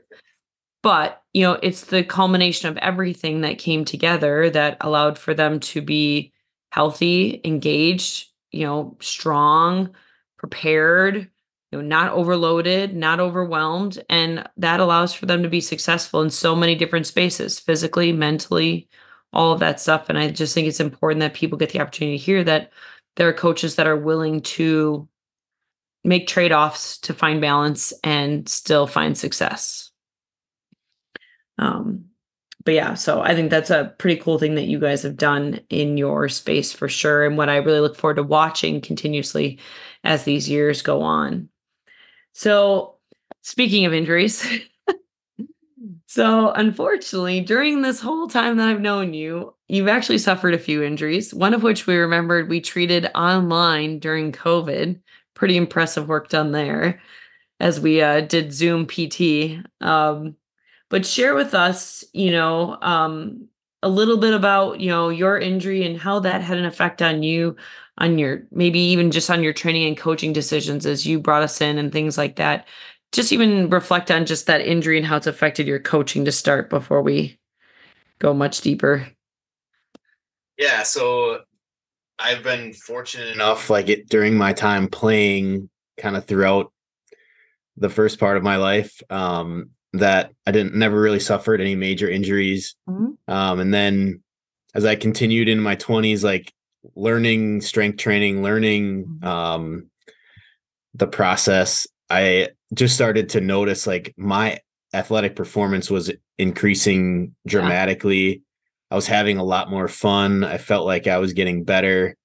But 0.84 1.22
you 1.34 1.44
know 1.44 1.60
it's 1.62 1.86
the 1.86 2.04
culmination 2.04 2.70
of 2.70 2.78
everything 2.78 3.42
that 3.42 3.60
came 3.60 3.86
together 3.86 4.50
that 4.50 4.78
allowed 4.82 5.18
for 5.18 5.34
them 5.34 5.60
to 5.60 5.82
be 5.82 6.34
healthy 6.72 7.42
engaged 7.44 8.30
you 8.52 8.66
know 8.66 8.98
strong 9.02 9.94
prepared 10.38 11.30
you 11.72 11.78
know 11.78 11.86
not 11.86 12.12
overloaded 12.12 12.96
not 12.96 13.20
overwhelmed 13.20 14.04
and 14.10 14.48
that 14.58 14.80
allows 14.80 15.14
for 15.14 15.26
them 15.26 15.44
to 15.44 15.50
be 15.50 15.62
successful 15.62 16.22
in 16.22 16.30
so 16.30 16.56
many 16.56 16.76
different 16.76 17.08
spaces 17.08 17.60
physically 17.60 18.12
mentally 18.12 18.88
all 19.34 19.54
of 19.54 19.60
that 19.62 19.80
stuff. 19.80 20.10
And 20.10 20.18
i 20.18 20.30
just 20.30 20.54
think 20.54 20.68
it's 20.68 20.80
important 20.80 21.22
that 21.22 21.34
people 21.34 21.58
get 21.58 21.70
the 21.70 21.80
opportunity 21.80 22.18
to 22.18 22.24
hear 22.24 22.44
that 22.44 22.72
there 23.16 23.28
are 23.28 23.34
coaches 23.34 23.76
that 23.76 23.88
are 23.88 23.98
willing 23.98 24.42
to 24.42 25.08
make 26.04 26.28
trade-offs 26.28 26.98
to 27.00 27.14
find 27.14 27.42
balance 27.42 27.94
and 28.04 28.48
still 28.50 28.88
find 28.88 29.18
success. 29.18 29.92
Um 31.58 32.06
but 32.64 32.74
yeah 32.74 32.94
so 32.94 33.22
i 33.22 33.34
think 33.34 33.50
that's 33.50 33.70
a 33.70 33.94
pretty 33.98 34.20
cool 34.22 34.38
thing 34.38 34.56
that 34.56 34.68
you 34.68 34.80
guys 34.80 35.02
have 35.04 35.18
done 35.18 35.60
in 35.70 35.98
your 35.98 36.30
space 36.30 36.72
for 36.72 36.88
sure 36.88 37.26
and 37.26 37.38
what 37.38 37.50
i 37.50 37.58
really 37.58 37.80
look 37.80 37.96
forward 37.96 38.16
to 38.16 38.24
watching 38.24 38.82
continuously 38.82 39.60
as 40.04 40.24
these 40.24 40.50
years 40.50 40.82
go 40.82 41.02
on 41.02 41.50
so, 42.34 42.96
speaking 43.41 43.86
of 43.86 43.94
injuries, 43.94 44.46
so 46.08 46.52
unfortunately, 46.52 47.41
during 47.41 47.82
this 47.82 48.00
whole 48.00 48.28
time 48.28 48.58
that 48.58 48.70
I've 48.70 48.82
known 48.82 49.13
you, 49.13 49.56
you've 49.67 49.88
actually 49.88 50.17
suffered 50.17 50.54
a 50.54 50.60
few 50.60 50.84
injuries, 50.84 51.34
one 51.34 51.54
of 51.54 51.63
which 51.63 51.88
we 51.88 51.96
remembered 51.96 52.50
we 52.50 52.62
treated 52.62 53.10
online 53.15 54.00
during 54.00 54.32
COVID. 54.32 55.00
Pretty 55.34 55.58
impressive 55.58 56.08
work 56.08 56.30
done 56.30 56.52
there 56.52 57.02
as 57.60 57.80
we 57.80 58.02
uh, 58.02 58.22
did 58.22 58.52
Zoom 58.52 58.86
PT. 58.86 59.63
Um, 59.80 60.36
but 60.89 61.06
share 61.06 61.36
with 61.36 61.54
us, 61.54 62.04
you 62.12 62.32
know, 62.32 62.78
um, 62.82 63.48
a 63.84 63.89
little 63.89 64.17
bit 64.17 64.34
about, 64.34 64.80
you 64.80 64.89
know, 64.89 65.10
your 65.10 65.38
injury 65.38 65.86
and 65.86 66.00
how 66.00 66.20
that 66.20 66.41
had 66.41 66.58
an 66.58 66.65
effect 66.65 67.02
on 67.02 67.24
you 67.24 67.56
on 67.98 68.17
your 68.17 68.44
maybe 68.52 68.80
even 68.80 69.12
just 69.12 69.30
on 69.30 69.44
your 69.44 69.54
training 69.54 69.88
and 69.88 69.98
coaching 69.98 70.34
decisions 70.34 70.86
as 70.86 71.06
you 71.06 71.20
brought 71.20 71.44
us 71.44 71.62
in 71.62 71.78
and 71.78 71.91
things 71.91 72.17
like 72.17 72.36
that. 72.38 72.67
Just 73.12 73.34
even 73.34 73.70
reflect 73.70 74.10
on 74.10 74.26
just 74.26 74.48
that 74.48 74.62
injury 74.62 74.98
and 74.98 75.06
how 75.06 75.17
it's 75.17 75.28
affected 75.28 75.67
your 75.67 75.80
coaching 75.80 76.26
to 76.26 76.32
start 76.32 76.70
before 76.70 77.02
we 77.02 77.38
go 78.20 78.34
much 78.34 78.62
deeper. 78.62 79.08
Yeah 80.58 80.84
so 80.84 81.41
i've 82.22 82.44
been 82.44 82.72
fortunate 82.74 83.30
enough 83.30 83.70
like 83.70 83.89
it 83.89 84.08
during 84.08 84.38
my 84.38 84.54
time 84.54 84.88
playing 84.88 85.70
kind 85.98 86.15
of 86.15 86.26
throughout 86.26 86.72
the 87.78 87.89
first 87.89 88.20
part 88.20 88.38
of 88.38 88.44
my 88.44 88.58
life 88.58 89.02
um 89.10 89.72
that 89.94 90.32
i 90.46 90.52
didn't 90.52 90.76
never 90.76 91.00
really 91.00 91.20
suffered 91.20 91.60
any 91.62 91.76
major 91.76 92.10
injuries 92.10 92.76
mm-hmm. 92.88 93.12
um 93.32 93.60
and 93.60 93.74
then 93.74 94.22
as 94.74 94.86
i 94.86 94.96
continued 94.96 95.50
in 95.50 95.60
my 95.60 95.76
20s 95.76 96.24
like 96.24 96.54
learning 96.96 97.62
strength 97.62 97.98
training, 97.98 98.44
learning 98.44 99.06
mm-hmm. 99.06 99.28
um, 99.28 99.88
the 100.94 101.08
process, 101.08 101.88
I 102.10 102.50
just 102.74 102.96
started 102.96 103.30
to 103.30 103.42
notice 103.42 103.88
like 103.88 104.14
my 104.18 104.60
athletic 104.94 105.36
performance 105.36 105.90
was 105.90 106.12
increasing 106.38 107.36
dramatically. 107.48 108.28
Yeah. 108.28 108.38
I 108.92 108.96
was 108.96 109.08
having 109.08 109.38
a 109.38 109.44
lot 109.44 109.70
more 109.70 109.88
fun. 109.88 110.44
I 110.44 110.58
felt 110.58 110.86
like 110.86 111.08
I 111.08 111.18
was 111.20 111.34
getting 111.34 111.64
better. 111.64 112.18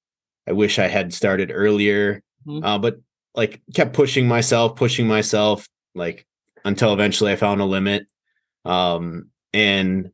I 0.49 0.53
wish 0.53 0.79
I 0.79 0.89
had 0.89 1.15
started 1.15 1.53
earlier, 1.55 2.23
mm-hmm. 2.47 2.65
uh, 2.65 2.79
but 2.79 2.97
like 3.35 3.61
kept 3.75 3.93
pushing 3.93 4.27
myself, 4.27 4.77
pushing 4.77 5.07
myself, 5.07 5.69
like 5.95 6.27
until 6.67 6.93
eventually 6.93 7.33
I 7.33 7.37
found 7.37 7.63
a 7.63 7.65
limit. 7.65 8.07
Um, 8.67 9.31
and 9.55 10.11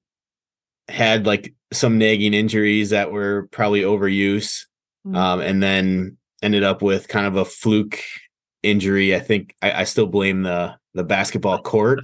had 0.88 1.26
like 1.26 1.54
some 1.72 1.98
nagging 1.98 2.34
injuries 2.34 2.90
that 2.90 3.10
were 3.10 3.48
probably 3.50 3.80
overuse, 3.80 4.66
mm-hmm. 5.06 5.16
um, 5.16 5.40
and 5.40 5.62
then 5.62 6.16
ended 6.42 6.62
up 6.62 6.82
with 6.82 7.08
kind 7.08 7.26
of 7.26 7.36
a 7.36 7.44
fluke 7.44 8.00
injury. 8.62 9.14
I 9.14 9.20
think 9.20 9.54
I, 9.62 9.72
I 9.72 9.84
still 9.84 10.06
blame 10.06 10.42
the 10.42 10.76
the 10.94 11.04
basketball 11.04 11.60
court 11.60 12.00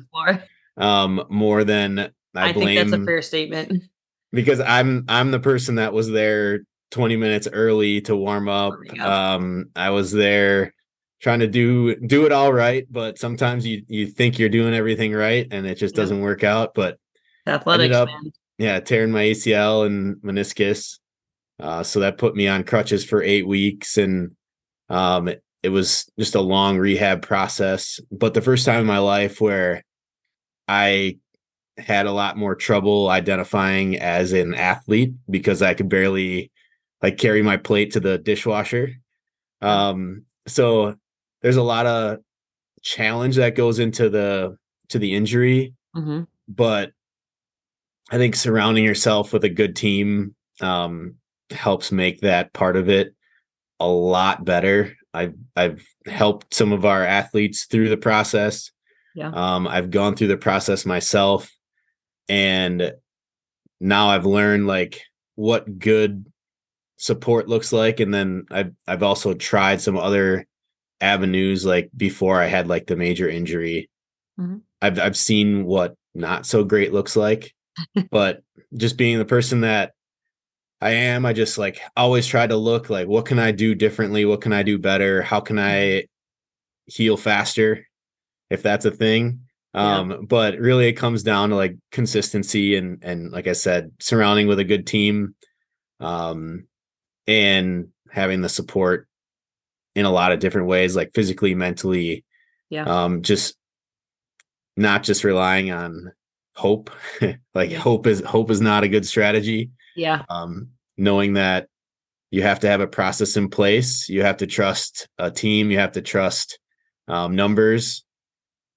um, 0.76 1.24
more 1.28 1.62
than 1.64 1.98
I, 2.34 2.48
I 2.48 2.52
blame. 2.52 2.66
think 2.66 2.90
that's 2.90 3.02
a 3.02 3.06
fair 3.06 3.22
statement 3.22 3.84
because 4.32 4.60
I'm 4.60 5.04
I'm 5.08 5.30
the 5.30 5.40
person 5.40 5.76
that 5.76 5.92
was 5.92 6.08
there 6.10 6.60
20 6.90 7.16
minutes 7.16 7.48
early 7.52 8.00
to 8.02 8.16
warm 8.16 8.48
up. 8.48 8.74
Um, 8.98 9.66
I 9.76 9.90
was 9.90 10.10
there 10.10 10.74
trying 11.20 11.40
to 11.40 11.46
do 11.46 11.96
do 11.96 12.26
it 12.26 12.32
all 12.32 12.52
right, 12.52 12.86
but 12.90 13.18
sometimes 13.18 13.66
you 13.66 13.82
you 13.88 14.06
think 14.06 14.38
you're 14.38 14.48
doing 14.48 14.74
everything 14.74 15.12
right 15.12 15.46
and 15.50 15.66
it 15.66 15.76
just 15.76 15.94
doesn't 15.94 16.20
work 16.20 16.44
out. 16.44 16.74
But 16.74 16.98
athletics, 17.46 17.94
up, 17.94 18.08
yeah, 18.58 18.80
tearing 18.80 19.12
my 19.12 19.24
ACL 19.24 19.86
and 19.86 20.16
meniscus. 20.16 20.98
Uh, 21.60 21.82
so 21.82 22.00
that 22.00 22.18
put 22.18 22.36
me 22.36 22.46
on 22.46 22.62
crutches 22.62 23.04
for 23.04 23.22
eight 23.22 23.46
weeks, 23.46 23.98
and 23.98 24.36
um, 24.88 25.28
it, 25.28 25.42
it 25.62 25.70
was 25.70 26.08
just 26.18 26.36
a 26.36 26.40
long 26.40 26.78
rehab 26.78 27.22
process. 27.22 27.98
But 28.12 28.34
the 28.34 28.40
first 28.40 28.64
time 28.64 28.80
in 28.80 28.86
my 28.86 28.98
life 28.98 29.40
where 29.40 29.82
I 30.68 31.18
had 31.76 32.06
a 32.06 32.12
lot 32.12 32.36
more 32.36 32.54
trouble 32.54 33.08
identifying 33.08 33.96
as 33.98 34.32
an 34.32 34.54
athlete 34.54 35.14
because 35.30 35.62
I 35.62 35.74
could 35.74 35.88
barely 35.88 36.50
like 37.02 37.18
carry 37.18 37.42
my 37.42 37.56
plate 37.56 37.92
to 37.92 38.00
the 38.00 38.18
dishwasher. 38.18 38.94
Um, 39.60 40.24
so 40.46 40.96
there's 41.42 41.56
a 41.56 41.62
lot 41.62 41.86
of 41.86 42.18
challenge 42.82 43.36
that 43.36 43.54
goes 43.54 43.78
into 43.78 44.08
the 44.08 44.56
to 44.88 44.98
the 44.98 45.14
injury, 45.14 45.74
hmm 45.94 46.22
but 46.48 46.92
I 48.10 48.16
think 48.16 48.34
surrounding 48.34 48.84
yourself 48.84 49.32
with 49.32 49.44
a 49.44 49.50
good 49.50 49.76
team 49.76 50.34
um, 50.62 51.16
helps 51.50 51.92
make 51.92 52.22
that 52.22 52.52
part 52.54 52.76
of 52.76 52.88
it 52.88 53.14
a 53.80 53.86
lot 53.86 54.44
better. 54.44 54.96
I've 55.12 55.34
I've 55.56 55.86
helped 56.06 56.54
some 56.54 56.72
of 56.72 56.84
our 56.84 57.04
athletes 57.04 57.66
through 57.66 57.88
the 57.90 57.96
process. 57.96 58.70
Yeah. 59.14 59.30
Um, 59.30 59.66
I've 59.66 59.90
gone 59.90 60.16
through 60.16 60.28
the 60.28 60.36
process 60.36 60.86
myself, 60.86 61.50
and 62.28 62.92
now 63.80 64.08
I've 64.08 64.26
learned 64.26 64.66
like 64.66 65.02
what 65.34 65.78
good 65.78 66.26
support 66.96 67.48
looks 67.48 67.72
like, 67.72 68.00
and 68.00 68.12
then 68.12 68.46
I've 68.50 68.72
I've 68.86 69.02
also 69.02 69.34
tried 69.34 69.80
some 69.80 69.96
other 69.98 70.46
avenues 71.00 71.64
like 71.64 71.90
before 71.96 72.40
I 72.40 72.46
had 72.46 72.68
like 72.68 72.86
the 72.86 72.96
major 72.96 73.28
injury. 73.28 73.90
Mhm. 74.38 74.62
I've 74.80 74.98
I've 74.98 75.16
seen 75.16 75.64
what 75.64 75.94
not 76.14 76.46
so 76.46 76.64
great 76.64 76.92
looks 76.92 77.16
like, 77.16 77.54
but 78.10 78.42
just 78.76 78.96
being 78.96 79.18
the 79.18 79.24
person 79.24 79.62
that 79.62 79.92
I 80.80 80.90
am, 80.90 81.26
I 81.26 81.32
just 81.32 81.58
like 81.58 81.80
always 81.96 82.26
try 82.26 82.46
to 82.46 82.56
look 82.56 82.90
like 82.90 83.08
what 83.08 83.26
can 83.26 83.38
I 83.38 83.50
do 83.50 83.74
differently? 83.74 84.24
What 84.24 84.40
can 84.40 84.52
I 84.52 84.62
do 84.62 84.78
better? 84.78 85.22
How 85.22 85.40
can 85.40 85.58
I 85.58 86.04
heal 86.86 87.16
faster 87.16 87.86
if 88.50 88.62
that's 88.62 88.84
a 88.84 88.90
thing? 88.90 89.40
Yeah. 89.74 89.98
Um, 89.98 90.26
but 90.26 90.58
really 90.58 90.86
it 90.88 90.94
comes 90.94 91.22
down 91.22 91.50
to 91.50 91.56
like 91.56 91.76
consistency 91.92 92.76
and 92.76 92.98
and 93.02 93.30
like 93.32 93.46
I 93.46 93.52
said, 93.54 93.92
surrounding 94.00 94.46
with 94.46 94.58
a 94.60 94.64
good 94.64 94.86
team, 94.86 95.34
um, 96.00 96.66
and 97.26 97.88
having 98.10 98.40
the 98.40 98.48
support 98.48 99.07
in 99.98 100.04
a 100.04 100.10
lot 100.12 100.30
of 100.30 100.38
different 100.38 100.68
ways, 100.68 100.94
like 100.94 101.12
physically, 101.12 101.56
mentally, 101.56 102.24
Yeah. 102.70 102.84
um, 102.84 103.22
just 103.22 103.56
not 104.76 105.02
just 105.02 105.24
relying 105.24 105.72
on 105.72 106.12
hope. 106.54 106.90
like 107.54 107.70
Yeah. 107.70 107.78
hope 107.78 108.06
is 108.06 108.20
hope 108.22 108.50
is 108.52 108.60
not 108.60 108.84
a 108.84 108.88
good 108.88 109.04
strategy 109.06 109.70
Yeah. 109.96 110.22
um, 110.28 110.68
knowing 110.96 111.32
that 111.34 111.68
you 112.30 112.42
have 112.42 112.60
to 112.60 112.68
have 112.68 112.80
a 112.80 112.86
process 112.86 113.36
in 113.36 113.48
place 113.48 114.08
you 114.08 114.22
have 114.22 114.36
to 114.38 114.46
trust 114.46 115.08
a 115.18 115.30
team 115.30 115.70
you 115.70 115.78
have 115.78 115.92
to 115.92 116.02
trust 116.02 116.58
um, 117.08 117.34
numbers 117.34 118.04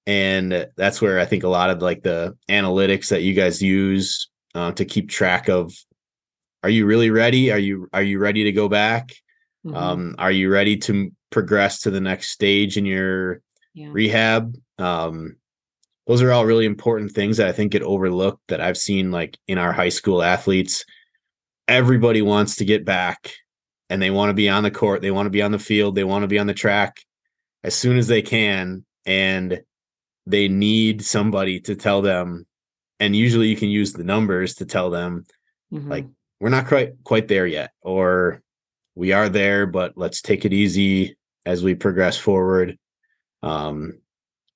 and 0.06 0.68
that's 0.76 1.02
where 1.02 1.18
i 1.20 1.24
think 1.24 1.42
a 1.44 1.48
lot 1.48 1.70
of 1.70 1.82
like 1.82 2.02
the 2.02 2.36
analytics 2.48 3.08
that 3.08 3.22
you 3.22 3.34
guys 3.34 3.60
use 3.60 4.28
uh, 4.54 4.72
to 4.72 4.84
keep 4.84 5.08
track 5.10 5.48
of 5.48 5.72
are 6.62 6.70
you 6.70 6.86
really 6.86 7.10
ready 7.10 7.50
are 7.52 7.58
you 7.58 7.88
are 7.92 8.02
you 8.02 8.18
ready 8.18 8.44
to 8.44 8.52
go 8.52 8.68
back 8.68 9.12
Mhm. 9.64 9.76
um, 9.76 10.14
are 10.18 10.32
you 10.32 10.50
ready 10.50 10.76
to 10.76 11.10
progress 11.30 11.80
to 11.82 11.90
the 11.90 12.00
next 12.00 12.30
stage 12.30 12.76
in 12.76 12.84
your 12.84 13.40
yeah. 13.74 13.88
rehab 13.90 14.54
um 14.78 15.36
those 16.06 16.20
are 16.20 16.32
all 16.32 16.44
really 16.44 16.66
important 16.66 17.12
things 17.12 17.36
that 17.36 17.46
i 17.48 17.52
think 17.52 17.72
get 17.72 17.82
overlooked 17.82 18.42
that 18.48 18.60
i've 18.60 18.76
seen 18.76 19.10
like 19.10 19.38
in 19.48 19.56
our 19.58 19.72
high 19.72 19.88
school 19.88 20.22
athletes 20.22 20.84
everybody 21.68 22.22
wants 22.22 22.56
to 22.56 22.64
get 22.64 22.84
back 22.84 23.32
and 23.88 24.02
they 24.02 24.10
want 24.10 24.30
to 24.30 24.34
be 24.34 24.48
on 24.48 24.62
the 24.62 24.70
court 24.70 25.00
they 25.00 25.10
want 25.10 25.26
to 25.26 25.30
be 25.30 25.42
on 25.42 25.52
the 25.52 25.58
field 25.58 25.94
they 25.94 26.04
want 26.04 26.22
to 26.22 26.28
be 26.28 26.38
on 26.38 26.46
the 26.46 26.54
track 26.54 26.96
as 27.64 27.74
soon 27.74 27.96
as 27.96 28.08
they 28.08 28.20
can 28.22 28.84
and 29.06 29.62
they 30.26 30.48
need 30.48 31.02
somebody 31.04 31.60
to 31.60 31.74
tell 31.74 32.02
them 32.02 32.46
and 33.00 33.16
usually 33.16 33.48
you 33.48 33.56
can 33.56 33.68
use 33.70 33.92
the 33.92 34.04
numbers 34.04 34.54
to 34.56 34.64
tell 34.66 34.90
them 34.90 35.24
Mhm. 35.72 35.88
like 35.88 36.06
we're 36.40 36.48
not 36.50 36.66
quite 36.66 36.92
quite 37.04 37.28
there 37.28 37.46
yet 37.46 37.70
or 37.80 38.42
we 38.94 39.12
are 39.12 39.28
there 39.28 39.66
but 39.66 39.92
let's 39.96 40.22
take 40.22 40.44
it 40.44 40.52
easy 40.52 41.16
as 41.46 41.62
we 41.62 41.74
progress 41.74 42.16
forward 42.16 42.78
um 43.42 43.98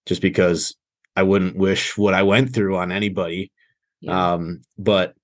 just 0.06 0.22
because 0.22 0.76
i 1.14 1.22
wouldn't 1.22 1.56
wish 1.56 1.96
what 1.96 2.14
i 2.14 2.22
went 2.22 2.52
through 2.52 2.76
on 2.76 2.92
anybody 2.92 3.50
yeah. 4.00 4.34
um 4.34 4.62
but 4.78 5.14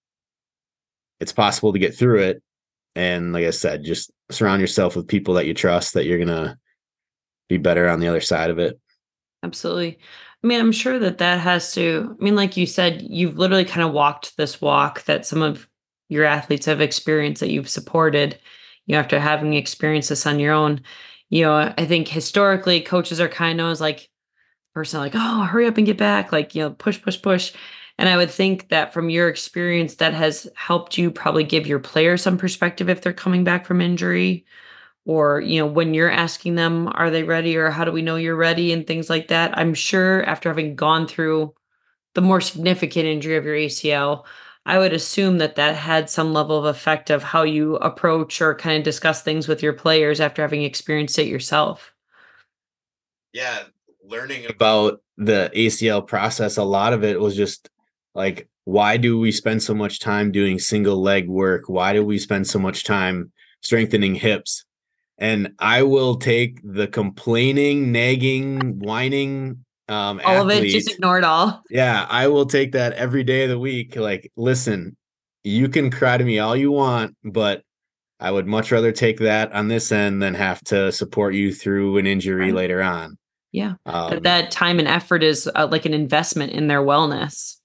it's 1.21 1.33
possible 1.33 1.73
to 1.73 1.79
get 1.79 1.95
through 1.95 2.21
it 2.21 2.43
and 2.97 3.33
like 3.33 3.45
i 3.45 3.51
said 3.51 3.85
just 3.85 4.11
surround 4.31 4.61
yourself 4.61 4.97
with 4.97 5.09
people 5.09 5.35
that 5.35 5.47
you 5.47 5.55
trust 5.55 5.95
that 5.95 6.05
you're 6.05 6.19
gonna 6.19 6.59
be 7.49 7.59
better 7.59 7.89
on 7.89 8.01
the 8.01 8.09
other 8.09 8.21
side 8.21 8.51
of 8.51 8.59
it 8.59 8.79
Absolutely. 9.43 9.99
I 10.43 10.47
mean, 10.47 10.61
I'm 10.61 10.73
sure 10.73 10.99
that 10.99 11.19
that 11.19 11.41
has 11.41 11.73
to, 11.75 12.17
I 12.21 12.25
mean, 12.25 12.37
like 12.37 12.57
you 12.57 12.67
said, 12.67 13.03
you've 13.03 13.39
literally 13.39 13.65
kind 13.65 13.83
of 13.87 13.93
walked 13.93 14.37
this 14.37 14.61
walk 14.61 15.05
that 15.05 15.27
some 15.27 15.43
of 15.43 15.69
your 16.09 16.25
athletes 16.25 16.67
have 16.67 16.81
experienced 16.81 17.41
that 17.41 17.51
you've 17.51 17.69
supported, 17.69 18.39
you 18.87 18.95
know, 18.95 19.01
after 19.01 19.19
having 19.21 19.55
experienced 19.55 20.09
this 20.09 20.27
on 20.27 20.41
your 20.41 20.53
own. 20.53 20.83
You 21.31 21.45
know, 21.45 21.75
I 21.77 21.87
think 21.87 22.09
historically 22.09 22.81
coaches 22.81 23.21
are 23.21 23.29
kind 23.29 23.61
of 23.61 23.81
like, 23.81 24.09
person 24.75 25.01
like, 25.01 25.13
oh, 25.15 25.43
hurry 25.45 25.67
up 25.67 25.77
and 25.77 25.87
get 25.87 25.99
back, 25.99 26.33
like, 26.33 26.55
you 26.55 26.63
know, 26.63 26.71
push, 26.71 27.01
push, 27.01 27.21
push. 27.21 27.53
And 27.99 28.09
I 28.09 28.17
would 28.17 28.31
think 28.31 28.69
that 28.71 28.93
from 28.93 29.11
your 29.11 29.29
experience, 29.29 29.97
that 29.97 30.15
has 30.15 30.49
helped 30.57 30.97
you 30.97 31.11
probably 31.11 31.45
give 31.45 31.67
your 31.67 31.79
players 31.79 32.23
some 32.23 32.39
perspective 32.39 32.89
if 32.89 33.03
they're 33.03 33.13
coming 33.13 33.45
back 33.45 33.67
from 33.67 33.81
injury 33.81 34.47
or 35.05 35.41
you 35.41 35.59
know 35.59 35.67
when 35.67 35.95
you're 35.95 36.11
asking 36.11 36.55
them 36.55 36.89
are 36.95 37.11
they 37.11 37.25
ready 37.25 37.57
or 37.57 37.71
how 37.71 37.85
do 37.85 37.93
we 37.93 38.03
know 38.03 38.17
you're 38.17 38.37
ready 38.37 38.73
and 38.73 38.87
things 38.87 39.11
like 39.11 39.29
that 39.29 39.57
i'm 39.59 39.75
sure 39.75 40.25
after 40.25 40.49
having 40.49 40.77
gone 40.77 41.07
through 41.07 41.53
the 42.15 42.21
more 42.21 42.41
significant 42.41 43.07
injury 43.07 43.37
of 43.37 43.45
your 43.45 43.57
acl 43.57 44.25
i 44.67 44.79
would 44.79 44.93
assume 44.93 45.39
that 45.39 45.57
that 45.57 45.75
had 45.75 46.09
some 46.09 46.33
level 46.33 46.59
of 46.59 46.65
effect 46.65 47.11
of 47.11 47.23
how 47.23 47.43
you 47.43 47.77
approach 47.77 48.41
or 48.41 48.55
kind 48.55 48.79
of 48.79 48.85
discuss 48.85 49.23
things 49.23 49.49
with 49.49 49.63
your 49.63 49.73
players 49.73 50.21
after 50.21 50.43
having 50.43 50.63
experienced 50.63 51.19
it 51.19 51.27
yourself. 51.27 51.93
Yeah 53.33 53.65
learning 54.05 54.47
about 54.49 55.01
the 55.17 55.51
acl 55.55 56.07
process 56.07 56.57
a 56.57 56.65
lot 56.65 56.93
of 56.93 57.05
it 57.05 57.21
was 57.21 57.37
just 57.37 57.71
like 58.15 58.49
why 58.65 58.97
do 58.97 59.19
we 59.19 59.33
spend 59.33 59.63
so 59.63 59.75
much 59.75 59.99
time 59.99 60.31
doing 60.31 60.59
single 60.59 61.01
leg 61.01 61.29
work? 61.29 61.69
Why 61.69 61.93
do 61.93 62.05
we 62.05 62.19
spend 62.19 62.47
so 62.47 62.59
much 62.59 62.85
time 62.85 63.33
strengthening 63.61 64.15
hips? 64.15 64.65
And 65.19 65.55
i 65.59 65.83
will 65.83 66.17
take 66.17 66.61
the 66.65 66.87
complaining 66.87 67.93
nagging 67.93 68.79
whining 68.79 69.65
um 69.93 70.21
all 70.25 70.43
of 70.43 70.51
it 70.51 70.69
just 70.69 70.91
ignore 70.91 71.19
it 71.19 71.25
all 71.25 71.63
yeah 71.71 72.07
i 72.09 72.27
will 72.27 72.47
take 72.47 72.73
that 72.73 72.93
every 72.95 73.23
day 73.23 73.45
of 73.45 73.51
the 73.51 73.59
week 73.59 73.95
like 73.97 74.31
listen 74.37 74.97
you 75.45 75.69
can 75.69 75.91
cry 75.91 76.17
to 76.17 76.25
me 76.25 76.39
all 76.39 76.57
you 76.57 76.71
want 76.71 77.15
but 77.25 77.63
i 78.21 78.31
would 78.31 78.47
much 78.47 78.73
rather 78.73 78.93
take 78.93 79.19
that 79.19 79.53
on 79.53 79.69
this 79.69 79.93
end 79.93 80.23
than 80.23 80.35
have 80.35 80.63
to 80.65 80.91
support 80.93 81.35
you 81.35 81.53
through 81.53 81.99
an 81.99 82.07
injury 82.07 82.47
Right. 82.47 82.55
later 82.55 82.83
on 82.83 83.19
yeah 83.53 83.75
um, 83.87 84.11
that, 84.11 84.23
that 84.23 84.51
time 84.51 84.79
and 84.79 84.89
effort 84.89 85.23
is 85.23 85.49
uh, 85.55 85.69
like 85.71 85.85
an 85.85 85.95
investment 85.95 86.53
in 86.53 86.69
their 86.69 86.81
wellness 86.83 87.59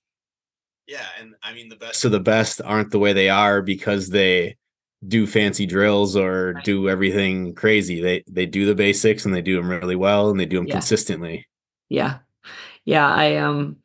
Yeah, 0.87 1.05
and 1.19 1.35
I 1.43 1.53
mean 1.53 1.69
the 1.69 1.75
best 1.75 2.03
of 2.05 2.11
the 2.11 2.19
best 2.19 2.61
aren't 2.63 2.91
the 2.91 2.99
way 2.99 3.13
they 3.13 3.29
are 3.29 3.61
because 3.61 4.09
they 4.09 4.57
do 5.07 5.27
fancy 5.27 5.65
drills 5.65 6.15
or 6.15 6.53
Right. 6.55 6.63
do 6.63 6.89
everything 6.89 7.53
crazy. 7.53 8.01
They 8.01 8.23
they 8.27 8.45
do 8.47 8.65
the 8.65 8.73
basics 8.75 9.25
and 9.25 9.33
they 9.33 9.41
do 9.43 9.55
them 9.57 9.69
really 9.69 9.95
well 9.95 10.29
and 10.29 10.39
they 10.39 10.45
do 10.45 10.57
them 10.57 10.67
Yeah. 10.67 10.73
consistently. 10.79 11.45
Yeah. 11.89 12.19
Yeah, 12.85 13.07
I 13.07 13.37
um 13.37 13.77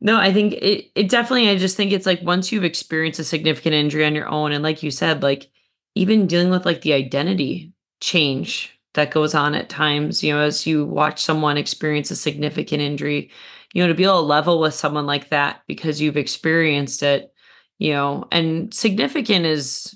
no, 0.00 0.18
I 0.18 0.32
think 0.32 0.54
it 0.54 0.90
it 0.94 1.10
definitely 1.10 1.50
I 1.50 1.58
just 1.58 1.76
think 1.76 1.92
it's 1.92 2.06
like 2.06 2.22
once 2.22 2.52
you've 2.52 2.64
experienced 2.64 3.20
a 3.20 3.24
significant 3.24 3.74
injury 3.74 4.04
on 4.06 4.14
your 4.14 4.28
own 4.28 4.52
and 4.52 4.64
like 4.64 4.82
you 4.82 4.90
said 4.90 5.22
like 5.22 5.50
even 5.94 6.26
dealing 6.26 6.50
with 6.50 6.66
like 6.66 6.82
the 6.82 6.94
identity 6.94 7.72
change 8.00 8.78
that 8.94 9.10
goes 9.12 9.34
on 9.34 9.54
at 9.54 9.68
times, 9.70 10.22
you 10.24 10.32
know, 10.34 10.40
as 10.40 10.66
you 10.66 10.84
watch 10.86 11.22
someone 11.22 11.56
experience 11.58 12.10
a 12.10 12.16
significant 12.16 12.82
injury, 12.82 13.30
you 13.74 13.82
know, 13.82 13.88
to 13.88 13.94
be 13.94 14.04
able 14.04 14.16
to 14.20 14.26
level 14.26 14.60
with 14.60 14.74
someone 14.74 15.06
like 15.06 15.30
that 15.30 15.62
because 15.68 16.00
you've 16.00 16.16
experienced 16.18 17.02
it, 17.02 17.32
you 17.78 17.92
know, 17.92 18.26
and 18.32 18.74
significant 18.74 19.46
is 19.46 19.94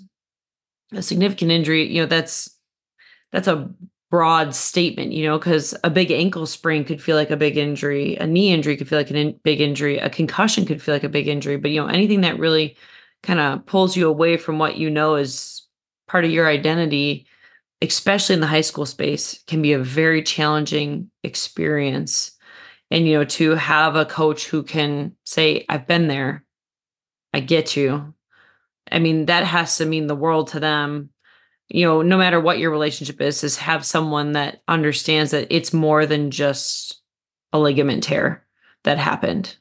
a 0.92 1.02
significant 1.02 1.50
injury, 1.50 1.86
you 1.92 2.02
know, 2.02 2.06
that's 2.06 2.56
that's 3.32 3.48
a 3.48 3.70
broad 4.10 4.54
statement, 4.54 5.12
you 5.12 5.26
know, 5.26 5.38
because 5.38 5.74
a 5.84 5.90
big 5.90 6.10
ankle 6.10 6.46
sprain 6.46 6.84
could 6.84 7.02
feel 7.02 7.16
like 7.16 7.30
a 7.30 7.36
big 7.36 7.56
injury, 7.56 8.16
a 8.16 8.26
knee 8.26 8.52
injury 8.52 8.76
could 8.76 8.88
feel 8.88 8.98
like 8.98 9.10
a 9.10 9.16
in- 9.16 9.40
big 9.44 9.60
injury, 9.60 9.98
a 9.98 10.08
concussion 10.08 10.64
could 10.64 10.80
feel 10.82 10.94
like 10.94 11.04
a 11.04 11.08
big 11.08 11.28
injury, 11.28 11.56
but 11.56 11.70
you 11.70 11.80
know, 11.80 11.88
anything 11.88 12.22
that 12.22 12.38
really 12.38 12.76
kind 13.22 13.40
of 13.40 13.66
pulls 13.66 13.96
you 13.96 14.08
away 14.08 14.36
from 14.36 14.58
what 14.58 14.78
you 14.78 14.88
know 14.88 15.16
is 15.16 15.66
part 16.06 16.24
of 16.24 16.30
your 16.30 16.48
identity, 16.48 17.26
especially 17.82 18.34
in 18.34 18.40
the 18.40 18.46
high 18.46 18.62
school 18.62 18.86
space, 18.86 19.42
can 19.46 19.60
be 19.60 19.72
a 19.72 19.78
very 19.78 20.22
challenging 20.22 21.10
experience. 21.22 22.32
And 22.90 23.06
you 23.06 23.18
know, 23.18 23.24
to 23.24 23.50
have 23.56 23.96
a 23.96 24.06
coach 24.06 24.46
who 24.46 24.62
can 24.62 25.14
say, 25.24 25.66
"I've 25.68 25.86
been 25.86 26.08
there, 26.08 26.44
I 27.34 27.40
get 27.40 27.76
you." 27.76 28.14
I 28.90 28.98
mean, 28.98 29.26
that 29.26 29.44
has 29.44 29.76
to 29.78 29.86
mean 29.86 30.06
the 30.06 30.16
world 30.16 30.48
to 30.48 30.60
them 30.60 31.10
you 31.68 31.84
know, 31.84 32.02
no 32.02 32.16
matter 32.16 32.40
what 32.40 32.58
your 32.58 32.70
relationship 32.70 33.20
is, 33.20 33.44
is 33.44 33.58
have 33.58 33.84
someone 33.84 34.32
that 34.32 34.62
understands 34.68 35.30
that 35.32 35.46
it's 35.50 35.72
more 35.72 36.06
than 36.06 36.30
just 36.30 37.02
a 37.52 37.58
ligament 37.58 38.02
tear 38.02 38.44
that 38.84 38.98
happened. 38.98 39.56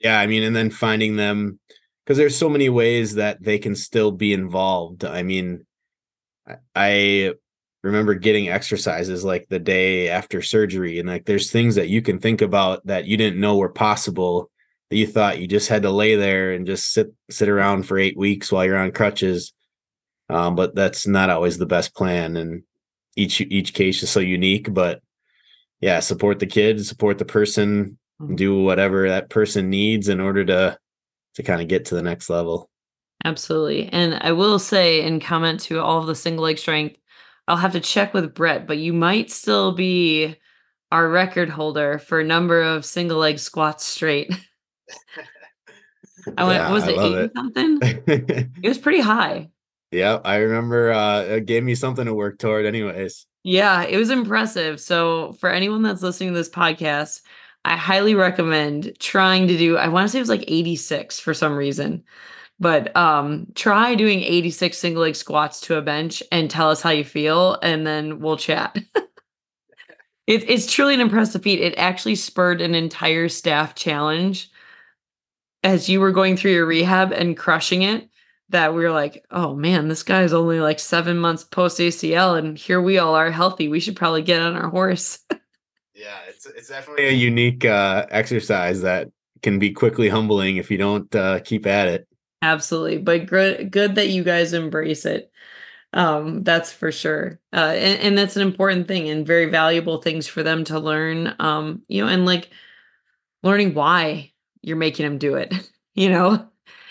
Yeah, 0.00 0.18
I 0.18 0.26
mean, 0.26 0.42
and 0.42 0.54
then 0.54 0.70
finding 0.70 1.16
them 1.16 1.58
because 2.04 2.18
there's 2.18 2.36
so 2.36 2.48
many 2.48 2.68
ways 2.68 3.14
that 3.14 3.42
they 3.42 3.58
can 3.58 3.74
still 3.74 4.10
be 4.10 4.32
involved. 4.32 5.04
I 5.04 5.22
mean, 5.22 5.64
I 6.74 7.34
remember 7.82 8.14
getting 8.14 8.48
exercises 8.48 9.24
like 9.24 9.46
the 9.48 9.58
day 9.58 10.08
after 10.08 10.42
surgery, 10.42 10.98
and 10.98 11.08
like 11.08 11.24
there's 11.24 11.50
things 11.50 11.74
that 11.76 11.88
you 11.88 12.02
can 12.02 12.18
think 12.18 12.42
about 12.42 12.84
that 12.86 13.06
you 13.06 13.16
didn't 13.16 13.40
know 13.40 13.56
were 13.56 13.68
possible 13.68 14.50
that 14.92 14.98
you 14.98 15.06
thought 15.06 15.38
you 15.38 15.46
just 15.46 15.70
had 15.70 15.84
to 15.84 15.90
lay 15.90 16.16
there 16.16 16.52
and 16.52 16.66
just 16.66 16.92
sit 16.92 17.14
sit 17.30 17.48
around 17.48 17.84
for 17.84 17.98
eight 17.98 18.14
weeks 18.14 18.52
while 18.52 18.62
you're 18.62 18.76
on 18.76 18.92
crutches. 18.92 19.54
Um, 20.28 20.54
but 20.54 20.74
that's 20.74 21.06
not 21.06 21.30
always 21.30 21.56
the 21.56 21.64
best 21.64 21.94
plan, 21.94 22.36
and 22.36 22.64
each 23.16 23.40
each 23.40 23.72
case 23.72 24.02
is 24.02 24.10
so 24.10 24.20
unique. 24.20 24.72
But 24.72 25.00
yeah, 25.80 26.00
support 26.00 26.40
the 26.40 26.46
kid, 26.46 26.84
support 26.84 27.16
the 27.16 27.24
person, 27.24 27.96
mm-hmm. 28.20 28.34
do 28.34 28.62
whatever 28.62 29.08
that 29.08 29.30
person 29.30 29.70
needs 29.70 30.10
in 30.10 30.20
order 30.20 30.44
to 30.44 30.78
to 31.36 31.42
kind 31.42 31.62
of 31.62 31.68
get 31.68 31.86
to 31.86 31.94
the 31.94 32.02
next 32.02 32.28
level. 32.28 32.68
Absolutely. 33.24 33.88
And 33.88 34.18
I 34.20 34.32
will 34.32 34.58
say 34.58 35.02
and 35.06 35.22
comment 35.22 35.60
to 35.60 35.80
all 35.80 36.00
of 36.00 36.06
the 36.06 36.14
single 36.14 36.44
leg 36.44 36.58
strength, 36.58 36.96
I'll 37.48 37.56
have 37.56 37.72
to 37.72 37.80
check 37.80 38.12
with 38.12 38.34
Brett, 38.34 38.66
but 38.66 38.76
you 38.76 38.92
might 38.92 39.30
still 39.30 39.72
be 39.72 40.36
our 40.90 41.08
record 41.08 41.48
holder 41.48 41.98
for 41.98 42.22
number 42.22 42.60
of 42.60 42.84
single 42.84 43.16
leg 43.16 43.38
squats 43.38 43.86
straight. 43.86 44.30
I 46.38 46.44
went, 46.44 46.58
yeah, 46.58 46.72
was 46.72 46.86
it 46.86 46.98
eight 46.98 47.14
it. 47.16 47.32
something? 47.34 47.78
it 47.82 48.68
was 48.68 48.78
pretty 48.78 49.00
high. 49.00 49.50
Yeah, 49.90 50.20
I 50.24 50.36
remember 50.36 50.92
uh 50.92 51.22
it 51.22 51.46
gave 51.46 51.64
me 51.64 51.74
something 51.74 52.06
to 52.06 52.14
work 52.14 52.38
toward 52.38 52.64
anyways. 52.64 53.26
Yeah, 53.44 53.82
it 53.82 53.96
was 53.96 54.10
impressive. 54.10 54.80
So 54.80 55.32
for 55.34 55.50
anyone 55.50 55.82
that's 55.82 56.02
listening 56.02 56.30
to 56.30 56.38
this 56.38 56.48
podcast, 56.48 57.22
I 57.64 57.76
highly 57.76 58.14
recommend 58.14 58.96
trying 58.98 59.48
to 59.48 59.58
do, 59.58 59.76
I 59.76 59.88
want 59.88 60.06
to 60.06 60.08
say 60.08 60.18
it 60.18 60.22
was 60.22 60.28
like 60.28 60.44
86 60.46 61.18
for 61.20 61.34
some 61.34 61.54
reason. 61.54 62.04
But 62.60 62.96
um, 62.96 63.48
try 63.54 63.96
doing 63.96 64.22
86 64.22 64.78
single 64.78 65.02
leg 65.02 65.16
squats 65.16 65.60
to 65.62 65.76
a 65.76 65.82
bench 65.82 66.22
and 66.30 66.48
tell 66.48 66.70
us 66.70 66.80
how 66.80 66.90
you 66.90 67.02
feel, 67.02 67.58
and 67.60 67.84
then 67.84 68.20
we'll 68.20 68.36
chat. 68.36 68.76
it, 70.28 70.48
it's 70.48 70.72
truly 70.72 70.94
an 70.94 71.00
impressive 71.00 71.42
feat. 71.42 71.60
It 71.60 71.74
actually 71.76 72.14
spurred 72.14 72.60
an 72.60 72.76
entire 72.76 73.28
staff 73.28 73.74
challenge 73.74 74.48
as 75.62 75.88
you 75.88 76.00
were 76.00 76.12
going 76.12 76.36
through 76.36 76.52
your 76.52 76.66
rehab 76.66 77.12
and 77.12 77.36
crushing 77.36 77.82
it. 77.82 78.08
That 78.48 78.74
we 78.74 78.82
were 78.82 78.92
like, 78.92 79.24
oh 79.30 79.54
man, 79.54 79.88
this 79.88 80.02
guy's 80.02 80.34
only 80.34 80.60
like 80.60 80.78
seven 80.78 81.16
months 81.16 81.42
post 81.42 81.78
ACL, 81.78 82.38
and 82.38 82.58
here 82.58 82.82
we 82.82 82.98
all 82.98 83.14
are 83.14 83.30
healthy. 83.30 83.68
We 83.68 83.80
should 83.80 83.96
probably 83.96 84.20
get 84.20 84.42
on 84.42 84.54
our 84.56 84.68
horse. 84.68 85.20
yeah, 85.94 86.18
it's 86.28 86.44
it's 86.44 86.68
definitely 86.68 87.06
a 87.06 87.12
unique 87.12 87.64
uh, 87.64 88.04
exercise 88.10 88.82
that 88.82 89.08
can 89.42 89.58
be 89.58 89.70
quickly 89.70 90.10
humbling 90.10 90.58
if 90.58 90.70
you 90.70 90.76
don't 90.76 91.14
uh, 91.14 91.40
keep 91.40 91.66
at 91.66 91.88
it. 91.88 92.06
Absolutely. 92.42 92.98
But 92.98 93.26
good 93.26 93.70
good 93.70 93.94
that 93.94 94.08
you 94.08 94.24
guys 94.24 94.52
embrace 94.52 95.06
it. 95.06 95.30
Um, 95.94 96.42
that's 96.42 96.72
for 96.72 96.90
sure. 96.90 97.38
Uh, 97.52 97.74
and, 97.74 98.00
and 98.00 98.18
that's 98.18 98.36
an 98.36 98.42
important 98.42 98.88
thing 98.88 99.08
and 99.08 99.26
very 99.26 99.46
valuable 99.46 100.00
things 100.00 100.26
for 100.26 100.42
them 100.42 100.64
to 100.64 100.78
learn. 100.78 101.34
Um, 101.38 101.82
you 101.88 102.02
know, 102.02 102.08
and 102.08 102.24
like 102.26 102.50
learning 103.42 103.74
why 103.74 104.31
you're 104.62 104.76
making 104.76 105.04
them 105.04 105.18
do 105.18 105.34
it. 105.36 105.52
You 105.94 106.08
know, 106.08 106.48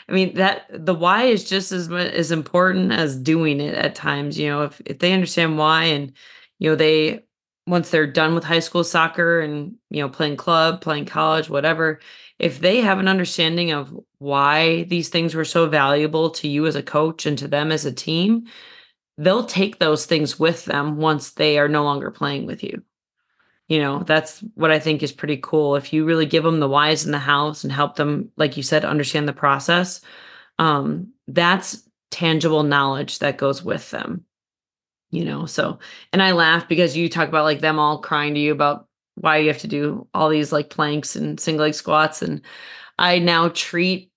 I 0.08 0.12
mean 0.12 0.36
that 0.36 0.68
the 0.70 0.94
why 0.94 1.24
is 1.24 1.44
just 1.50 1.72
as 1.72 1.92
as 1.92 2.32
important 2.32 2.92
as 2.92 3.16
doing 3.16 3.60
it 3.60 3.74
at 3.74 3.96
times. 3.96 4.38
You 4.38 4.48
know, 4.48 4.62
if 4.66 4.80
if 4.86 5.00
they 5.00 5.12
understand 5.12 5.58
why 5.58 5.86
and 5.86 6.14
you 6.60 6.70
know 6.70 6.76
they 6.76 7.24
once 7.66 7.90
they're 7.90 8.06
done 8.06 8.36
with 8.36 8.44
high 8.44 8.60
school 8.60 8.84
soccer 8.84 9.40
and 9.40 9.76
you 9.90 10.02
know 10.02 10.10
playing 10.10 10.38
club, 10.38 10.82
playing 10.82 11.06
college, 11.06 11.50
whatever, 11.50 12.00
if 12.38 12.60
they 12.60 12.82
have 12.82 13.00
an 13.00 13.08
understanding 13.08 13.72
of 13.72 13.92
why 14.20 14.84
these 14.84 15.10
things 15.10 15.34
were 15.34 15.46
so 15.46 15.68
valuable 15.68 16.30
to 16.30 16.48
you 16.48 16.68
as 16.68 16.76
a 16.76 16.84
coach 16.84 17.26
and 17.26 17.38
to 17.40 17.48
them 17.48 17.72
as 17.72 17.86
a 17.86 17.92
team, 17.92 18.46
they'll 19.18 19.46
take 19.46 19.80
those 19.80 20.06
things 20.06 20.40
with 20.40 20.66
them 20.66 20.98
once 20.98 21.32
they 21.32 21.60
are 21.60 21.70
no 21.70 21.84
longer 21.84 22.12
playing 22.12 22.46
with 22.46 22.64
you. 22.64 22.84
You 23.72 23.80
know, 23.80 24.04
that's 24.04 24.40
what 24.56 24.70
I 24.70 24.80
think 24.80 25.02
is 25.02 25.14
pretty 25.14 25.38
cool. 25.38 25.78
If 25.78 25.94
you 25.94 26.04
really 26.04 26.26
give 26.26 26.44
them 26.44 26.60
the 26.60 26.68
whys 26.68 27.06
in 27.06 27.14
the 27.14 27.18
house 27.18 27.64
and 27.64 27.72
help 27.72 27.96
them, 27.96 28.30
like 28.36 28.58
you 28.58 28.64
said, 28.64 28.84
understand 28.84 29.30
the 29.30 29.34
process, 29.34 30.02
um, 30.60 31.14
that's 31.30 31.82
tangible 32.10 32.64
knowledge 32.64 33.20
that 33.20 33.38
goes 33.38 33.64
with 33.64 33.90
them. 33.92 34.26
You 35.10 35.24
know, 35.24 35.46
so 35.46 35.80
and 36.12 36.22
I 36.22 36.34
laugh 36.34 36.68
because 36.68 36.98
you 36.98 37.08
talk 37.08 37.30
about 37.30 37.46
like 37.46 37.62
them 37.62 37.80
all 37.80 38.00
crying 38.00 38.34
to 38.34 38.42
you 38.42 38.52
about 38.52 38.90
why 39.16 39.38
you 39.38 39.48
have 39.48 39.60
to 39.60 39.70
do 39.70 40.06
all 40.14 40.28
these 40.28 40.52
like 40.52 40.70
planks 40.70 41.16
and 41.16 41.40
single 41.40 41.64
leg 41.64 41.74
squats. 41.74 42.22
And 42.22 42.42
I 43.00 43.20
now 43.20 43.52
treat 43.54 44.12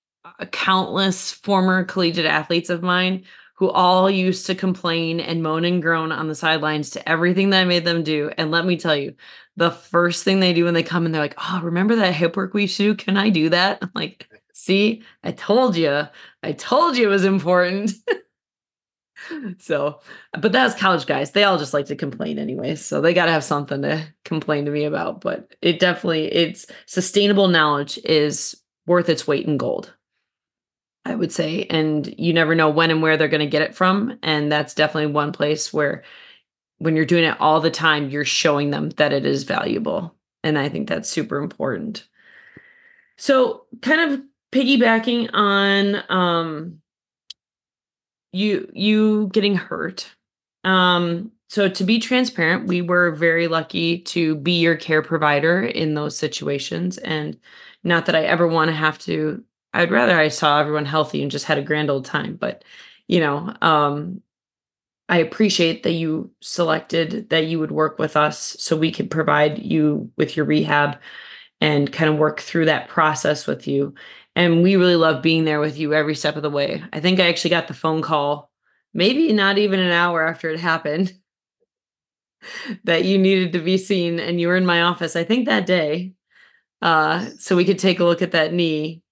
countless 0.51 1.31
former 1.31 1.85
collegiate 1.85 2.27
athletes 2.27 2.71
of 2.71 2.83
mine 2.83 3.23
who 3.57 3.71
all 3.71 4.11
used 4.11 4.47
to 4.47 4.55
complain 4.55 5.21
and 5.21 5.43
moan 5.43 5.65
and 5.65 5.81
groan 5.81 6.11
on 6.11 6.27
the 6.27 6.35
sidelines 6.35 6.91
to 6.91 7.09
everything 7.09 7.51
that 7.51 7.61
I 7.61 7.65
made 7.65 7.85
them 7.85 8.03
do. 8.03 8.33
And 8.37 8.51
let 8.51 8.67
me 8.67 8.77
tell 8.77 8.97
you, 8.97 9.15
the 9.57 9.71
first 9.71 10.25
thing 10.25 10.41
they 10.41 10.53
do 10.53 10.65
when 10.65 10.75
they 10.75 10.83
come 10.83 11.07
and 11.07 11.15
they're 11.15 11.23
like, 11.23 11.37
Oh, 11.39 11.61
remember 11.63 11.97
that 11.97 12.15
hip 12.15 12.37
work 12.37 12.55
we 12.55 12.67
do? 12.67 12.95
Can 12.95 13.17
I 13.17 13.31
do 13.31 13.49
that? 13.51 13.79
I'm 13.83 13.91
like, 13.95 14.29
see, 14.53 15.03
I 15.23 15.33
told 15.33 15.77
you, 15.77 16.05
I 16.43 16.53
told 16.53 16.97
you 16.97 17.07
it 17.07 17.11
was 17.11 17.25
important. 17.25 17.93
so, 19.59 20.01
but 20.39 20.53
that's 20.53 20.75
college 20.75 21.07
guys. 21.07 21.33
They 21.33 21.45
all 21.45 21.59
just 21.59 21.75
like 21.75 21.87
to 21.87 21.97
complain 21.97 22.39
anyway. 22.39 22.75
So 22.77 23.01
they 23.01 23.15
got 23.15 23.27
to 23.27 23.33
have 23.33 23.45
something 23.45 23.83
to 23.83 24.07
complain 24.25 24.65
to 24.65 24.71
me 24.71 24.85
about. 24.85 25.21
But 25.21 25.55
it 25.61 25.81
definitely, 25.81 26.33
it's 26.33 26.67
sustainable 26.87 27.49
knowledge 27.49 27.99
is 28.05 28.57
worth 28.87 29.09
its 29.09 29.27
weight 29.27 29.47
in 29.47 29.57
gold, 29.57 29.93
I 31.05 31.15
would 31.15 31.33
say. 31.33 31.67
And 31.71 32.13
you 32.19 32.33
never 32.33 32.55
know 32.55 32.71
when 32.71 32.91
and 32.91 33.03
where 33.03 33.17
they're 33.17 33.29
going 33.29 33.41
to 33.41 33.47
get 33.47 33.63
it 33.63 33.75
from. 33.75 34.19
And 34.23 34.51
that's 34.51 34.75
definitely 34.75 35.13
one 35.13 35.33
place 35.33 35.73
where 35.73 36.05
when 36.79 36.97
you're 36.97 37.05
doing 37.05 37.25
it 37.25 37.41
all 37.41 37.61
the 37.61 37.70
time, 37.70 38.11
you're 38.11 38.25
showing 38.25 38.70
them 38.70 38.91
that 38.91 39.12
it 39.12 39.25
is 39.25 39.45
valuable. 39.45 40.14
And 40.43 40.59
I 40.59 40.68
think 40.68 40.89
that's 40.89 41.09
super 41.09 41.39
important. 41.39 42.07
So, 43.16 43.64
kind 43.81 44.12
of 44.12 44.20
piggybacking 44.53 45.31
on, 45.33 46.03
um, 46.09 46.83
you 48.35 48.68
you 48.75 49.29
getting 49.33 49.55
hurt 49.55 50.12
um 50.64 51.31
so 51.49 51.68
to 51.68 51.85
be 51.85 52.01
transparent 52.01 52.66
we 52.66 52.83
were 52.83 53.12
very 53.12 53.47
lucky 53.47 53.99
to 54.01 54.35
be 54.35 54.59
your 54.59 54.75
care 54.75 55.03
provider 55.03 55.62
in 55.62 55.95
those 55.95 56.16
situations 56.16 56.99
and 56.99 57.39
not 57.85 58.07
that 58.07 58.16
i 58.16 58.25
ever 58.25 58.49
want 58.49 58.68
to 58.68 58.75
have 58.75 58.99
to 58.99 59.43
i'd 59.75 59.93
rather 59.93 60.18
i 60.18 60.27
saw 60.27 60.59
everyone 60.59 60.85
healthy 60.85 61.22
and 61.22 61.31
just 61.31 61.45
had 61.45 61.59
a 61.59 61.62
grand 61.62 61.89
old 61.89 62.05
time 62.05 62.35
but 62.35 62.64
you 63.07 63.20
know 63.20 63.55
um 63.62 64.20
i 65.09 65.19
appreciate 65.19 65.83
that 65.83 65.93
you 65.93 66.31
selected 66.41 67.29
that 67.31 67.47
you 67.47 67.59
would 67.59 67.73
work 67.73 67.99
with 67.99 68.17
us 68.17 68.57
so 68.59 68.77
we 68.77 68.91
could 68.93 69.11
provide 69.11 69.59
you 69.59 70.11
with 70.17 70.37
your 70.37 70.47
rehab 70.47 70.99
and 71.61 71.93
kind 71.93 72.11
of 72.11 72.19
work 72.19 72.41
through 72.41 72.65
that 72.65 72.89
process 72.89 73.47
with 73.47 73.67
you 73.67 73.95
and 74.37 74.63
we 74.63 74.77
really 74.77 74.97
love 74.97 75.23
being 75.23 75.45
there 75.45 75.61
with 75.61 75.79
you 75.79 75.95
every 75.95 76.15
step 76.15 76.37
of 76.37 76.43
the 76.43 76.51
way. 76.51 76.83
I 76.93 77.01
think 77.01 77.21
I 77.21 77.29
actually 77.29 77.51
got 77.51 77.69
the 77.69 77.75
phone 77.75 78.03
call, 78.03 78.51
maybe 78.93 79.33
not 79.33 79.59
even 79.59 79.81
an 79.81 79.93
hour 79.93 80.27
after 80.27 80.51
it 80.51 80.59
happened, 80.59 81.13
that 82.85 83.05
you 83.05 83.19
needed 83.19 83.53
to 83.53 83.61
be 83.61 83.79
seen, 83.79 84.19
and 84.19 84.41
you 84.41 84.49
were 84.49 84.57
in 84.57 84.67
my 84.67 84.83
office. 84.83 85.17
I 85.17 85.25
think 85.25 85.47
that 85.47 85.67
day, 85.67 86.13
uh, 86.83 87.27
so 87.39 87.57
we 87.57 87.65
could 87.65 87.79
take 87.79 88.01
a 88.01 88.05
look 88.05 88.23
at 88.23 88.33
that 88.33 88.53
knee. 88.53 89.03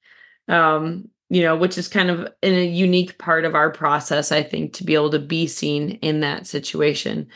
Um, 0.48 1.08
you 1.32 1.40
know, 1.40 1.56
which 1.56 1.78
is 1.78 1.88
kind 1.88 2.10
of 2.10 2.28
in 2.42 2.52
a 2.52 2.66
unique 2.66 3.16
part 3.16 3.46
of 3.46 3.54
our 3.54 3.70
process, 3.70 4.30
I 4.30 4.42
think, 4.42 4.74
to 4.74 4.84
be 4.84 4.92
able 4.92 5.08
to 5.12 5.18
be 5.18 5.46
seen 5.46 5.92
in 6.02 6.20
that 6.20 6.46
situation. 6.46 7.26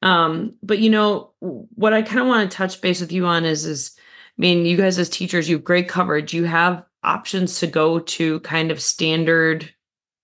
Um, 0.00 0.54
but 0.62 0.78
you 0.78 0.88
know, 0.88 1.32
what 1.40 1.92
I 1.92 2.00
kind 2.00 2.20
of 2.20 2.28
want 2.28 2.50
to 2.50 2.56
touch 2.56 2.80
base 2.80 3.02
with 3.02 3.12
you 3.12 3.26
on 3.26 3.44
is, 3.44 3.66
is 3.66 3.94
I 4.38 4.40
mean, 4.40 4.64
you 4.64 4.78
guys 4.78 4.98
as 4.98 5.10
teachers, 5.10 5.50
you 5.50 5.56
have 5.56 5.64
great 5.64 5.86
coverage. 5.86 6.32
You 6.32 6.44
have 6.44 6.82
options 7.02 7.60
to 7.60 7.66
go 7.66 7.98
to 7.98 8.40
kind 8.40 8.70
of 8.70 8.80
standard 8.80 9.70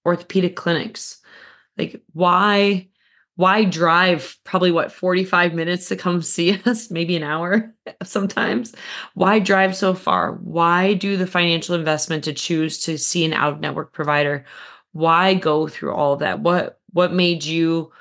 orthopedic 0.07 0.57
clinics. 0.57 1.21
Like 1.77 2.01
why 2.15 2.88
why 3.39 3.63
drive 3.63 4.37
probably 4.43 4.73
what 4.73 4.91
45 4.91 5.55
minutes 5.55 5.87
to 5.87 5.97
come 5.97 6.23
see 6.23 6.61
us, 6.67 6.91
maybe 6.91 7.15
an 7.15 7.23
hour 7.23 7.73
sometimes? 8.03 8.75
Why 9.15 9.39
drive 9.39 9.77
so 9.77 9.95
far? 9.95 10.33
Why 10.43 10.95
do 10.95 11.17
the 11.17 11.27
financial 11.27 11.77
investment 11.77 12.25
to 12.25 12.33
choose 12.33 12.81
to 12.81 12.99
see 12.99 13.25
an 13.25 13.33
out 13.33 13.61
network 13.61 13.93
provider? 13.93 14.45
Why 14.91 15.35
go 15.35 15.69
through 15.69 15.95
all 15.95 16.15
of 16.15 16.19
that? 16.19 16.41
What 16.41 16.81
what 16.91 17.13
made 17.13 17.45
you 17.45 17.93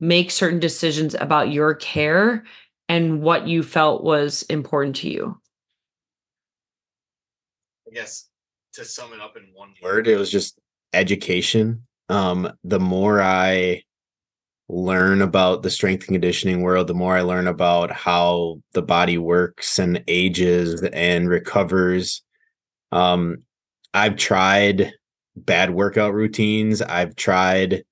make 0.00 0.30
certain 0.30 0.60
decisions 0.60 1.14
about 1.14 1.52
your 1.52 1.74
care 1.74 2.44
and 2.88 3.20
what 3.20 3.46
you 3.46 3.62
felt 3.62 4.02
was 4.02 4.44
important 4.44 4.96
to 4.96 5.10
you? 5.10 5.38
I 7.86 7.92
guess 7.92 8.30
to 8.72 8.84
sum 8.86 9.12
it 9.12 9.20
up 9.20 9.36
in 9.36 9.42
one 9.52 9.74
word, 9.82 10.08
it 10.08 10.16
was 10.16 10.30
just 10.30 10.58
education. 10.94 11.86
Um, 12.08 12.50
the 12.64 12.80
more 12.80 13.20
I 13.20 13.82
learn 14.68 15.22
about 15.22 15.62
the 15.62 15.70
strength 15.70 16.08
and 16.08 16.14
conditioning 16.14 16.62
world, 16.62 16.88
the 16.88 16.94
more 16.94 17.16
I 17.16 17.22
learn 17.22 17.46
about 17.46 17.90
how 17.92 18.60
the 18.72 18.82
body 18.82 19.18
works 19.18 19.78
and 19.78 20.02
ages 20.08 20.82
and 20.82 21.28
recovers. 21.28 22.22
Um, 22.90 23.44
I've 23.94 24.16
tried 24.16 24.92
bad 25.36 25.70
workout 25.70 26.14
routines. 26.14 26.82
I've 26.82 27.14
tried 27.14 27.84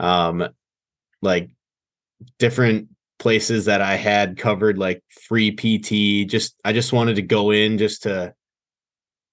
um 0.00 0.48
like 1.22 1.50
different 2.38 2.88
places 3.18 3.66
that 3.66 3.80
I 3.80 3.96
had 3.96 4.38
covered 4.38 4.78
like 4.78 5.02
free 5.28 5.50
PT. 5.50 6.28
Just 6.28 6.56
I 6.64 6.72
just 6.72 6.92
wanted 6.92 7.16
to 7.16 7.22
go 7.22 7.50
in 7.50 7.78
just 7.78 8.04
to 8.04 8.34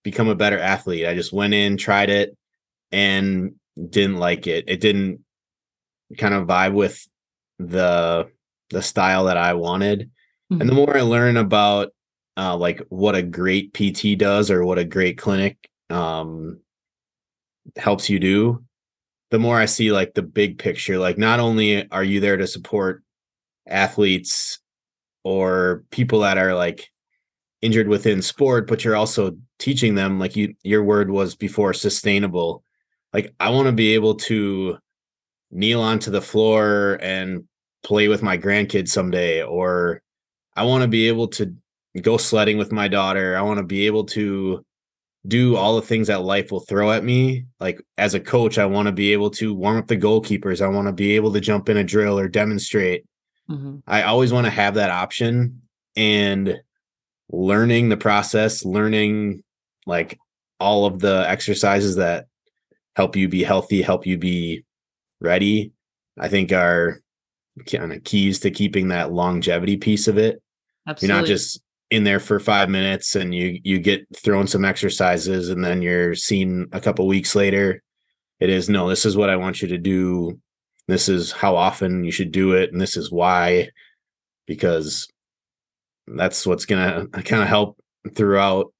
become 0.04 0.28
a 0.28 0.36
better 0.36 0.60
athlete. 0.60 1.06
I 1.06 1.16
just 1.16 1.34
went 1.34 1.54
in, 1.54 1.78
tried 1.78 2.10
it, 2.10 2.36
and 2.92 3.56
didn't 3.89 4.18
like 4.18 4.48
it. 4.48 4.66
It 4.68 4.82
didn't 4.82 5.24
kind 6.18 6.34
of 6.34 6.47
vibe 6.47 6.74
with 6.74 7.07
the 7.59 8.30
the 8.70 8.82
style 8.82 9.26
that 9.26 9.38
I 9.38 9.53
wanted. 9.53 10.09
Mm-hmm. 10.51 10.62
And 10.62 10.70
the 10.70 10.74
mm-hmm. 10.74 10.86
more 10.86 10.97
I 10.97 11.01
learn 11.01 11.38
about 11.38 11.93
uh, 12.38 12.55
like 12.55 12.82
what 12.89 13.16
a 13.16 13.22
great 13.22 13.74
PT 13.74 14.18
does 14.18 14.49
or 14.49 14.66
what 14.66 14.80
a 14.80 14.86
great 14.86 15.18
clinic 15.18 15.70
um, 15.89 16.59
helps 17.76 18.09
you 18.09 18.20
do, 18.20 18.64
the 19.30 19.39
more 19.39 19.57
I 19.57 19.66
see 19.66 19.91
like 19.91 20.14
the 20.14 20.22
big 20.22 20.57
picture. 20.57 20.97
Like 20.97 21.18
not 21.18 21.39
only 21.39 21.89
are 21.91 22.03
you 22.03 22.20
there 22.20 22.38
to 22.38 22.47
support 22.47 23.03
athletes 23.68 24.59
or 25.24 25.84
people 25.91 26.22
that 26.22 26.38
are 26.38 26.55
like 26.55 26.89
injured 27.62 27.88
within 27.88 28.22
sport, 28.22 28.68
but 28.68 28.84
you're 28.84 28.95
also 28.95 29.38
teaching 29.59 29.95
them 29.95 30.20
like 30.20 30.36
you 30.36 30.55
your 30.64 30.84
word 30.84 31.12
was 31.12 31.36
before 31.36 31.74
sustainable. 31.74 32.64
Like 33.14 33.34
I 33.39 33.49
want 33.49 33.68
to 33.68 33.74
be 33.74 33.93
able 33.93 34.16
to 34.16 34.78
kneel 35.52 35.82
onto 35.82 36.12
the 36.12 36.22
floor 36.22 36.97
and 37.02 37.43
play 37.84 38.08
with 38.08 38.24
my 38.24 38.38
grandkids 38.38 38.89
someday 38.89 39.43
or 39.43 40.02
I 40.56 40.64
want 40.64 40.84
to 40.84 40.88
be 40.88 41.08
able 41.08 41.28
to 41.30 41.56
go 42.02 42.18
sledding 42.18 42.58
with 42.58 42.72
my 42.72 42.88
daughter. 42.88 43.38
I 43.38 43.41
want 43.41 43.58
to 43.58 43.66
be 43.66 43.86
able 43.86 44.06
to 44.06 44.66
do 45.28 45.56
all 45.56 45.76
the 45.76 45.82
things 45.82 46.08
that 46.08 46.24
life 46.24 46.52
will 46.52 46.62
throw 46.62 46.91
at 46.91 47.04
me. 47.04 47.45
Like 47.60 47.82
as 47.97 48.14
a 48.14 48.20
coach, 48.20 48.58
I 48.58 48.66
want 48.66 48.88
to 48.88 48.91
be 48.91 49.14
able 49.14 49.30
to 49.32 49.54
warm 49.54 49.78
up 49.78 49.88
the 49.88 49.97
goalkeepers. 49.97 50.62
I 50.62 50.68
want 50.68 50.88
to 50.88 50.93
be 50.93 51.16
able 51.16 51.32
to 51.34 51.39
jump 51.39 51.70
in 51.70 51.78
a 51.78 51.84
drill 51.84 52.18
or 52.18 52.28
demonstrate. 52.28 53.06
Mm-hmm. 53.49 53.78
I 53.88 54.04
always 54.04 54.34
want 54.34 54.45
to 54.45 54.52
have 54.52 54.76
that 54.76 54.89
option 54.89 55.62
and 55.95 56.60
learning 57.30 57.89
the 57.89 57.97
process, 57.97 58.66
learning 58.66 59.43
like 59.86 60.20
all 60.60 60.86
of 60.86 60.99
the 60.99 61.26
exercises 61.28 61.95
that 61.95 62.28
help 62.95 63.16
you 63.16 63.28
be 63.28 63.43
healthy, 63.43 63.82
help 63.82 64.06
you 64.06 64.18
be 64.18 64.64
ready, 65.22 65.72
I 66.20 66.28
think 66.28 66.52
are 66.52 67.02
kind 67.72 67.94
of 67.94 68.04
keys 68.04 68.40
to 68.42 68.52
keeping 68.52 68.90
that 68.90 69.14
longevity 69.14 69.78
piece 69.78 70.08
of 70.08 70.18
it. 70.18 70.42
Absolutely. 70.88 71.14
You're 71.14 71.22
not 71.22 71.28
just 71.28 71.62
in 71.90 72.04
there 72.06 72.20
for 72.20 72.40
five 72.40 72.70
minutes 72.70 73.16
and 73.16 73.36
you 73.36 73.60
you 73.64 73.78
get 73.78 74.06
thrown 74.16 74.48
some 74.48 74.64
exercises 74.64 75.50
and 75.50 75.64
then 75.64 75.82
you're 75.82 76.16
seen 76.16 76.68
a 76.72 76.82
couple 76.82 77.06
weeks 77.06 77.36
later. 77.36 77.84
It 78.40 78.50
is 78.50 78.70
no, 78.70 78.90
this 78.90 79.06
is 79.06 79.16
what 79.16 79.30
I 79.30 79.36
want 79.36 79.62
you 79.62 79.68
to 79.68 79.78
do. 79.78 80.40
This 80.88 81.08
is 81.08 81.32
how 81.32 81.56
often 81.56 82.04
you 82.04 82.12
should 82.12 82.32
do 82.32 82.54
it, 82.54 82.72
and 82.72 82.82
this 82.82 82.98
is 82.98 83.12
why, 83.12 83.70
because 84.48 85.08
that's 86.08 86.46
what's 86.46 86.66
gonna 86.66 87.08
kind 87.08 87.44
of 87.44 87.48
help 87.48 87.78
throughout. 88.16 88.74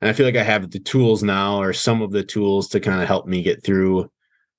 And 0.00 0.08
I 0.08 0.14
feel 0.14 0.26
like 0.26 0.36
I 0.36 0.42
have 0.42 0.70
the 0.70 0.80
tools 0.80 1.22
now, 1.22 1.60
or 1.60 1.72
some 1.72 2.00
of 2.00 2.10
the 2.10 2.24
tools 2.24 2.68
to 2.68 2.80
kind 2.80 3.02
of 3.02 3.06
help 3.06 3.26
me 3.26 3.42
get 3.42 3.62
through 3.62 4.10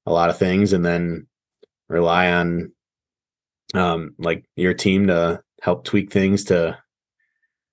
a 0.05 0.11
lot 0.11 0.29
of 0.29 0.37
things, 0.37 0.73
and 0.73 0.85
then 0.85 1.27
rely 1.89 2.31
on 2.31 2.71
um 3.73 4.15
like 4.17 4.45
your 4.55 4.73
team 4.73 5.07
to 5.07 5.41
help 5.61 5.83
tweak 5.83 6.11
things 6.11 6.45
to 6.45 6.77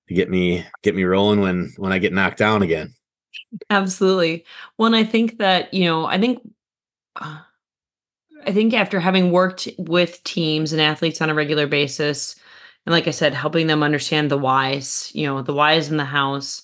to 0.08 0.14
get 0.14 0.30
me 0.30 0.64
get 0.82 0.94
me 0.94 1.04
rolling 1.04 1.40
when 1.40 1.72
when 1.76 1.92
I 1.92 1.98
get 1.98 2.12
knocked 2.12 2.38
down 2.38 2.62
again. 2.62 2.94
Absolutely. 3.68 4.44
Well, 4.78 4.94
I 4.94 5.04
think 5.04 5.38
that, 5.38 5.72
you 5.72 5.84
know, 5.84 6.06
I 6.06 6.18
think 6.18 6.40
uh, 7.16 7.40
I 8.46 8.52
think 8.52 8.74
after 8.74 9.00
having 9.00 9.32
worked 9.32 9.68
with 9.78 10.22
teams 10.24 10.72
and 10.72 10.80
athletes 10.80 11.20
on 11.20 11.30
a 11.30 11.34
regular 11.34 11.66
basis, 11.66 12.36
and 12.86 12.92
like 12.92 13.06
I 13.06 13.12
said, 13.12 13.34
helping 13.34 13.66
them 13.66 13.82
understand 13.82 14.30
the 14.30 14.38
whys, 14.38 15.10
you 15.14 15.26
know, 15.26 15.42
the 15.42 15.54
whys 15.54 15.90
in 15.90 15.96
the 15.96 16.04
house, 16.04 16.62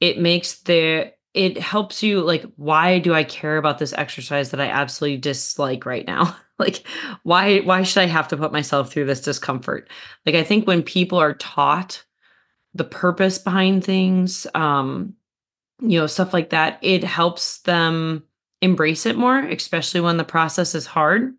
it 0.00 0.18
makes 0.18 0.60
the 0.60 1.12
it 1.36 1.58
helps 1.58 2.02
you 2.02 2.22
like 2.22 2.44
why 2.56 2.98
do 2.98 3.14
I 3.14 3.22
care 3.22 3.58
about 3.58 3.78
this 3.78 3.92
exercise 3.92 4.50
that 4.50 4.60
I 4.60 4.68
absolutely 4.68 5.18
dislike 5.18 5.84
right 5.84 6.06
now? 6.06 6.34
like 6.58 6.86
why 7.22 7.58
why 7.58 7.82
should 7.82 8.00
I 8.02 8.06
have 8.06 8.28
to 8.28 8.36
put 8.36 8.52
myself 8.52 8.90
through 8.90 9.04
this 9.04 9.20
discomfort? 9.20 9.90
Like 10.24 10.34
I 10.34 10.42
think 10.42 10.66
when 10.66 10.82
people 10.82 11.18
are 11.18 11.34
taught 11.34 12.02
the 12.74 12.84
purpose 12.84 13.38
behind 13.38 13.84
things, 13.84 14.46
um, 14.54 15.14
you 15.80 16.00
know, 16.00 16.06
stuff 16.06 16.32
like 16.32 16.50
that, 16.50 16.78
it 16.82 17.04
helps 17.04 17.58
them 17.60 18.24
embrace 18.62 19.04
it 19.06 19.16
more, 19.16 19.38
especially 19.38 20.00
when 20.00 20.16
the 20.16 20.24
process 20.24 20.74
is 20.74 20.86
hard. 20.86 21.34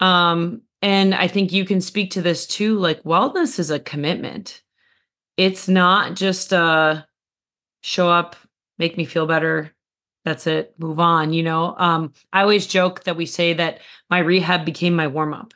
Um, 0.00 0.62
and 0.80 1.14
I 1.14 1.28
think 1.28 1.52
you 1.52 1.64
can 1.64 1.80
speak 1.80 2.12
to 2.12 2.22
this 2.22 2.46
too. 2.46 2.78
Like, 2.78 3.02
wellness 3.02 3.58
is 3.58 3.70
a 3.70 3.78
commitment. 3.78 4.62
It's 5.36 5.68
not 5.68 6.14
just 6.14 6.52
a 6.52 7.06
show 7.82 8.08
up, 8.08 8.36
make 8.82 8.96
me 8.96 9.04
feel 9.04 9.26
better. 9.26 9.72
That's 10.24 10.46
it. 10.46 10.74
Move 10.78 11.00
on. 11.00 11.32
You 11.32 11.42
know, 11.42 11.74
um, 11.78 12.12
I 12.32 12.42
always 12.42 12.66
joke 12.66 13.04
that 13.04 13.16
we 13.16 13.26
say 13.26 13.54
that 13.54 13.80
my 14.10 14.18
rehab 14.18 14.64
became 14.64 14.94
my 14.94 15.06
warm 15.06 15.32
up 15.34 15.54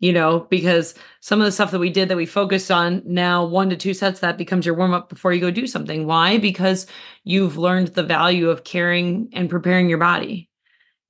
you 0.00 0.14
know, 0.14 0.46
because 0.48 0.94
some 1.20 1.40
of 1.40 1.44
the 1.44 1.52
stuff 1.52 1.70
that 1.70 1.78
we 1.78 1.90
did 1.90 2.08
that 2.08 2.16
we 2.16 2.24
focused 2.24 2.70
on 2.70 3.02
now, 3.04 3.44
one 3.44 3.68
to 3.68 3.76
two 3.76 3.92
sets, 3.92 4.20
that 4.20 4.38
becomes 4.38 4.64
your 4.64 4.74
warm 4.74 4.94
up 4.94 5.10
before 5.10 5.32
you 5.32 5.40
go 5.40 5.50
do 5.50 5.66
something. 5.66 6.06
Why? 6.06 6.38
Because 6.38 6.86
you've 7.22 7.58
learned 7.58 7.88
the 7.88 8.02
value 8.02 8.48
of 8.48 8.64
caring 8.64 9.28
and 9.34 9.50
preparing 9.50 9.90
your 9.90 9.98
body, 9.98 10.48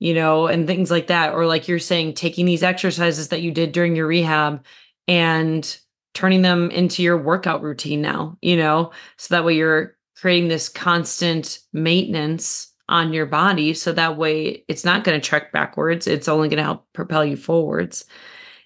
you 0.01 0.13
know, 0.13 0.49
and 0.49 0.67
things 0.67 0.91
like 0.91 1.07
that. 1.07 1.35
Or 1.35 1.47
like 1.47 1.69
you're 1.69 1.79
saying, 1.79 2.15
taking 2.15 2.47
these 2.47 2.65
exercises 2.65 3.29
that 3.29 3.43
you 3.43 3.53
did 3.53 3.71
during 3.71 3.95
your 3.95 4.09
rehab 4.09 4.65
and 5.07 5.79
turning 6.13 6.43
them 6.43 6.73
into 6.73 7.05
your 7.05 7.17
workout 7.17 7.63
routine 7.63 8.03
now, 8.03 8.39
you 8.43 8.57
know, 8.57 8.91
so 9.19 9.37
that 9.37 9.45
way 9.45 9.55
you're 9.55 9.97
creating 10.21 10.49
this 10.49 10.69
constant 10.69 11.61
maintenance 11.73 12.73
on 12.89 13.13
your 13.13 13.27
body. 13.27 13.73
So 13.73 13.93
that 13.93 14.17
way 14.17 14.65
it's 14.69 14.85
not 14.85 15.05
going 15.05 15.21
to 15.21 15.27
trek 15.27 15.53
backwards, 15.53 16.07
it's 16.07 16.29
only 16.29 16.49
going 16.49 16.59
to 16.59 16.65
help 16.65 16.87
propel 16.93 17.25
you 17.25 17.37
forwards 17.37 18.05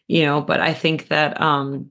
you 0.06 0.22
know 0.22 0.40
but 0.40 0.60
i 0.60 0.74
think 0.74 1.08
that 1.08 1.40
um 1.40 1.90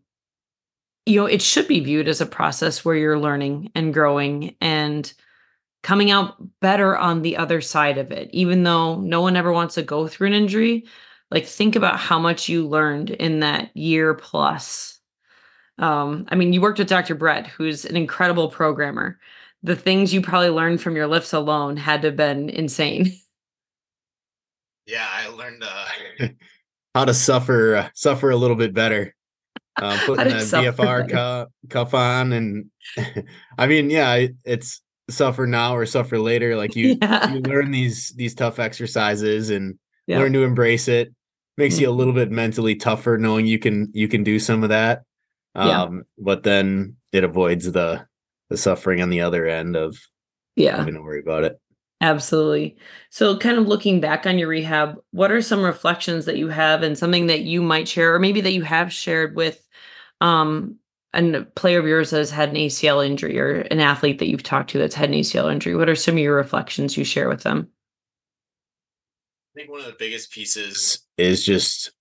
you 1.05 1.19
know 1.19 1.25
it 1.25 1.41
should 1.41 1.67
be 1.67 1.79
viewed 1.79 2.07
as 2.07 2.21
a 2.21 2.25
process 2.25 2.85
where 2.85 2.95
you're 2.95 3.19
learning 3.19 3.71
and 3.75 3.93
growing 3.93 4.55
and 4.61 5.13
coming 5.81 6.11
out 6.11 6.35
better 6.61 6.97
on 6.97 7.23
the 7.23 7.35
other 7.35 7.59
side 7.59 7.97
of 7.97 8.09
it. 8.09 8.29
Even 8.31 8.63
though 8.63 9.01
no 9.01 9.19
one 9.19 9.35
ever 9.35 9.51
wants 9.51 9.75
to 9.75 9.83
go 9.83 10.07
through 10.07 10.27
an 10.27 10.33
injury 10.33 10.85
like 11.29 11.45
think 11.45 11.75
about 11.75 11.99
how 11.99 12.19
much 12.19 12.47
you 12.47 12.65
learned 12.67 13.09
in 13.09 13.39
that 13.41 13.75
year 13.75 14.13
plus. 14.13 14.99
Um 15.77 16.25
i 16.29 16.35
mean 16.35 16.53
you 16.53 16.61
worked 16.61 16.79
with 16.79 16.87
dr 16.89 17.15
brett 17.15 17.47
who's 17.47 17.85
an 17.85 17.97
incredible 17.97 18.49
programmer 18.49 19.19
the 19.63 19.75
things 19.75 20.13
you 20.13 20.21
probably 20.21 20.49
learned 20.49 20.81
from 20.81 20.95
your 20.95 21.07
lifts 21.07 21.33
alone 21.33 21.77
had 21.77 22.01
to 22.01 22.09
have 22.09 22.17
been 22.17 22.49
insane 22.49 23.11
yeah 24.85 25.07
i 25.09 25.27
learned 25.27 25.63
uh 25.63 26.27
how 26.95 27.05
to 27.05 27.13
suffer 27.13 27.75
uh, 27.75 27.89
suffer 27.93 28.29
a 28.29 28.35
little 28.35 28.55
bit 28.55 28.73
better. 28.73 29.15
Uh, 29.75 29.97
putting 30.05 30.27
the 30.27 30.33
BFR 30.33 31.09
cuff, 31.09 31.47
cuff 31.67 31.95
on, 31.95 32.31
and 32.31 32.69
I 33.57 33.65
mean, 33.65 33.89
yeah, 33.89 34.27
it's 34.45 34.83
suffer 35.09 35.47
now 35.47 35.75
or 35.75 35.87
suffer 35.87 36.19
later. 36.19 36.55
Like 36.55 36.75
you, 36.75 36.95
yeah. 37.01 37.33
you 37.33 37.39
learn 37.41 37.71
these 37.71 38.09
these 38.09 38.35
tough 38.35 38.59
exercises 38.59 39.49
and 39.49 39.79
yeah. 40.05 40.19
learn 40.19 40.31
to 40.33 40.43
embrace 40.43 40.87
it. 40.87 41.11
Makes 41.57 41.73
mm-hmm. 41.73 41.85
you 41.85 41.89
a 41.89 41.91
little 41.91 42.13
bit 42.13 42.29
mentally 42.29 42.75
tougher 42.75 43.17
knowing 43.17 43.47
you 43.47 43.57
can 43.57 43.89
you 43.95 44.07
can 44.07 44.23
do 44.23 44.37
some 44.37 44.61
of 44.61 44.69
that. 44.69 45.01
Um, 45.55 45.67
yeah. 45.67 46.01
but 46.19 46.43
then 46.43 46.97
it 47.11 47.23
avoids 47.23 47.71
the 47.71 48.05
the 48.53 48.57
suffering 48.57 49.01
on 49.01 49.09
the 49.09 49.19
other 49.19 49.47
end 49.47 49.75
of 49.75 49.99
yeah 50.55 50.77
having 50.77 50.93
to 50.93 51.01
worry 51.01 51.19
about 51.19 51.43
it. 51.43 51.59
Absolutely. 52.01 52.77
So, 53.09 53.35
kind 53.35 53.57
of 53.57 53.67
looking 53.67 53.99
back 53.99 54.27
on 54.27 54.37
your 54.37 54.49
rehab, 54.49 54.97
what 55.11 55.31
are 55.31 55.41
some 55.41 55.63
reflections 55.63 56.25
that 56.25 56.37
you 56.37 56.49
have 56.49 56.83
and 56.83 56.95
something 56.95 57.25
that 57.27 57.41
you 57.41 57.63
might 57.63 57.87
share, 57.87 58.13
or 58.13 58.19
maybe 58.19 58.41
that 58.41 58.53
you 58.53 58.61
have 58.61 58.93
shared 58.93 59.35
with 59.35 59.67
um, 60.21 60.75
a 61.13 61.43
player 61.55 61.79
of 61.79 61.87
yours 61.87 62.11
that 62.11 62.17
has 62.17 62.29
had 62.29 62.49
an 62.49 62.55
ACL 62.55 63.03
injury 63.03 63.39
or 63.39 63.61
an 63.71 63.79
athlete 63.79 64.19
that 64.19 64.27
you've 64.27 64.43
talked 64.43 64.69
to 64.71 64.77
that's 64.77 64.93
had 64.93 65.09
an 65.09 65.15
ACL 65.15 65.51
injury? 65.51 65.75
What 65.75 65.89
are 65.89 65.95
some 65.95 66.15
of 66.15 66.19
your 66.19 66.35
reflections 66.35 66.95
you 66.95 67.03
share 67.03 67.29
with 67.29 67.41
them? 67.41 67.69
I 69.55 69.61
think 69.61 69.71
one 69.71 69.79
of 69.79 69.87
the 69.87 69.95
biggest 69.97 70.31
pieces 70.31 70.99
is 71.17 71.43
just 71.43 71.91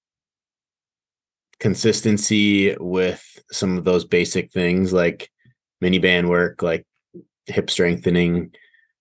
consistency 1.60 2.76
with 2.78 3.24
some 3.50 3.78
of 3.78 3.84
those 3.84 4.04
basic 4.04 4.52
things 4.52 4.92
like 4.92 5.30
mini 5.82 5.98
band 5.98 6.30
work, 6.30 6.62
like 6.62 6.86
hip 7.46 7.68
strengthening, 7.68 8.52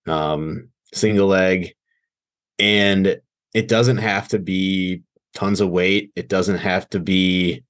um, 0.06 0.68
single 0.92 1.28
leg. 1.28 1.74
And 2.58 3.20
it 3.54 3.68
doesn't 3.68 3.98
have 3.98 4.28
to 4.28 4.40
be 4.40 5.02
tons 5.32 5.60
of 5.60 5.70
weight. 5.70 6.10
It 6.16 6.28
doesn't 6.28 6.58
have 6.58 6.88
to 6.90 6.98
be 6.98 7.62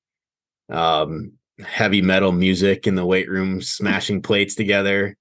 um, 0.70 1.32
heavy 1.62 2.00
metal 2.00 2.32
music 2.32 2.86
in 2.86 2.94
the 2.94 3.04
weight 3.04 3.28
room, 3.28 3.60
smashing 3.60 4.22
plates 4.22 4.54
together. 4.54 5.16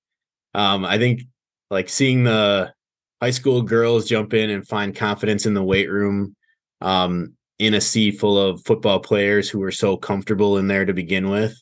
Um, 0.54 0.86
I 0.86 0.98
think 0.98 1.24
like 1.70 1.90
seeing 1.90 2.24
the 2.24 2.74
high 3.22 3.32
school 3.32 3.62
girls 3.62 4.08
jump 4.08 4.34
in 4.34 4.50
and 4.50 4.66
find 4.66 4.96
confidence 4.96 5.46
in 5.46 5.54
the 5.54 5.64
weight 5.64 5.90
room 5.90 6.36
um, 6.80 7.34
in 7.60 7.74
a 7.74 7.82
sea 7.82 8.12
full 8.12 8.40
of 8.40 8.64
football 8.64 9.00
players 9.00 9.50
who 9.50 9.62
are 9.64 9.72
so 9.72 9.98
comfortable 9.98 10.58
in 10.58 10.68
there 10.68 10.86
to 10.86 10.94
begin 10.94 11.30
with. 11.30 11.62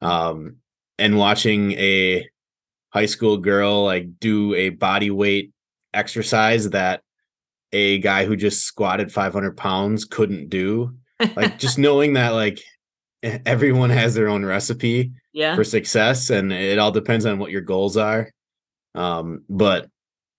Um, 0.00 0.56
and 0.98 1.16
watching 1.16 1.72
a 1.72 2.28
high 2.90 3.06
school 3.06 3.36
girl 3.36 3.84
like 3.84 4.18
do 4.18 4.54
a 4.54 4.70
body 4.70 5.10
weight 5.10 5.52
exercise 5.94 6.70
that 6.70 7.02
a 7.72 7.98
guy 7.98 8.24
who 8.24 8.36
just 8.36 8.64
squatted 8.64 9.12
500 9.12 9.56
pounds 9.56 10.04
couldn't 10.04 10.48
do. 10.48 10.94
Like 11.36 11.58
just 11.58 11.78
knowing 11.78 12.14
that 12.14 12.30
like 12.30 12.60
everyone 13.22 13.90
has 13.90 14.14
their 14.14 14.28
own 14.28 14.44
recipe 14.44 15.12
yeah. 15.32 15.54
for 15.54 15.64
success 15.64 16.30
and 16.30 16.52
it 16.52 16.78
all 16.78 16.92
depends 16.92 17.26
on 17.26 17.38
what 17.38 17.50
your 17.50 17.60
goals 17.60 17.96
are. 17.96 18.30
Um, 18.94 19.44
but 19.48 19.88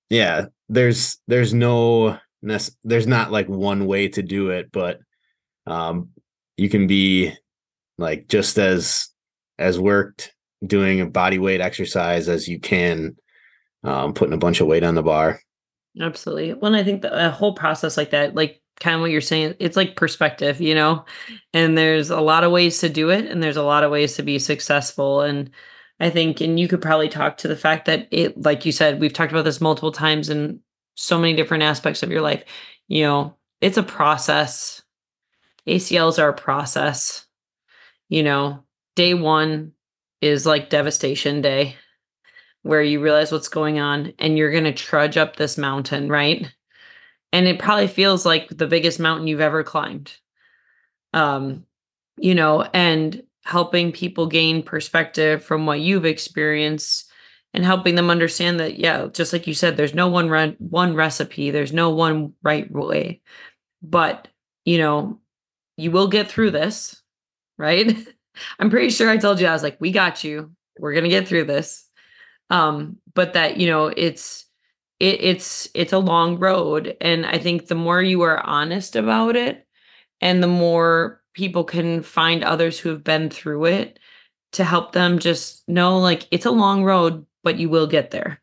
yeah, 0.10 0.46
there's 0.70 1.18
there's 1.28 1.54
no 1.54 2.18
there's 2.42 3.08
not 3.08 3.32
like 3.32 3.48
one 3.48 3.86
way 3.86 4.08
to 4.08 4.22
do 4.22 4.50
it, 4.50 4.72
but 4.72 5.00
um, 5.68 6.10
you 6.58 6.70
can 6.70 6.88
be 6.88 7.34
like 7.98 8.28
just 8.28 8.58
as 8.58 9.10
as 9.58 9.80
worked 9.80 10.34
doing 10.66 11.02
a 11.02 11.06
body 11.06 11.40
weight 11.40 11.62
exercise 11.62 12.28
as 12.28 12.48
you 12.48 12.60
can 12.60 13.16
um, 13.84 14.14
putting 14.14 14.34
a 14.34 14.38
bunch 14.38 14.60
of 14.62 14.68
weight 14.68 14.84
on 14.84 14.96
the 14.96 15.04
bar. 15.04 15.42
Absolutely. 16.00 16.54
Well, 16.54 16.76
I 16.76 16.84
think 16.84 17.02
the 17.02 17.32
whole 17.32 17.54
process 17.54 17.98
like 17.98 18.12
that, 18.12 18.36
like 18.36 18.62
kind 18.80 18.96
of 18.96 19.02
what 19.02 19.12
you're 19.12 19.22
saying, 19.22 19.56
it's 19.60 19.76
like 19.76 19.96
perspective, 19.96 20.62
you 20.62 20.76
know, 20.76 21.06
and 21.54 21.78
there's 21.78 22.10
a 22.10 22.22
lot 22.22 22.44
of 22.44 22.52
ways 22.52 22.80
to 22.80 22.90
do 22.90 23.10
it, 23.10 23.26
and 23.26 23.42
there's 23.42 23.58
a 23.58 23.64
lot 23.64 23.84
of 23.84 23.92
ways 23.92 24.16
to 24.16 24.24
be 24.24 24.40
successful. 24.40 25.22
And 25.22 25.50
I 26.00 26.10
think, 26.10 26.42
and 26.42 26.60
you 26.60 26.68
could 26.68 26.82
probably 26.82 27.10
talk 27.10 27.38
to 27.38 27.48
the 27.48 27.56
fact 27.56 27.86
that 27.86 28.08
it, 28.12 28.42
like 28.42 28.66
you 28.66 28.72
said, 28.72 29.00
we've 29.00 29.14
talked 29.14 29.32
about 29.32 29.46
this 29.46 29.62
multiple 29.62 29.92
times 29.92 30.30
in 30.30 30.60
so 30.96 31.20
many 31.20 31.36
different 31.36 31.64
aspects 31.64 32.04
of 32.04 32.12
your 32.12 32.22
life. 32.22 32.44
You 32.88 33.04
know, 33.04 33.36
it's 33.62 33.78
a 33.78 33.84
process. 33.84 34.82
ACLs 35.68 36.22
are 36.22 36.30
a 36.30 36.34
process. 36.34 37.26
You 38.08 38.24
know, 38.24 38.64
day 38.96 39.14
one 39.14 39.74
is 40.22 40.46
like 40.46 40.70
devastation 40.70 41.42
day 41.42 41.76
where 42.64 42.84
you 42.84 43.02
realize 43.02 43.32
what's 43.32 43.48
going 43.48 43.80
on 43.80 44.14
and 44.20 44.38
you're 44.38 44.52
going 44.52 44.66
to 44.66 44.74
trudge 44.74 45.18
up 45.18 45.36
this 45.36 45.58
mountain, 45.58 46.10
right? 46.10 46.52
And 47.32 47.48
it 47.48 47.60
probably 47.60 47.88
feels 47.88 48.26
like 48.26 48.50
the 48.50 48.68
biggest 48.68 49.00
mountain 49.00 49.28
you've 49.28 49.40
ever 49.40 49.64
climbed. 49.64 50.14
Um, 51.14 51.66
you 52.18 52.36
know, 52.36 52.64
and 52.74 53.24
helping 53.44 53.92
people 53.92 54.28
gain 54.28 54.62
perspective 54.62 55.44
from 55.44 55.66
what 55.66 55.80
you've 55.80 56.06
experienced 56.06 57.10
and 57.54 57.66
helping 57.66 57.96
them 57.96 58.10
understand 58.10 58.60
that 58.60 58.78
yeah 58.78 59.08
just 59.12 59.34
like 59.34 59.48
you 59.48 59.54
said 59.54 59.76
there's 59.76 59.96
no 59.96 60.08
one 60.08 60.30
re- 60.30 60.56
one 60.60 60.94
recipe 60.94 61.50
there's 61.50 61.74
no 61.74 61.90
one 61.90 62.34
right 62.44 62.70
way 62.72 63.22
but 63.82 64.28
you 64.66 64.78
know 64.78 65.20
you 65.78 65.90
will 65.90 66.08
get 66.08 66.30
through 66.30 66.52
this 66.52 67.02
right 67.58 67.98
i'm 68.60 68.70
pretty 68.70 68.90
sure 68.90 69.10
i 69.10 69.18
told 69.18 69.40
you 69.40 69.48
i 69.48 69.54
was 69.54 69.64
like 69.64 69.80
we 69.80 69.92
got 69.92 70.24
you. 70.24 70.52
We're 70.78 70.94
going 70.94 71.04
to 71.04 71.10
get 71.10 71.28
through 71.28 71.46
this. 71.46 71.86
Um 72.50 72.98
but 73.14 73.34
that 73.34 73.58
you 73.58 73.68
know 73.68 73.88
it's 73.88 74.46
it, 75.00 75.22
it's 75.22 75.70
it's 75.74 75.94
a 75.94 76.00
long 76.00 76.40
road 76.40 76.96
and 77.02 77.26
i 77.26 77.38
think 77.38 77.68
the 77.68 77.76
more 77.76 78.02
you 78.02 78.22
are 78.22 78.40
honest 78.46 78.96
about 78.96 79.36
it 79.36 79.66
and 80.22 80.42
the 80.44 80.48
more 80.48 81.22
people 81.34 81.64
can 81.64 82.02
find 82.04 82.44
others 82.44 82.80
who 82.80 82.90
have 82.90 83.04
been 83.04 83.30
through 83.30 83.66
it 83.66 84.00
to 84.54 84.64
help 84.64 84.92
them 84.94 85.20
just 85.20 85.68
know 85.70 86.00
like 86.00 86.28
it's 86.32 86.46
a 86.46 86.52
long 86.52 86.84
road 86.84 87.26
but 87.44 87.58
you 87.58 87.70
will 87.70 87.88
get 87.88 88.12
there. 88.12 88.42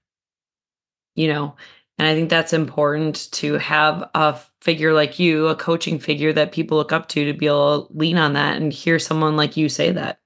You 1.14 1.28
know, 1.28 1.57
and 1.99 2.07
I 2.07 2.14
think 2.14 2.28
that's 2.28 2.53
important 2.53 3.30
to 3.32 3.55
have 3.55 4.09
a 4.14 4.38
figure 4.61 4.92
like 4.92 5.18
you, 5.18 5.49
a 5.49 5.57
coaching 5.57 5.99
figure 5.99 6.32
that 6.32 6.53
people 6.53 6.76
look 6.76 6.92
up 6.92 7.09
to, 7.11 7.24
to 7.24 7.38
be 7.38 7.47
able 7.47 7.86
to 7.86 7.92
lean 7.97 8.18
on 8.18 8.34
that 8.34 8.57
and 8.57 8.72
hear 8.72 8.99
someone 8.99 9.36
like 9.36 9.57
you 9.57 9.68
say 9.68 9.92
that. 9.92 10.18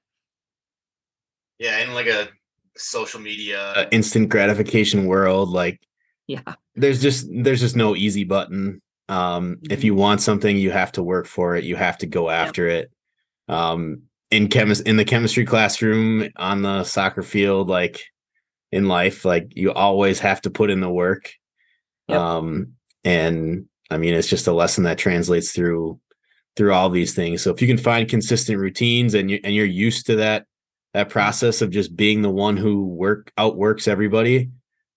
Yeah, 1.59 1.79
in 1.79 1.93
like 1.93 2.07
a 2.07 2.27
social 2.75 3.19
media 3.19 3.61
uh, 3.73 3.85
instant 3.91 4.29
gratification 4.29 5.05
world, 5.05 5.49
like 5.49 5.79
yeah, 6.27 6.55
there's 6.75 7.01
just 7.01 7.27
there's 7.31 7.61
just 7.61 7.75
no 7.75 7.95
easy 7.95 8.23
button. 8.23 8.81
Um, 9.07 9.55
mm-hmm. 9.55 9.71
if 9.71 9.83
you 9.83 9.95
want 9.95 10.21
something, 10.21 10.57
you 10.57 10.71
have 10.71 10.91
to 10.93 11.03
work 11.03 11.27
for 11.27 11.55
it. 11.55 11.63
You 11.63 11.75
have 11.75 11.97
to 11.99 12.07
go 12.07 12.29
after 12.29 12.67
yep. 12.67 12.85
it. 12.85 13.53
Um, 13.53 14.03
in 14.31 14.47
chemist 14.47 14.87
in 14.87 14.97
the 14.97 15.05
chemistry 15.05 15.45
classroom 15.45 16.29
on 16.37 16.63
the 16.63 16.83
soccer 16.83 17.21
field, 17.21 17.69
like 17.69 18.01
in 18.71 18.87
life. 18.87 19.25
Like 19.25 19.53
you 19.55 19.71
always 19.71 20.19
have 20.19 20.41
to 20.41 20.49
put 20.49 20.69
in 20.69 20.79
the 20.79 20.89
work. 20.89 21.33
Yep. 22.07 22.19
Um, 22.19 22.73
and 23.03 23.65
I 23.89 23.97
mean, 23.97 24.13
it's 24.13 24.29
just 24.29 24.47
a 24.47 24.53
lesson 24.53 24.83
that 24.85 24.97
translates 24.97 25.51
through 25.51 25.99
through 26.55 26.73
all 26.73 26.89
these 26.89 27.13
things. 27.13 27.41
So 27.41 27.51
if 27.51 27.61
you 27.61 27.67
can 27.67 27.77
find 27.77 28.09
consistent 28.09 28.59
routines 28.59 29.13
and 29.13 29.31
you 29.31 29.39
and 29.43 29.55
you're 29.55 29.65
used 29.65 30.05
to 30.07 30.15
that 30.17 30.45
that 30.93 31.09
process 31.09 31.61
of 31.61 31.71
just 31.71 31.95
being 31.95 32.21
the 32.21 32.29
one 32.29 32.57
who 32.57 32.85
work 32.85 33.31
outworks 33.37 33.87
everybody, 33.87 34.49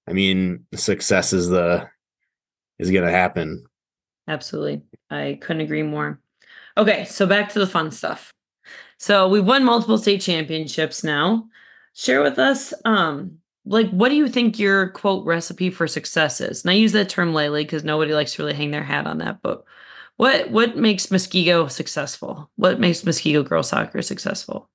I 0.08 0.12
mean, 0.12 0.66
success 0.74 1.32
is 1.32 1.48
the 1.48 1.88
is 2.78 2.90
going 2.90 3.04
to 3.04 3.10
happen. 3.10 3.64
Absolutely. 4.26 4.82
I 5.10 5.38
couldn't 5.40 5.62
agree 5.62 5.82
more. 5.82 6.20
Okay, 6.76 7.04
so 7.04 7.26
back 7.26 7.52
to 7.52 7.58
the 7.58 7.66
fun 7.66 7.90
stuff. 7.90 8.32
So 8.98 9.28
we've 9.28 9.44
won 9.44 9.64
multiple 9.64 9.98
state 9.98 10.20
championships 10.20 11.04
now. 11.04 11.46
Share 11.94 12.22
with 12.22 12.38
us 12.38 12.74
um 12.84 13.38
like 13.66 13.90
what 13.90 14.10
do 14.10 14.14
you 14.14 14.28
think 14.28 14.58
your 14.58 14.90
quote 14.90 15.24
recipe 15.24 15.70
for 15.70 15.86
success 15.86 16.40
is? 16.40 16.62
And 16.62 16.70
i 16.70 16.74
use 16.74 16.92
that 16.92 17.08
term 17.08 17.32
lightly 17.32 17.64
because 17.64 17.84
nobody 17.84 18.12
likes 18.12 18.34
to 18.34 18.42
really 18.42 18.54
hang 18.54 18.70
their 18.70 18.82
hat 18.82 19.06
on 19.06 19.18
that 19.18 19.40
but 19.42 19.64
what 20.16 20.50
what 20.50 20.76
makes 20.76 21.06
muskego 21.06 21.70
successful? 21.70 22.50
What 22.56 22.78
makes 22.78 23.02
muskego 23.02 23.44
girls 23.44 23.68
soccer 23.68 24.02
successful? 24.02 24.68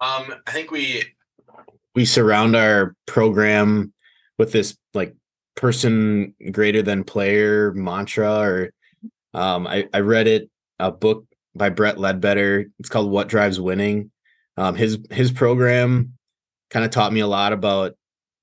Um 0.00 0.34
i 0.46 0.52
think 0.52 0.70
we 0.70 1.04
we 1.94 2.04
surround 2.04 2.56
our 2.56 2.94
program 3.06 3.92
with 4.38 4.52
this 4.52 4.76
like 4.94 5.14
person 5.54 6.34
greater 6.52 6.82
than 6.82 7.04
player 7.04 7.72
mantra 7.72 8.38
or 8.40 8.70
um 9.34 9.66
i 9.66 9.88
i 9.92 10.00
read 10.00 10.26
it 10.26 10.50
a 10.78 10.90
book 10.90 11.24
by 11.54 11.68
brett 11.68 11.98
ledbetter. 11.98 12.66
It's 12.78 12.88
called 12.88 13.10
what 13.10 13.28
drives 13.28 13.60
winning. 13.60 14.10
Um 14.56 14.74
his 14.74 14.98
his 15.10 15.30
program 15.30 16.17
kind 16.70 16.84
of 16.84 16.90
taught 16.90 17.12
me 17.12 17.20
a 17.20 17.26
lot 17.26 17.52
about 17.52 17.94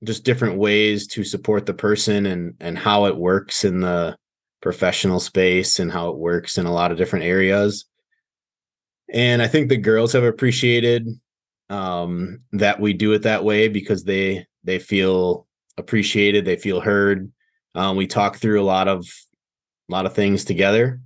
just 0.04 0.24
different 0.24 0.58
ways 0.58 1.08
to 1.08 1.24
support 1.24 1.66
the 1.66 1.74
person 1.74 2.26
and 2.26 2.56
and 2.60 2.78
how 2.78 3.06
it 3.06 3.18
works 3.18 3.64
in 3.64 3.80
the 3.80 4.16
professional 4.62 5.20
space 5.20 5.80
and 5.80 5.92
how 5.92 6.10
it 6.10 6.18
works 6.18 6.58
in 6.58 6.66
a 6.66 6.74
lot 6.74 6.92
of 6.92 6.98
different 6.98 7.26
areas. 7.26 7.86
And 9.14 9.42
i 9.42 9.48
think 9.48 9.70
the 9.70 9.78
girls 9.78 10.14
have 10.14 10.24
appreciated 10.24 11.08
um, 11.70 12.42
that 12.52 12.80
we 12.80 12.94
do 12.94 13.14
it 13.14 13.24
that 13.24 13.44
way 13.44 13.68
because 13.68 14.04
they 14.04 14.46
they 14.64 14.80
feel 14.80 15.48
appreciated 15.78 16.46
they 16.46 16.58
feel 16.58 16.82
heard. 16.82 17.32
Um, 17.74 17.98
we 17.98 18.08
talk 18.08 18.38
through 18.38 18.62
a 18.62 18.64
lot 18.64 18.88
of 18.88 19.06
a 19.90 19.92
lot 19.92 20.06
of 20.06 20.14
things 20.14 20.46
together. 20.46 21.02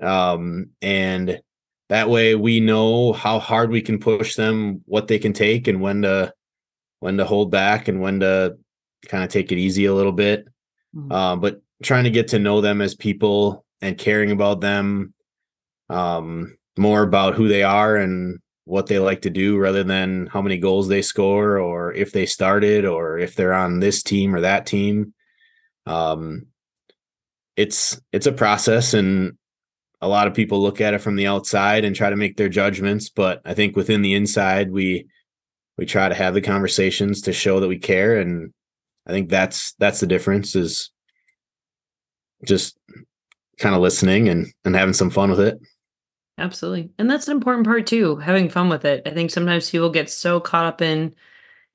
Um, 0.00 0.70
and 0.82 1.40
that 1.88 2.10
way 2.10 2.34
we 2.34 2.60
know 2.60 3.12
how 3.12 3.38
hard 3.38 3.70
we 3.70 3.80
can 3.80 3.98
push 3.98 4.34
them 4.34 4.82
what 4.84 5.08
they 5.08 5.18
can 5.18 5.32
take 5.32 5.66
and 5.66 5.80
when 5.80 6.02
to 6.02 6.32
when 7.00 7.16
to 7.18 7.24
hold 7.24 7.50
back 7.50 7.88
and 7.88 8.00
when 8.00 8.20
to 8.20 8.56
kind 9.06 9.24
of 9.24 9.30
take 9.30 9.52
it 9.52 9.58
easy 9.58 9.86
a 9.86 9.94
little 9.94 10.12
bit. 10.12 10.46
Mm-hmm. 10.94 11.12
Uh, 11.12 11.36
but 11.36 11.62
trying 11.82 12.04
to 12.04 12.10
get 12.10 12.28
to 12.28 12.38
know 12.38 12.60
them 12.60 12.80
as 12.80 12.94
people 12.94 13.64
and 13.80 13.98
caring 13.98 14.30
about 14.30 14.60
them 14.60 15.14
um, 15.88 16.56
more 16.76 17.02
about 17.02 17.34
who 17.34 17.48
they 17.48 17.62
are 17.62 17.96
and 17.96 18.38
what 18.64 18.86
they 18.86 18.98
like 18.98 19.22
to 19.22 19.30
do 19.30 19.56
rather 19.56 19.84
than 19.84 20.26
how 20.26 20.42
many 20.42 20.58
goals 20.58 20.88
they 20.88 21.00
score 21.02 21.58
or 21.58 21.92
if 21.94 22.12
they 22.12 22.26
started 22.26 22.84
or 22.84 23.18
if 23.18 23.34
they're 23.34 23.54
on 23.54 23.80
this 23.80 24.02
team 24.02 24.34
or 24.34 24.40
that 24.42 24.66
team. 24.66 25.14
Um, 25.86 26.48
it's 27.58 28.00
it's 28.12 28.26
a 28.26 28.32
process 28.32 28.94
and 28.94 29.36
a 30.00 30.06
lot 30.06 30.28
of 30.28 30.34
people 30.34 30.62
look 30.62 30.80
at 30.80 30.94
it 30.94 31.00
from 31.00 31.16
the 31.16 31.26
outside 31.26 31.84
and 31.84 31.96
try 31.96 32.08
to 32.08 32.14
make 32.14 32.36
their 32.36 32.48
judgments 32.48 33.08
but 33.08 33.42
i 33.44 33.52
think 33.52 33.74
within 33.74 34.00
the 34.00 34.14
inside 34.14 34.70
we 34.70 35.08
we 35.78 35.86
try 35.86 36.08
to 36.08 36.14
have 36.14 36.34
the 36.34 36.42
conversations 36.42 37.22
to 37.22 37.32
show 37.32 37.60
that 37.60 37.68
we 37.68 37.78
care 37.78 38.18
and 38.18 38.52
i 39.06 39.12
think 39.12 39.28
that's 39.30 39.72
that's 39.78 40.00
the 40.00 40.06
difference 40.06 40.54
is 40.54 40.90
just 42.44 42.78
kind 43.58 43.74
of 43.74 43.80
listening 43.80 44.28
and 44.28 44.52
and 44.64 44.74
having 44.74 44.94
some 44.94 45.10
fun 45.10 45.30
with 45.30 45.40
it. 45.40 45.58
Absolutely. 46.38 46.90
And 46.98 47.10
that's 47.10 47.26
an 47.26 47.36
important 47.36 47.66
part 47.66 47.86
too 47.86 48.16
having 48.16 48.48
fun 48.48 48.68
with 48.68 48.84
it. 48.84 49.02
I 49.06 49.10
think 49.10 49.30
sometimes 49.30 49.70
people 49.70 49.90
get 49.90 50.08
so 50.08 50.40
caught 50.40 50.66
up 50.66 50.80
in 50.80 51.14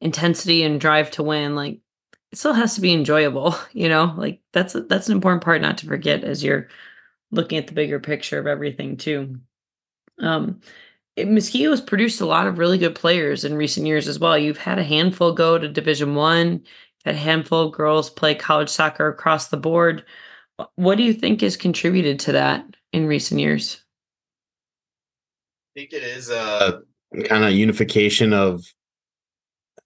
intensity 0.02 0.64
and 0.64 0.82
drive 0.82 1.12
to 1.12 1.24
win 1.24 1.56
like 1.56 1.80
it 2.32 2.38
still 2.38 2.54
has 2.54 2.76
to 2.76 2.82
be 2.82 2.94
enjoyable 2.94 3.56
you 3.74 3.90
know? 3.90 4.14
Like 4.18 4.42
that's 4.54 4.76
that's 4.88 5.08
an 5.08 5.16
important 5.16 5.44
part 5.44 5.62
not 5.62 5.78
to 5.80 5.86
forget 5.86 6.24
as 6.24 6.44
you're 6.44 6.70
looking 7.32 7.58
at 7.58 7.68
the 7.68 7.74
bigger 7.74 8.00
picture 8.00 8.40
of 8.40 8.48
everything 8.48 8.98
too. 8.98 9.40
Um 10.20 10.62
Muskego 11.18 11.70
has 11.70 11.82
produced 11.82 12.22
a 12.22 12.26
lot 12.26 12.48
of 12.48 12.58
really 12.58 12.78
good 12.78 12.96
players 12.96 13.46
in 13.46 13.56
recent 13.56 13.86
years 13.86 14.08
as 14.08 14.20
well. 14.20 14.38
You've 14.38 14.58
had 14.58 14.80
a 14.80 14.84
handful 14.84 15.32
go 15.34 15.58
to 15.58 15.68
Division 15.68 16.16
One. 16.16 16.64
a 17.06 17.14
handful 17.14 17.68
of 17.68 17.74
girls 17.74 18.10
play 18.10 18.34
college 18.34 18.70
soccer 18.70 19.10
across 19.10 19.50
the 19.50 19.58
board. 19.58 20.06
What 20.76 20.96
do 20.96 21.04
you 21.04 21.14
think 21.14 21.42
has 21.42 21.58
contributed 21.58 22.20
to 22.20 22.32
that 22.34 22.66
in 22.94 23.08
recent 23.08 23.42
years? 23.42 23.84
I 25.76 25.82
think 25.82 25.94
it 25.94 26.04
is 26.04 26.30
a 26.30 26.82
kind 27.26 27.44
of 27.44 27.52
unification 27.52 28.32
of 28.32 28.64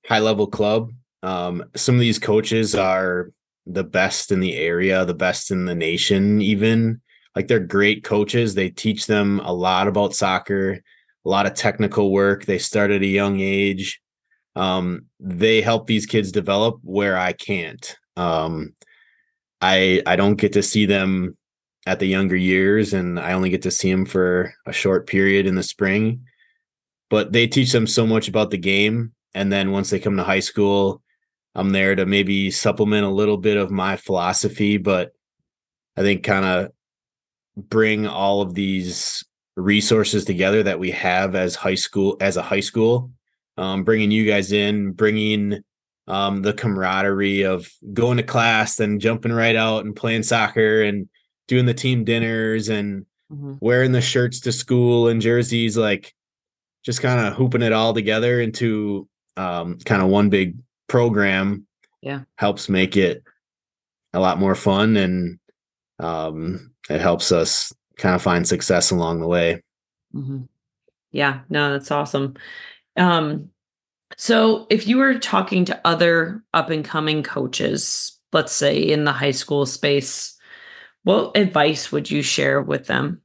high 0.05 0.19
level 0.19 0.47
club. 0.47 0.91
Um, 1.23 1.65
some 1.75 1.95
of 1.95 2.01
these 2.01 2.19
coaches 2.19 2.75
are 2.75 3.32
the 3.65 3.84
best 3.84 4.32
in 4.32 4.39
the 4.39 4.55
area, 4.55 5.03
the 5.05 5.13
best 5.13 5.51
in 5.51 5.65
the 5.65 5.75
nation, 5.75 6.41
even. 6.41 7.01
Like 7.36 7.47
they're 7.47 7.59
great 7.59 8.03
coaches. 8.03 8.55
They 8.55 8.69
teach 8.69 9.07
them 9.07 9.39
a 9.43 9.53
lot 9.53 9.88
about 9.88 10.15
soccer, 10.15 10.80
a 11.28 11.30
lot 11.30 11.45
of 11.45 11.53
technical 11.53 12.11
work. 12.11 12.45
They 12.45 12.57
start 12.57 12.89
at 12.89 13.01
a 13.01 13.07
young 13.07 13.41
age. 13.41 13.99
Um, 14.55 15.07
they 15.19 15.61
help 15.61 15.86
these 15.86 16.05
kids 16.05 16.32
develop 16.32 16.80
where 16.84 17.17
I 17.17 17.34
can't. 17.34 17.97
Um, 18.15 18.73
I 19.59 20.01
I 20.05 20.15
don't 20.15 20.38
get 20.38 20.53
to 20.53 20.63
see 20.63 20.86
them 20.86 21.38
at 21.86 21.99
the 21.99 22.07
younger 22.07 22.38
years, 22.38 22.93
and 22.93 23.19
I 23.19 23.34
only 23.34 23.49
get 23.49 23.61
to 23.63 23.71
see 23.71 23.91
them 23.91 24.05
for 24.05 24.53
a 24.65 24.71
short 24.71 25.05
period 25.05 25.47
in 25.47 25.55
the 25.55 25.63
spring. 25.63 26.21
But 27.09 27.34
they 27.34 27.45
teach 27.45 27.73
them 27.73 27.88
so 27.88 28.07
much 28.07 28.30
about 28.30 28.49
the 28.49 28.57
game, 28.57 29.11
and 29.36 29.51
then 29.51 29.71
once 29.71 29.89
they 29.89 29.99
come 29.99 30.15
to 30.15 30.23
high 30.23 30.39
school, 30.39 31.01
I'm 31.55 31.71
there 31.71 31.93
to 31.95 32.05
maybe 32.05 32.51
supplement 32.51 33.05
a 33.05 33.09
little 33.09 33.38
bit 33.38 33.57
of 33.57 33.69
my 33.69 33.97
philosophy, 33.97 34.78
but 34.78 35.11
I 35.97 36.01
think 36.03 36.23
kind 36.23 36.45
of 36.45 36.71
bring 37.57 38.07
all 38.07 38.41
of 38.41 38.53
these 38.53 39.25
resources 39.58 40.24
together 40.24 40.62
that 40.64 40.80
we 40.80 40.91
have 40.91 41.36
as 41.36 41.55
high 41.55 41.76
school 41.76 42.16
as 42.22 42.38
a 42.38 42.43
high 42.43 42.60
school 42.60 43.12
um, 43.58 43.84
bringing 43.84 44.12
you 44.12 44.26
guys 44.26 44.51
in 44.51 44.91
bringing 44.91 45.64
um, 46.08 46.43
the 46.43 46.53
camaraderie 46.53 47.41
of 47.41 47.70
going 47.91 48.18
to 48.18 48.24
class 48.24 48.80
and 48.80 49.01
jumping 49.01 49.34
right 49.34 49.55
out 49.55 49.84
and 49.84 49.95
playing 49.95 50.22
soccer 50.22 50.84
and 50.84 51.10
doing 51.47 51.66
the 51.66 51.74
team 51.74 52.03
dinners 52.03 52.70
and 52.70 53.05
mm-hmm. 53.32 53.55
wearing 53.60 53.91
the 53.91 54.01
shirts 54.01 54.39
to 54.41 54.51
school 54.51 55.08
and 55.08 55.22
jerseys 55.22 55.76
like 55.76 56.14
just 56.84 57.01
kind 57.01 57.20
of 57.20 57.34
hooping 57.34 57.64
it 57.64 57.74
all 57.74 57.95
together 57.95 58.39
into 58.39 59.10
um, 59.38 59.80
kind 59.86 60.03
of 60.03 60.08
one 60.08 60.30
big 60.30 60.55
program 60.88 61.66
yeah 62.03 62.22
helps 62.36 62.70
make 62.70 62.95
it 62.95 63.24
a 64.14 64.20
lot 64.20 64.39
more 64.39 64.55
fun 64.55 64.95
and 64.95 65.39
um, 65.99 66.72
it 66.91 67.01
helps 67.01 67.32
us 67.32 67.74
kind 67.98 68.16
of 68.16 68.22
find 68.22 68.48
success 68.48 68.91
along 68.91 69.20
the 69.20 69.28
way. 69.28 69.62
Mm-hmm. 70.14 70.43
Yeah, 71.12 71.41
no, 71.50 71.74
that's 71.74 71.91
awesome. 71.91 72.36
Um, 72.95 73.50
so 74.16 74.68
if 74.70 74.88
you 74.88 74.98
were 74.98 75.20
talking 75.20 75.66
to 75.66 75.82
other 75.86 76.43
up 76.54 76.70
and 76.70 76.84
coming 76.84 77.24
coaches, 77.24 78.18
let's 78.32 78.54
say 78.54 78.78
in 78.78 79.04
the 79.04 79.12
high 79.12 79.32
school 79.32 79.66
space, 79.66 80.38
what 81.04 81.38
advice 81.38 81.91
would 81.91 82.10
you 82.10 82.22
share 82.22 82.62
with 82.62 82.88
them? 82.88 83.22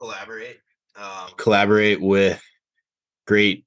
Collaborate. 0.00 0.58
Um, 0.96 1.30
collaborate 1.36 2.00
with 2.00 2.42
great 3.26 3.64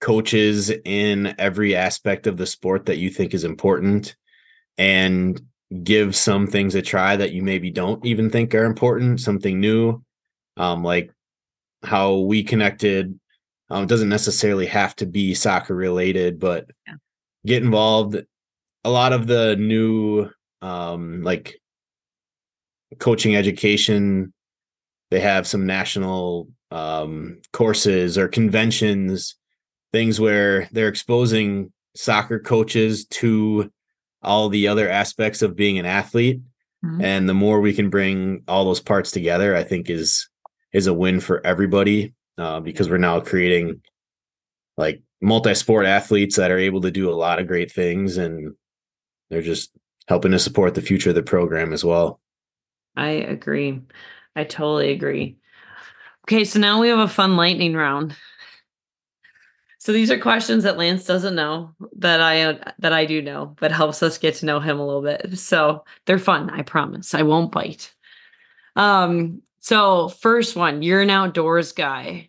coaches 0.00 0.70
in 0.70 1.34
every 1.38 1.74
aspect 1.74 2.26
of 2.26 2.36
the 2.36 2.46
sport 2.46 2.86
that 2.86 2.98
you 2.98 3.10
think 3.10 3.34
is 3.34 3.44
important 3.44 4.16
and 4.78 5.40
give 5.84 6.16
some 6.16 6.46
things 6.46 6.74
a 6.74 6.82
try 6.82 7.16
that 7.16 7.32
you 7.32 7.42
maybe 7.42 7.70
don't 7.70 8.04
even 8.04 8.30
think 8.30 8.54
are 8.54 8.64
important, 8.64 9.20
something 9.20 9.60
new. 9.60 10.02
Um, 10.56 10.82
like 10.82 11.12
how 11.82 12.18
we 12.18 12.42
connected. 12.42 13.18
Um, 13.70 13.86
doesn't 13.86 14.08
necessarily 14.08 14.66
have 14.66 14.96
to 14.96 15.06
be 15.06 15.32
soccer 15.32 15.74
related, 15.74 16.40
but 16.40 16.66
yeah. 16.86 16.94
get 17.46 17.62
involved. 17.62 18.16
A 18.84 18.90
lot 18.90 19.12
of 19.12 19.26
the 19.26 19.56
new 19.56 20.28
um 20.62 21.22
like 21.22 21.60
coaching 22.98 23.36
education, 23.36 24.32
they 25.10 25.20
have 25.20 25.46
some 25.46 25.66
national 25.66 26.48
um 26.72 27.40
courses 27.52 28.18
or 28.18 28.26
conventions, 28.26 29.36
things 29.92 30.18
where 30.18 30.68
they're 30.72 30.88
exposing 30.88 31.72
soccer 31.94 32.40
coaches 32.40 33.06
to 33.06 33.70
all 34.22 34.48
the 34.48 34.68
other 34.68 34.88
aspects 34.88 35.42
of 35.42 35.56
being 35.56 35.78
an 35.78 35.86
athlete. 35.86 36.40
Mm-hmm. 36.82 37.04
and 37.04 37.28
the 37.28 37.34
more 37.34 37.60
we 37.60 37.74
can 37.74 37.90
bring 37.90 38.42
all 38.48 38.64
those 38.64 38.80
parts 38.80 39.10
together 39.10 39.54
i 39.54 39.62
think 39.62 39.90
is 39.90 40.30
is 40.72 40.86
a 40.86 40.94
win 40.94 41.20
for 41.20 41.46
everybody 41.46 42.14
uh, 42.38 42.58
because 42.60 42.88
we're 42.88 42.96
now 42.96 43.20
creating 43.20 43.82
like 44.78 45.02
multi-sport 45.20 45.86
athletes 45.86 46.36
that 46.36 46.50
are 46.50 46.58
able 46.58 46.80
to 46.80 46.90
do 46.90 47.10
a 47.10 47.12
lot 47.12 47.38
of 47.38 47.46
great 47.46 47.70
things 47.70 48.16
and 48.16 48.54
they're 49.28 49.42
just 49.42 49.70
helping 50.08 50.32
to 50.32 50.38
support 50.38 50.74
the 50.74 50.82
future 50.82 51.10
of 51.10 51.14
the 51.14 51.22
program 51.22 51.72
as 51.72 51.84
well. 51.84 52.20
I 52.96 53.10
agree. 53.10 53.80
I 54.34 54.44
totally 54.44 54.90
agree. 54.90 55.36
Okay 56.26 56.44
so 56.44 56.58
now 56.58 56.80
we 56.80 56.88
have 56.88 56.98
a 56.98 57.08
fun 57.08 57.36
lightning 57.36 57.74
round 57.74 58.16
so 59.80 59.92
these 59.94 60.10
are 60.10 60.18
questions 60.18 60.64
that 60.64 60.76
Lance 60.76 61.04
doesn't 61.06 61.34
know 61.34 61.74
that 61.96 62.20
I 62.20 62.72
that 62.80 62.92
I 62.92 63.06
do 63.06 63.22
know, 63.22 63.56
but 63.58 63.72
helps 63.72 64.02
us 64.02 64.18
get 64.18 64.34
to 64.36 64.46
know 64.46 64.60
him 64.60 64.78
a 64.78 64.86
little 64.86 65.00
bit. 65.00 65.38
So 65.38 65.84
they're 66.04 66.18
fun, 66.18 66.50
I 66.50 66.60
promise. 66.60 67.14
I 67.14 67.22
won't 67.22 67.50
bite. 67.50 67.94
Um, 68.76 69.40
so 69.60 70.10
first 70.10 70.54
one, 70.54 70.82
you're 70.82 71.00
an 71.00 71.08
outdoors 71.08 71.72
guy 71.72 72.28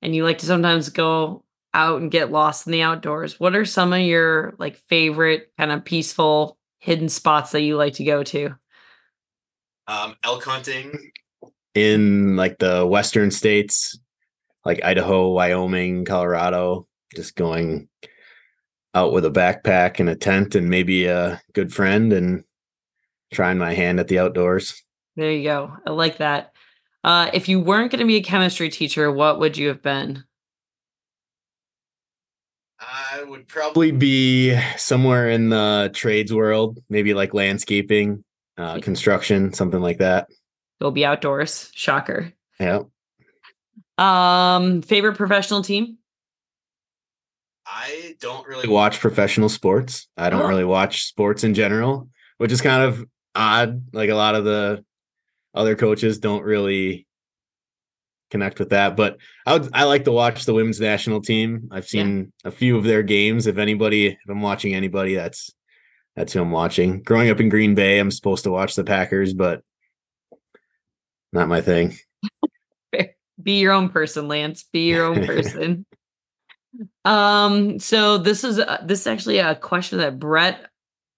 and 0.00 0.14
you 0.14 0.22
like 0.22 0.38
to 0.38 0.46
sometimes 0.46 0.88
go 0.88 1.42
out 1.74 2.00
and 2.00 2.08
get 2.08 2.30
lost 2.30 2.68
in 2.68 2.72
the 2.72 2.82
outdoors. 2.82 3.40
What 3.40 3.56
are 3.56 3.64
some 3.64 3.92
of 3.92 4.00
your 4.00 4.54
like 4.60 4.76
favorite 4.88 5.50
kind 5.58 5.72
of 5.72 5.84
peaceful 5.84 6.56
hidden 6.78 7.08
spots 7.08 7.50
that 7.50 7.62
you 7.62 7.76
like 7.76 7.94
to 7.94 8.04
go 8.04 8.22
to? 8.22 8.54
Um, 9.88 10.14
elk 10.22 10.44
hunting 10.44 11.10
in 11.74 12.36
like 12.36 12.58
the 12.58 12.86
western 12.86 13.32
states 13.32 13.98
like 14.66 14.84
Idaho, 14.84 15.28
Wyoming, 15.28 16.04
Colorado, 16.04 16.88
just 17.14 17.36
going 17.36 17.88
out 18.94 19.12
with 19.12 19.24
a 19.24 19.30
backpack 19.30 20.00
and 20.00 20.08
a 20.08 20.16
tent 20.16 20.56
and 20.56 20.68
maybe 20.68 21.06
a 21.06 21.40
good 21.52 21.72
friend 21.72 22.12
and 22.12 22.42
trying 23.32 23.58
my 23.58 23.74
hand 23.74 24.00
at 24.00 24.08
the 24.08 24.18
outdoors. 24.18 24.82
There 25.14 25.30
you 25.30 25.44
go. 25.44 25.72
I 25.86 25.90
like 25.92 26.18
that. 26.18 26.52
Uh, 27.04 27.30
if 27.32 27.48
you 27.48 27.60
weren't 27.60 27.92
going 27.92 28.00
to 28.00 28.06
be 28.06 28.16
a 28.16 28.22
chemistry 28.22 28.68
teacher, 28.68 29.12
what 29.12 29.38
would 29.38 29.56
you 29.56 29.68
have 29.68 29.82
been? 29.82 30.24
I 32.80 33.22
would 33.22 33.46
probably 33.46 33.92
be 33.92 34.58
somewhere 34.76 35.30
in 35.30 35.50
the 35.50 35.92
trades 35.94 36.34
world, 36.34 36.80
maybe 36.90 37.14
like 37.14 37.32
landscaping, 37.34 38.24
uh, 38.58 38.80
construction, 38.80 39.52
something 39.52 39.80
like 39.80 39.98
that. 39.98 40.28
You'll 40.80 40.90
be 40.90 41.04
outdoors. 41.04 41.70
Shocker. 41.72 42.32
Yeah. 42.58 42.82
Um, 43.98 44.82
favorite 44.82 45.16
professional 45.16 45.62
team? 45.62 45.98
I 47.66 48.14
don't 48.20 48.46
really 48.46 48.68
watch 48.68 49.00
professional 49.00 49.48
sports. 49.48 50.08
I 50.16 50.30
don't 50.30 50.42
oh. 50.42 50.48
really 50.48 50.64
watch 50.64 51.04
sports 51.04 51.44
in 51.44 51.54
general, 51.54 52.08
which 52.38 52.52
is 52.52 52.60
kind 52.60 52.82
of 52.82 53.04
odd. 53.34 53.82
Like 53.92 54.10
a 54.10 54.14
lot 54.14 54.34
of 54.34 54.44
the 54.44 54.84
other 55.54 55.74
coaches 55.74 56.18
don't 56.18 56.44
really 56.44 57.06
connect 58.30 58.58
with 58.58 58.70
that. 58.70 58.96
But 58.96 59.18
I 59.46 59.54
would 59.54 59.70
I 59.72 59.84
like 59.84 60.04
to 60.04 60.12
watch 60.12 60.44
the 60.44 60.54
women's 60.54 60.80
national 60.80 61.22
team. 61.22 61.68
I've 61.72 61.88
seen 61.88 62.32
yeah. 62.44 62.48
a 62.48 62.52
few 62.52 62.76
of 62.76 62.84
their 62.84 63.02
games. 63.02 63.46
If 63.46 63.58
anybody, 63.58 64.08
if 64.08 64.28
I'm 64.28 64.42
watching 64.42 64.74
anybody, 64.74 65.14
that's 65.14 65.50
that's 66.14 66.32
who 66.32 66.42
I'm 66.42 66.50
watching. 66.50 67.02
Growing 67.02 67.30
up 67.30 67.40
in 67.40 67.48
Green 67.48 67.74
Bay, 67.74 67.98
I'm 67.98 68.10
supposed 68.10 68.44
to 68.44 68.50
watch 68.50 68.74
the 68.74 68.84
Packers, 68.84 69.34
but 69.34 69.62
not 71.32 71.48
my 71.48 71.60
thing. 71.60 71.96
Be 73.42 73.60
your 73.60 73.72
own 73.72 73.88
person, 73.90 74.28
Lance. 74.28 74.64
Be 74.72 74.88
your 74.88 75.04
own 75.04 75.26
person. 75.26 75.86
um, 77.04 77.78
so 77.78 78.18
this 78.18 78.44
is 78.44 78.58
uh, 78.58 78.82
this 78.84 79.00
is 79.00 79.06
actually 79.06 79.38
a 79.38 79.54
question 79.54 79.98
that 79.98 80.18
Brett 80.18 80.66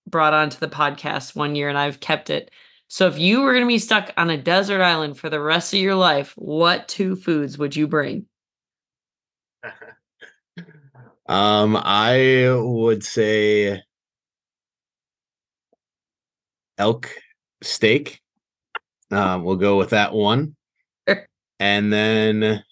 brought 0.09 0.35
onto 0.35 0.59
the 0.59 0.69
podcast 0.69 1.37
one 1.37 1.55
year, 1.55 1.69
and 1.69 1.79
I've 1.79 2.01
kept 2.01 2.31
it. 2.31 2.51
So 2.89 3.07
if 3.07 3.19
you 3.19 3.43
were 3.43 3.53
going 3.53 3.65
to 3.65 3.69
be 3.69 3.79
stuck 3.79 4.13
on 4.17 4.31
a 4.31 4.39
desert 4.39 4.81
island 4.81 5.19
for 5.19 5.29
the 5.29 5.41
rest 5.41 5.75
of 5.75 5.81
your 5.81 5.95
life, 5.95 6.33
what 6.37 6.89
two 6.89 7.17
foods 7.17 7.59
would 7.59 7.77
you 7.77 7.87
bring? 7.87 8.27
um, 11.27 11.77
I 11.77 12.49
would 12.51 13.05
say 13.05 13.83
elk 16.79 17.15
steak. 17.63 18.21
Um, 19.11 19.45
we'll 19.45 19.57
go 19.57 19.77
with 19.77 19.91
that 19.91 20.15
one 20.15 20.57
and 21.59 21.93
then 21.93 22.63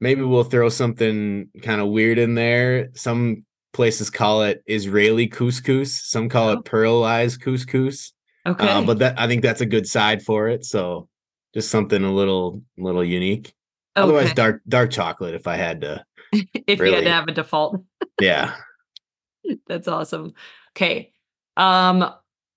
maybe 0.00 0.22
we'll 0.22 0.44
throw 0.44 0.68
something 0.68 1.48
kind 1.62 1.80
of 1.80 1.88
weird 1.88 2.18
in 2.18 2.34
there. 2.34 2.90
Some 2.94 3.44
places 3.72 4.10
call 4.10 4.42
it 4.42 4.62
Israeli 4.66 5.28
couscous. 5.28 5.88
Some 5.88 6.28
call 6.28 6.50
it 6.50 6.58
oh. 6.58 6.62
pearlized 6.62 7.40
couscous. 7.40 8.12
Uh, 8.46 8.50
okay, 8.50 8.68
uh, 8.68 8.82
but 8.82 8.98
that 9.00 9.18
I 9.18 9.26
think 9.26 9.42
that's 9.42 9.60
a 9.60 9.66
good 9.66 9.86
side 9.86 10.22
for 10.22 10.48
it. 10.48 10.64
So 10.64 11.08
just 11.54 11.70
something 11.70 12.02
a 12.02 12.12
little 12.12 12.62
little 12.76 13.04
unique. 13.04 13.52
Okay. 13.96 14.04
Otherwise, 14.04 14.32
dark 14.34 14.62
dark 14.68 14.90
chocolate. 14.90 15.34
If 15.34 15.46
I 15.46 15.56
had 15.56 15.80
to, 15.82 16.04
if 16.32 16.80
really. 16.80 16.90
you 16.90 16.96
had 16.96 17.04
to 17.04 17.12
have 17.12 17.28
a 17.28 17.32
default. 17.32 17.82
yeah. 18.20 18.54
That's 19.66 19.88
awesome. 19.88 20.34
Okay. 20.76 21.12
Um, 21.56 22.12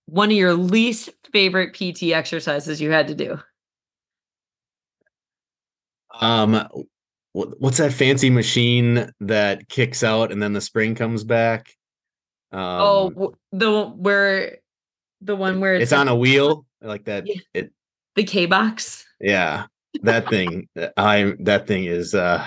one 0.07 0.29
of 0.29 0.35
your 0.35 0.53
least 0.53 1.09
favorite 1.31 1.73
PT 1.73 2.11
exercises 2.11 2.81
you 2.81 2.91
had 2.91 3.07
to 3.07 3.15
do. 3.15 3.39
Um, 6.19 6.67
what's 7.33 7.77
that 7.77 7.93
fancy 7.93 8.29
machine 8.29 9.11
that 9.21 9.69
kicks 9.69 10.03
out 10.03 10.31
and 10.31 10.41
then 10.41 10.53
the 10.53 10.61
spring 10.61 10.95
comes 10.95 11.23
back? 11.23 11.75
Oh, 12.51 13.07
um, 13.07 13.15
oh, 13.17 13.35
the 13.51 13.83
where 13.85 14.57
the 15.21 15.35
one 15.35 15.59
where 15.59 15.75
it's, 15.75 15.83
it's 15.83 15.93
on 15.93 16.07
a 16.07 16.15
wheel 16.15 16.65
like 16.81 17.05
that. 17.05 17.25
Yeah. 17.25 17.35
It 17.53 17.71
the 18.15 18.23
K 18.23 18.45
box. 18.45 19.05
Yeah, 19.19 19.65
that 20.03 20.27
thing. 20.27 20.67
I 20.97 21.33
that 21.39 21.67
thing 21.67 21.85
is 21.85 22.13
uh 22.13 22.45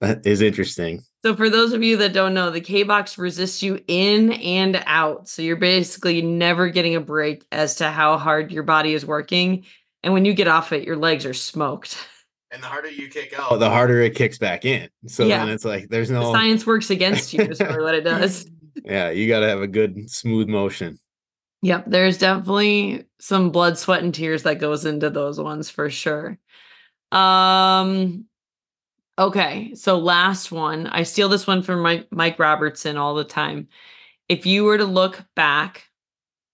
that 0.00 0.26
is 0.26 0.40
interesting. 0.40 1.02
So 1.22 1.36
for 1.36 1.50
those 1.50 1.74
of 1.74 1.82
you 1.82 1.98
that 1.98 2.14
don't 2.14 2.32
know, 2.32 2.50
the 2.50 2.62
K 2.62 2.82
box 2.82 3.18
resists 3.18 3.62
you 3.62 3.80
in 3.86 4.32
and 4.32 4.82
out. 4.86 5.28
So 5.28 5.42
you're 5.42 5.56
basically 5.56 6.22
never 6.22 6.70
getting 6.70 6.96
a 6.96 7.00
break 7.00 7.44
as 7.52 7.76
to 7.76 7.90
how 7.90 8.16
hard 8.16 8.50
your 8.50 8.62
body 8.62 8.94
is 8.94 9.04
working. 9.04 9.66
And 10.02 10.12
when 10.12 10.24
you 10.24 10.34
get 10.34 10.48
off 10.48 10.72
it, 10.72 10.84
your 10.84 10.96
legs 10.96 11.26
are 11.26 11.34
smoked. 11.34 11.96
And 12.52 12.62
the 12.62 12.66
harder 12.66 12.90
you 12.90 13.08
kick 13.08 13.32
out, 13.38 13.60
the 13.60 13.70
harder 13.70 14.00
it 14.00 14.16
kicks 14.16 14.38
back 14.38 14.64
in. 14.64 14.88
So 15.06 15.24
yeah. 15.24 15.44
then 15.44 15.54
it's 15.54 15.64
like 15.64 15.88
there's 15.88 16.10
no 16.10 16.26
the 16.26 16.32
science 16.32 16.66
works 16.66 16.90
against 16.90 17.32
you 17.32 17.42
is 17.42 17.60
what 17.60 17.94
it 17.94 18.02
does. 18.02 18.46
Yeah, 18.84 19.10
you 19.10 19.28
got 19.28 19.40
to 19.40 19.48
have 19.48 19.60
a 19.60 19.66
good 19.66 20.08
smooth 20.08 20.48
motion. 20.48 20.98
Yep, 21.62 21.84
there's 21.88 22.16
definitely 22.16 23.04
some 23.18 23.50
blood, 23.50 23.76
sweat, 23.76 24.02
and 24.02 24.14
tears 24.14 24.44
that 24.44 24.58
goes 24.58 24.86
into 24.86 25.10
those 25.10 25.38
ones 25.38 25.68
for 25.68 25.90
sure. 25.90 26.38
Um, 27.12 28.26
okay, 29.18 29.74
so 29.74 29.98
last 29.98 30.50
one. 30.50 30.86
I 30.86 31.02
steal 31.02 31.28
this 31.28 31.46
one 31.46 31.62
from 31.62 31.82
Mike, 31.82 32.06
Mike 32.10 32.38
Robertson 32.38 32.96
all 32.96 33.14
the 33.14 33.24
time. 33.24 33.68
If 34.28 34.46
you 34.46 34.64
were 34.64 34.78
to 34.78 34.86
look 34.86 35.22
back 35.34 35.88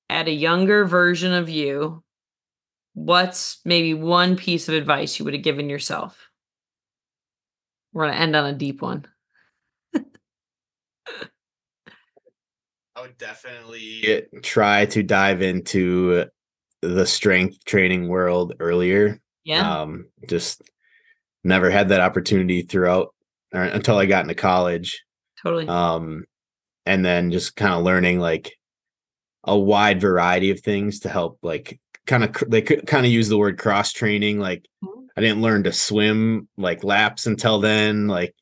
at 0.09 0.27
a 0.27 0.33
younger 0.33 0.85
version 0.87 1.33
of 1.33 1.49
you, 1.49 2.03
what's 2.97 3.59
maybe 3.67 3.93
one 3.93 4.37
piece 4.37 4.71
of 4.71 4.75
advice 4.75 5.19
you 5.19 5.27
would 5.27 5.35
have 5.35 5.43
given 5.43 5.69
yourself? 5.69 6.31
We're 7.93 8.07
gonna 8.07 8.19
end 8.19 8.35
on 8.35 8.47
a 8.47 8.55
deep 8.55 8.81
one. 8.81 9.05
I 9.95 10.01
would 13.03 13.19
definitely 13.19 14.23
try 14.43 14.87
to 14.87 15.03
dive 15.03 15.43
into 15.43 16.25
the 16.81 17.05
strength 17.05 17.63
training 17.67 18.09
world 18.09 18.55
earlier. 18.61 19.21
Yeah. 19.45 19.81
Um, 19.81 20.07
just 20.27 20.63
never 21.45 21.69
had 21.69 21.91
that 21.91 22.01
opportunity 22.01 22.63
throughout 22.63 23.15
or 23.53 23.65
until 23.65 23.99
I 23.99 24.07
got 24.07 24.23
into 24.23 24.35
college. 24.35 25.05
Totally. 25.43 25.69
Um, 25.69 26.25
and 26.87 27.05
then 27.05 27.31
just 27.31 27.57
kind 27.57 27.75
of 27.75 27.83
learning 27.83 28.21
like 28.21 28.55
a 29.45 29.57
wide 29.57 30.01
variety 30.01 30.51
of 30.51 30.61
things 30.61 31.01
to 31.01 31.11
help 31.11 31.39
like 31.43 31.79
kind 32.07 32.25
of 32.25 32.35
they 32.49 32.63
could 32.63 32.87
kind 32.87 33.05
of 33.05 33.13
use 33.13 33.29
the 33.29 33.39
word 33.39 33.59
cross 33.59 33.93
training 33.93 34.39
like 34.39 34.67
mm-hmm. 34.83 35.05
I 35.17 35.21
didn't 35.21 35.43
learn 35.43 35.65
to 35.65 35.73
swim 35.73 36.49
like 36.57 36.85
laps 36.85 37.27
until 37.27 37.61
then 37.61 38.07
like 38.07 38.35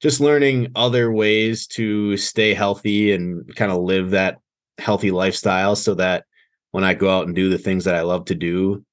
just 0.00 0.20
learning 0.20 0.72
other 0.74 1.12
ways 1.12 1.66
to 1.68 2.16
stay 2.16 2.54
healthy 2.54 3.12
and 3.12 3.54
kind 3.54 3.70
of 3.70 3.82
live 3.82 4.10
that 4.10 4.38
healthy 4.78 5.12
lifestyle 5.12 5.76
so 5.76 5.94
that 5.94 6.24
when 6.72 6.82
I 6.82 6.94
go 6.94 7.08
out 7.08 7.26
and 7.26 7.36
do 7.36 7.48
the 7.48 7.58
things 7.58 7.84
that 7.84 7.94
I 7.94 8.00
love 8.00 8.24
to 8.26 8.34
do, 8.34 8.84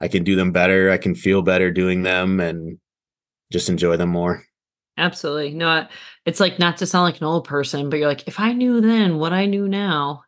I 0.00 0.08
can 0.08 0.24
do 0.24 0.36
them 0.36 0.52
better. 0.52 0.90
I 0.90 0.98
can 0.98 1.14
feel 1.14 1.40
better 1.40 1.70
doing 1.70 2.02
them 2.02 2.38
and 2.38 2.78
just 3.50 3.70
enjoy 3.70 3.96
them 3.96 4.10
more. 4.10 4.44
Absolutely. 4.98 5.54
No, 5.54 5.86
it's 6.26 6.40
like 6.40 6.58
not 6.58 6.76
to 6.78 6.86
sound 6.86 7.04
like 7.04 7.20
an 7.20 7.26
old 7.26 7.46
person, 7.46 7.88
but 7.88 7.98
you're 7.98 8.08
like, 8.08 8.28
if 8.28 8.38
I 8.38 8.52
knew 8.52 8.80
then 8.80 9.18
what 9.18 9.32
I 9.32 9.46
knew 9.46 9.68
now. 9.68 10.24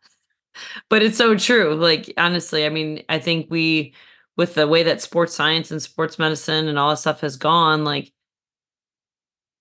But 0.88 1.02
it's 1.02 1.18
so 1.18 1.36
true. 1.36 1.74
Like, 1.74 2.12
honestly, 2.16 2.66
I 2.66 2.68
mean, 2.68 3.02
I 3.08 3.18
think 3.18 3.46
we, 3.50 3.94
with 4.36 4.54
the 4.54 4.66
way 4.68 4.82
that 4.84 5.00
sports 5.02 5.34
science 5.34 5.70
and 5.70 5.80
sports 5.82 6.18
medicine 6.18 6.68
and 6.68 6.78
all 6.78 6.90
that 6.90 6.98
stuff 6.98 7.20
has 7.20 7.36
gone, 7.36 7.84
like, 7.84 8.12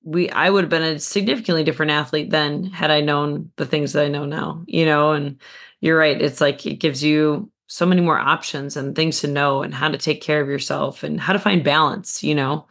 we 0.04 0.30
I 0.30 0.50
would 0.50 0.64
have 0.64 0.70
been 0.70 0.84
a 0.84 1.00
significantly 1.00 1.64
different 1.64 1.92
athlete 1.92 2.30
then 2.30 2.66
had 2.66 2.92
I 2.92 3.02
known 3.02 3.52
the 3.56 3.66
things 3.66 3.94
that 3.94 4.06
I 4.06 4.10
know 4.10 4.26
now, 4.26 4.64
you 4.68 4.86
know, 4.86 5.12
and 5.14 5.42
you're 5.82 5.98
right. 5.98 6.22
It's 6.22 6.42
like 6.42 6.66
it 6.66 6.76
gives 6.76 7.04
you 7.04 7.50
so 7.68 7.86
many 7.86 8.02
more 8.02 8.20
options 8.20 8.76
and 8.78 8.96
things 8.96 9.22
to 9.22 9.28
know 9.28 9.64
and 9.64 9.74
how 9.74 9.88
to 9.90 9.98
take 9.98 10.22
care 10.22 10.42
of 10.42 10.50
yourself 10.50 11.04
and 11.04 11.20
how 11.20 11.34
to 11.34 11.40
find 11.40 11.64
balance, 11.64 12.22
you 12.24 12.36
know, 12.36 12.68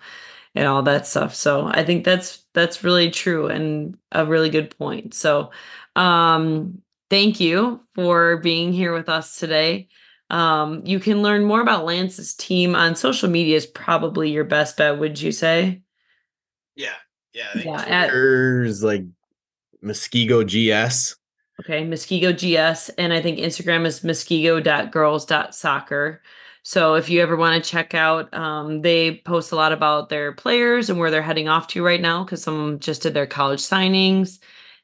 and 0.54 0.66
all 0.68 0.82
that 0.84 1.06
stuff. 1.06 1.34
So 1.34 1.66
I 1.68 1.84
think 1.84 2.04
that's 2.04 2.44
that's 2.54 2.84
really 2.84 3.10
true 3.10 3.48
and 3.48 3.96
a 4.12 4.26
really 4.26 4.50
good 4.50 4.76
point. 4.78 5.14
So 5.14 5.52
um 5.96 6.81
thank 7.12 7.38
you 7.40 7.80
for 7.94 8.38
being 8.38 8.72
here 8.72 8.94
with 8.94 9.10
us 9.10 9.38
today. 9.38 9.88
Um, 10.30 10.80
you 10.86 10.98
can 10.98 11.20
learn 11.20 11.44
more 11.44 11.60
about 11.60 11.84
Lance's 11.84 12.32
team 12.32 12.74
on 12.74 12.96
social 12.96 13.28
media 13.28 13.54
is 13.54 13.66
probably 13.66 14.30
your 14.30 14.44
best 14.44 14.78
bet, 14.78 14.98
would 14.98 15.20
you 15.20 15.30
say? 15.30 15.82
Yeah, 16.74 16.94
yeah, 17.34 17.48
I 17.50 17.52
think 17.52 17.66
yeah, 17.66 18.06
Twitter's 18.06 18.82
at, 18.82 18.86
like 18.86 19.04
Muskego 19.84 20.42
GS. 20.42 21.16
Okay, 21.60 21.84
Muskego 21.84 22.32
GS. 22.32 22.88
And 22.96 23.12
I 23.12 23.20
think 23.20 23.38
Instagram 23.38 23.84
is 23.84 24.00
muskego.girls.soccer. 24.00 26.22
So 26.62 26.94
if 26.94 27.10
you 27.10 27.20
ever 27.20 27.36
want 27.36 27.62
to 27.62 27.70
check 27.70 27.92
out, 27.92 28.32
um, 28.32 28.80
they 28.80 29.16
post 29.16 29.52
a 29.52 29.56
lot 29.56 29.72
about 29.72 30.08
their 30.08 30.32
players 30.32 30.88
and 30.88 30.98
where 30.98 31.10
they're 31.10 31.20
heading 31.20 31.48
off 31.48 31.66
to 31.68 31.84
right 31.84 32.00
now 32.00 32.24
because 32.24 32.42
some 32.42 32.78
just 32.78 33.02
did 33.02 33.12
their 33.12 33.26
college 33.26 33.60
signings 33.60 34.38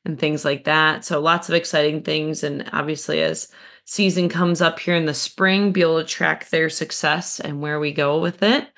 and 0.04 0.18
things 0.18 0.44
like 0.44 0.64
that. 0.64 1.04
So 1.04 1.20
lots 1.20 1.48
of 1.48 1.54
exciting 1.54 2.02
things. 2.02 2.42
And 2.42 2.68
obviously, 2.72 3.22
as 3.22 3.48
season 3.84 4.28
comes 4.28 4.60
up 4.60 4.78
here 4.78 4.94
in 4.94 5.06
the 5.06 5.14
spring, 5.14 5.72
be 5.72 5.82
able 5.82 6.00
to 6.00 6.06
track 6.06 6.48
their 6.48 6.68
success 6.68 7.40
and 7.40 7.60
where 7.60 7.80
we 7.80 7.92
go 7.92 8.20
with 8.20 8.42
it. 8.42 8.68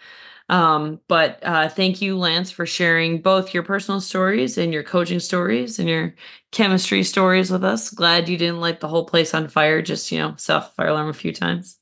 Um, 0.49 1.01
but 1.07 1.39
uh, 1.45 1.68
thank 1.68 2.03
you, 2.03 2.18
Lance, 2.18 2.51
for 2.51 2.66
sharing 2.66 3.23
both 3.23 3.55
your 3.55 3.62
personal 3.62 4.01
stories 4.01 4.59
and 4.59 4.73
your 4.73 4.83
coaching 4.83 5.21
stories 5.21 5.79
and 5.79 5.89
your 5.89 6.14
chemistry 6.51 7.05
stories 7.05 7.53
with 7.53 7.62
us. 7.62 7.91
Glad 7.91 8.29
you 8.29 8.37
didn't 8.37 8.61
light 8.61 8.81
the 8.81 8.89
whole 8.89 9.05
place 9.05 9.33
on 9.33 9.47
fire, 9.47 9.81
just 9.81 10.11
you 10.11 10.18
know, 10.18 10.35
self 10.37 10.75
fire 10.75 10.89
alarm 10.89 11.09
a 11.09 11.12
few 11.12 11.33
times. 11.33 11.79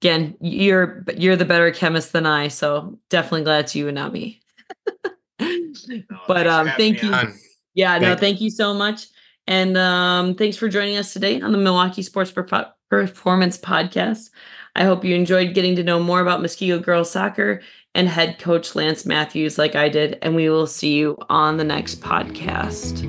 Again, 0.00 0.36
you're 0.40 1.04
you're 1.16 1.34
the 1.34 1.44
better 1.44 1.72
chemist 1.72 2.12
than 2.12 2.24
I, 2.24 2.48
so 2.48 3.00
definitely 3.10 3.42
glad 3.44 3.64
it's 3.64 3.74
you 3.74 3.88
and 3.88 3.96
not 3.96 4.12
me. 4.12 4.40
but 6.28 6.46
um, 6.46 6.70
thank 6.76 7.02
you. 7.02 7.12
On. 7.12 7.34
Yeah, 7.74 7.92
thank 7.92 8.02
no, 8.02 8.16
thank 8.16 8.40
you 8.40 8.50
so 8.50 8.74
much. 8.74 9.06
And 9.46 9.76
um, 9.76 10.34
thanks 10.34 10.56
for 10.56 10.68
joining 10.68 10.96
us 10.96 11.12
today 11.12 11.40
on 11.40 11.52
the 11.52 11.58
Milwaukee 11.58 12.02
Sports 12.02 12.30
Performance 12.30 13.58
Podcast. 13.58 14.30
I 14.76 14.84
hope 14.84 15.04
you 15.04 15.14
enjoyed 15.14 15.54
getting 15.54 15.76
to 15.76 15.82
know 15.82 16.00
more 16.00 16.20
about 16.20 16.40
Muskego 16.40 16.82
Girls 16.82 17.10
Soccer 17.10 17.60
and 17.94 18.08
head 18.08 18.38
coach 18.38 18.74
Lance 18.74 19.04
Matthews 19.04 19.58
like 19.58 19.74
I 19.74 19.88
did. 19.88 20.18
And 20.22 20.34
we 20.34 20.48
will 20.48 20.66
see 20.66 20.94
you 20.94 21.18
on 21.28 21.56
the 21.56 21.64
next 21.64 22.00
podcast. 22.00 23.02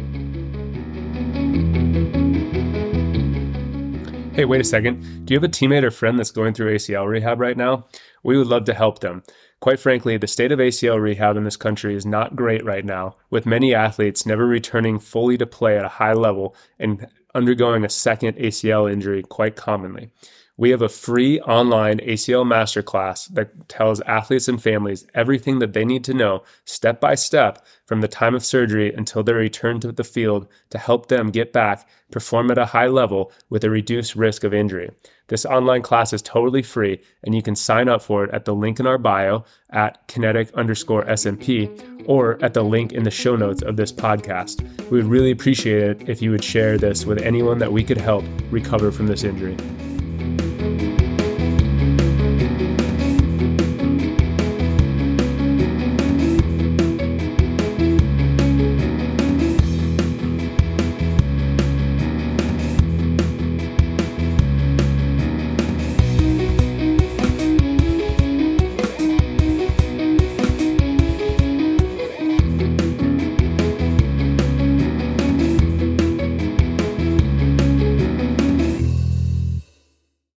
Hey, 4.33 4.45
wait 4.45 4.59
a 4.59 4.63
second. 4.63 5.25
Do 5.25 5.33
you 5.33 5.39
have 5.39 5.43
a 5.43 5.53
teammate 5.53 5.83
or 5.83 5.91
friend 5.91 6.17
that's 6.17 6.31
going 6.31 6.55
through 6.55 6.73
ACL 6.73 7.07
rehab 7.07 7.39
right 7.39 7.55
now? 7.55 7.85
We 8.23 8.35
would 8.35 8.47
love 8.47 8.65
to 8.65 8.73
help 8.73 8.99
them. 8.99 9.21
Quite 9.63 9.79
frankly, 9.79 10.17
the 10.17 10.27
state 10.27 10.51
of 10.51 10.59
ACL 10.59 11.01
rehab 11.01 11.37
in 11.37 11.45
this 11.45 11.55
country 11.55 11.95
is 11.95 12.05
not 12.05 12.35
great 12.35 12.65
right 12.65 12.83
now, 12.83 13.15
with 13.29 13.45
many 13.45 13.73
athletes 13.73 14.25
never 14.25 14.45
returning 14.45 14.99
fully 14.99 15.37
to 15.37 15.45
play 15.45 15.77
at 15.77 15.85
a 15.85 15.99
high 16.03 16.11
level 16.11 16.53
and 16.77 17.07
undergoing 17.33 17.85
a 17.85 17.89
second 17.89 18.35
ACL 18.35 18.91
injury 18.91 19.23
quite 19.23 19.55
commonly. 19.55 20.09
We 20.55 20.69
have 20.69 20.83
a 20.83 20.89
free 20.89 21.39
online 21.41 21.97
ACL 21.99 22.45
masterclass 22.45 23.27
that 23.33 23.67
tells 23.69 24.01
athletes 24.01 24.47
and 24.47 24.61
families 24.61 25.07
everything 25.15 25.57
that 25.59 25.73
they 25.73 25.83
need 25.83 26.03
to 26.03 26.13
know 26.13 26.43
step 26.65 27.01
by 27.01 27.15
step 27.15 27.65
from 27.85 28.01
the 28.01 28.07
time 28.07 28.35
of 28.35 28.45
surgery 28.45 28.93
until 28.93 29.23
their 29.23 29.37
return 29.37 29.79
to 29.79 29.91
the 29.91 30.03
field 30.03 30.47
to 30.69 30.77
help 30.77 31.07
them 31.07 31.31
get 31.31 31.53
back, 31.53 31.89
perform 32.11 32.51
at 32.51 32.59
a 32.59 32.67
high 32.67 32.85
level 32.85 33.31
with 33.49 33.63
a 33.63 33.69
reduced 33.71 34.15
risk 34.15 34.43
of 34.43 34.53
injury. 34.53 34.91
This 35.27 35.43
online 35.43 35.81
class 35.81 36.13
is 36.13 36.21
totally 36.21 36.61
free 36.61 37.01
and 37.23 37.33
you 37.33 37.41
can 37.41 37.55
sign 37.55 37.89
up 37.89 38.03
for 38.03 38.23
it 38.23 38.31
at 38.31 38.45
the 38.45 38.53
link 38.53 38.79
in 38.79 38.85
our 38.85 38.99
bio 38.99 39.45
at 39.71 40.07
kinetic 40.07 40.53
underscore 40.53 41.05
SMP 41.05 42.05
or 42.07 42.37
at 42.43 42.53
the 42.53 42.63
link 42.63 42.91
in 42.91 43.01
the 43.01 43.09
show 43.09 43.35
notes 43.35 43.63
of 43.63 43.75
this 43.75 43.91
podcast. 43.91 44.61
We 44.91 44.97
would 44.97 45.09
really 45.09 45.31
appreciate 45.31 46.01
it 46.01 46.09
if 46.09 46.21
you 46.21 46.29
would 46.29 46.43
share 46.43 46.77
this 46.77 47.07
with 47.07 47.23
anyone 47.23 47.57
that 47.57 47.73
we 47.73 47.83
could 47.83 47.97
help 47.97 48.23
recover 48.51 48.91
from 48.91 49.07
this 49.07 49.23
injury. 49.23 49.57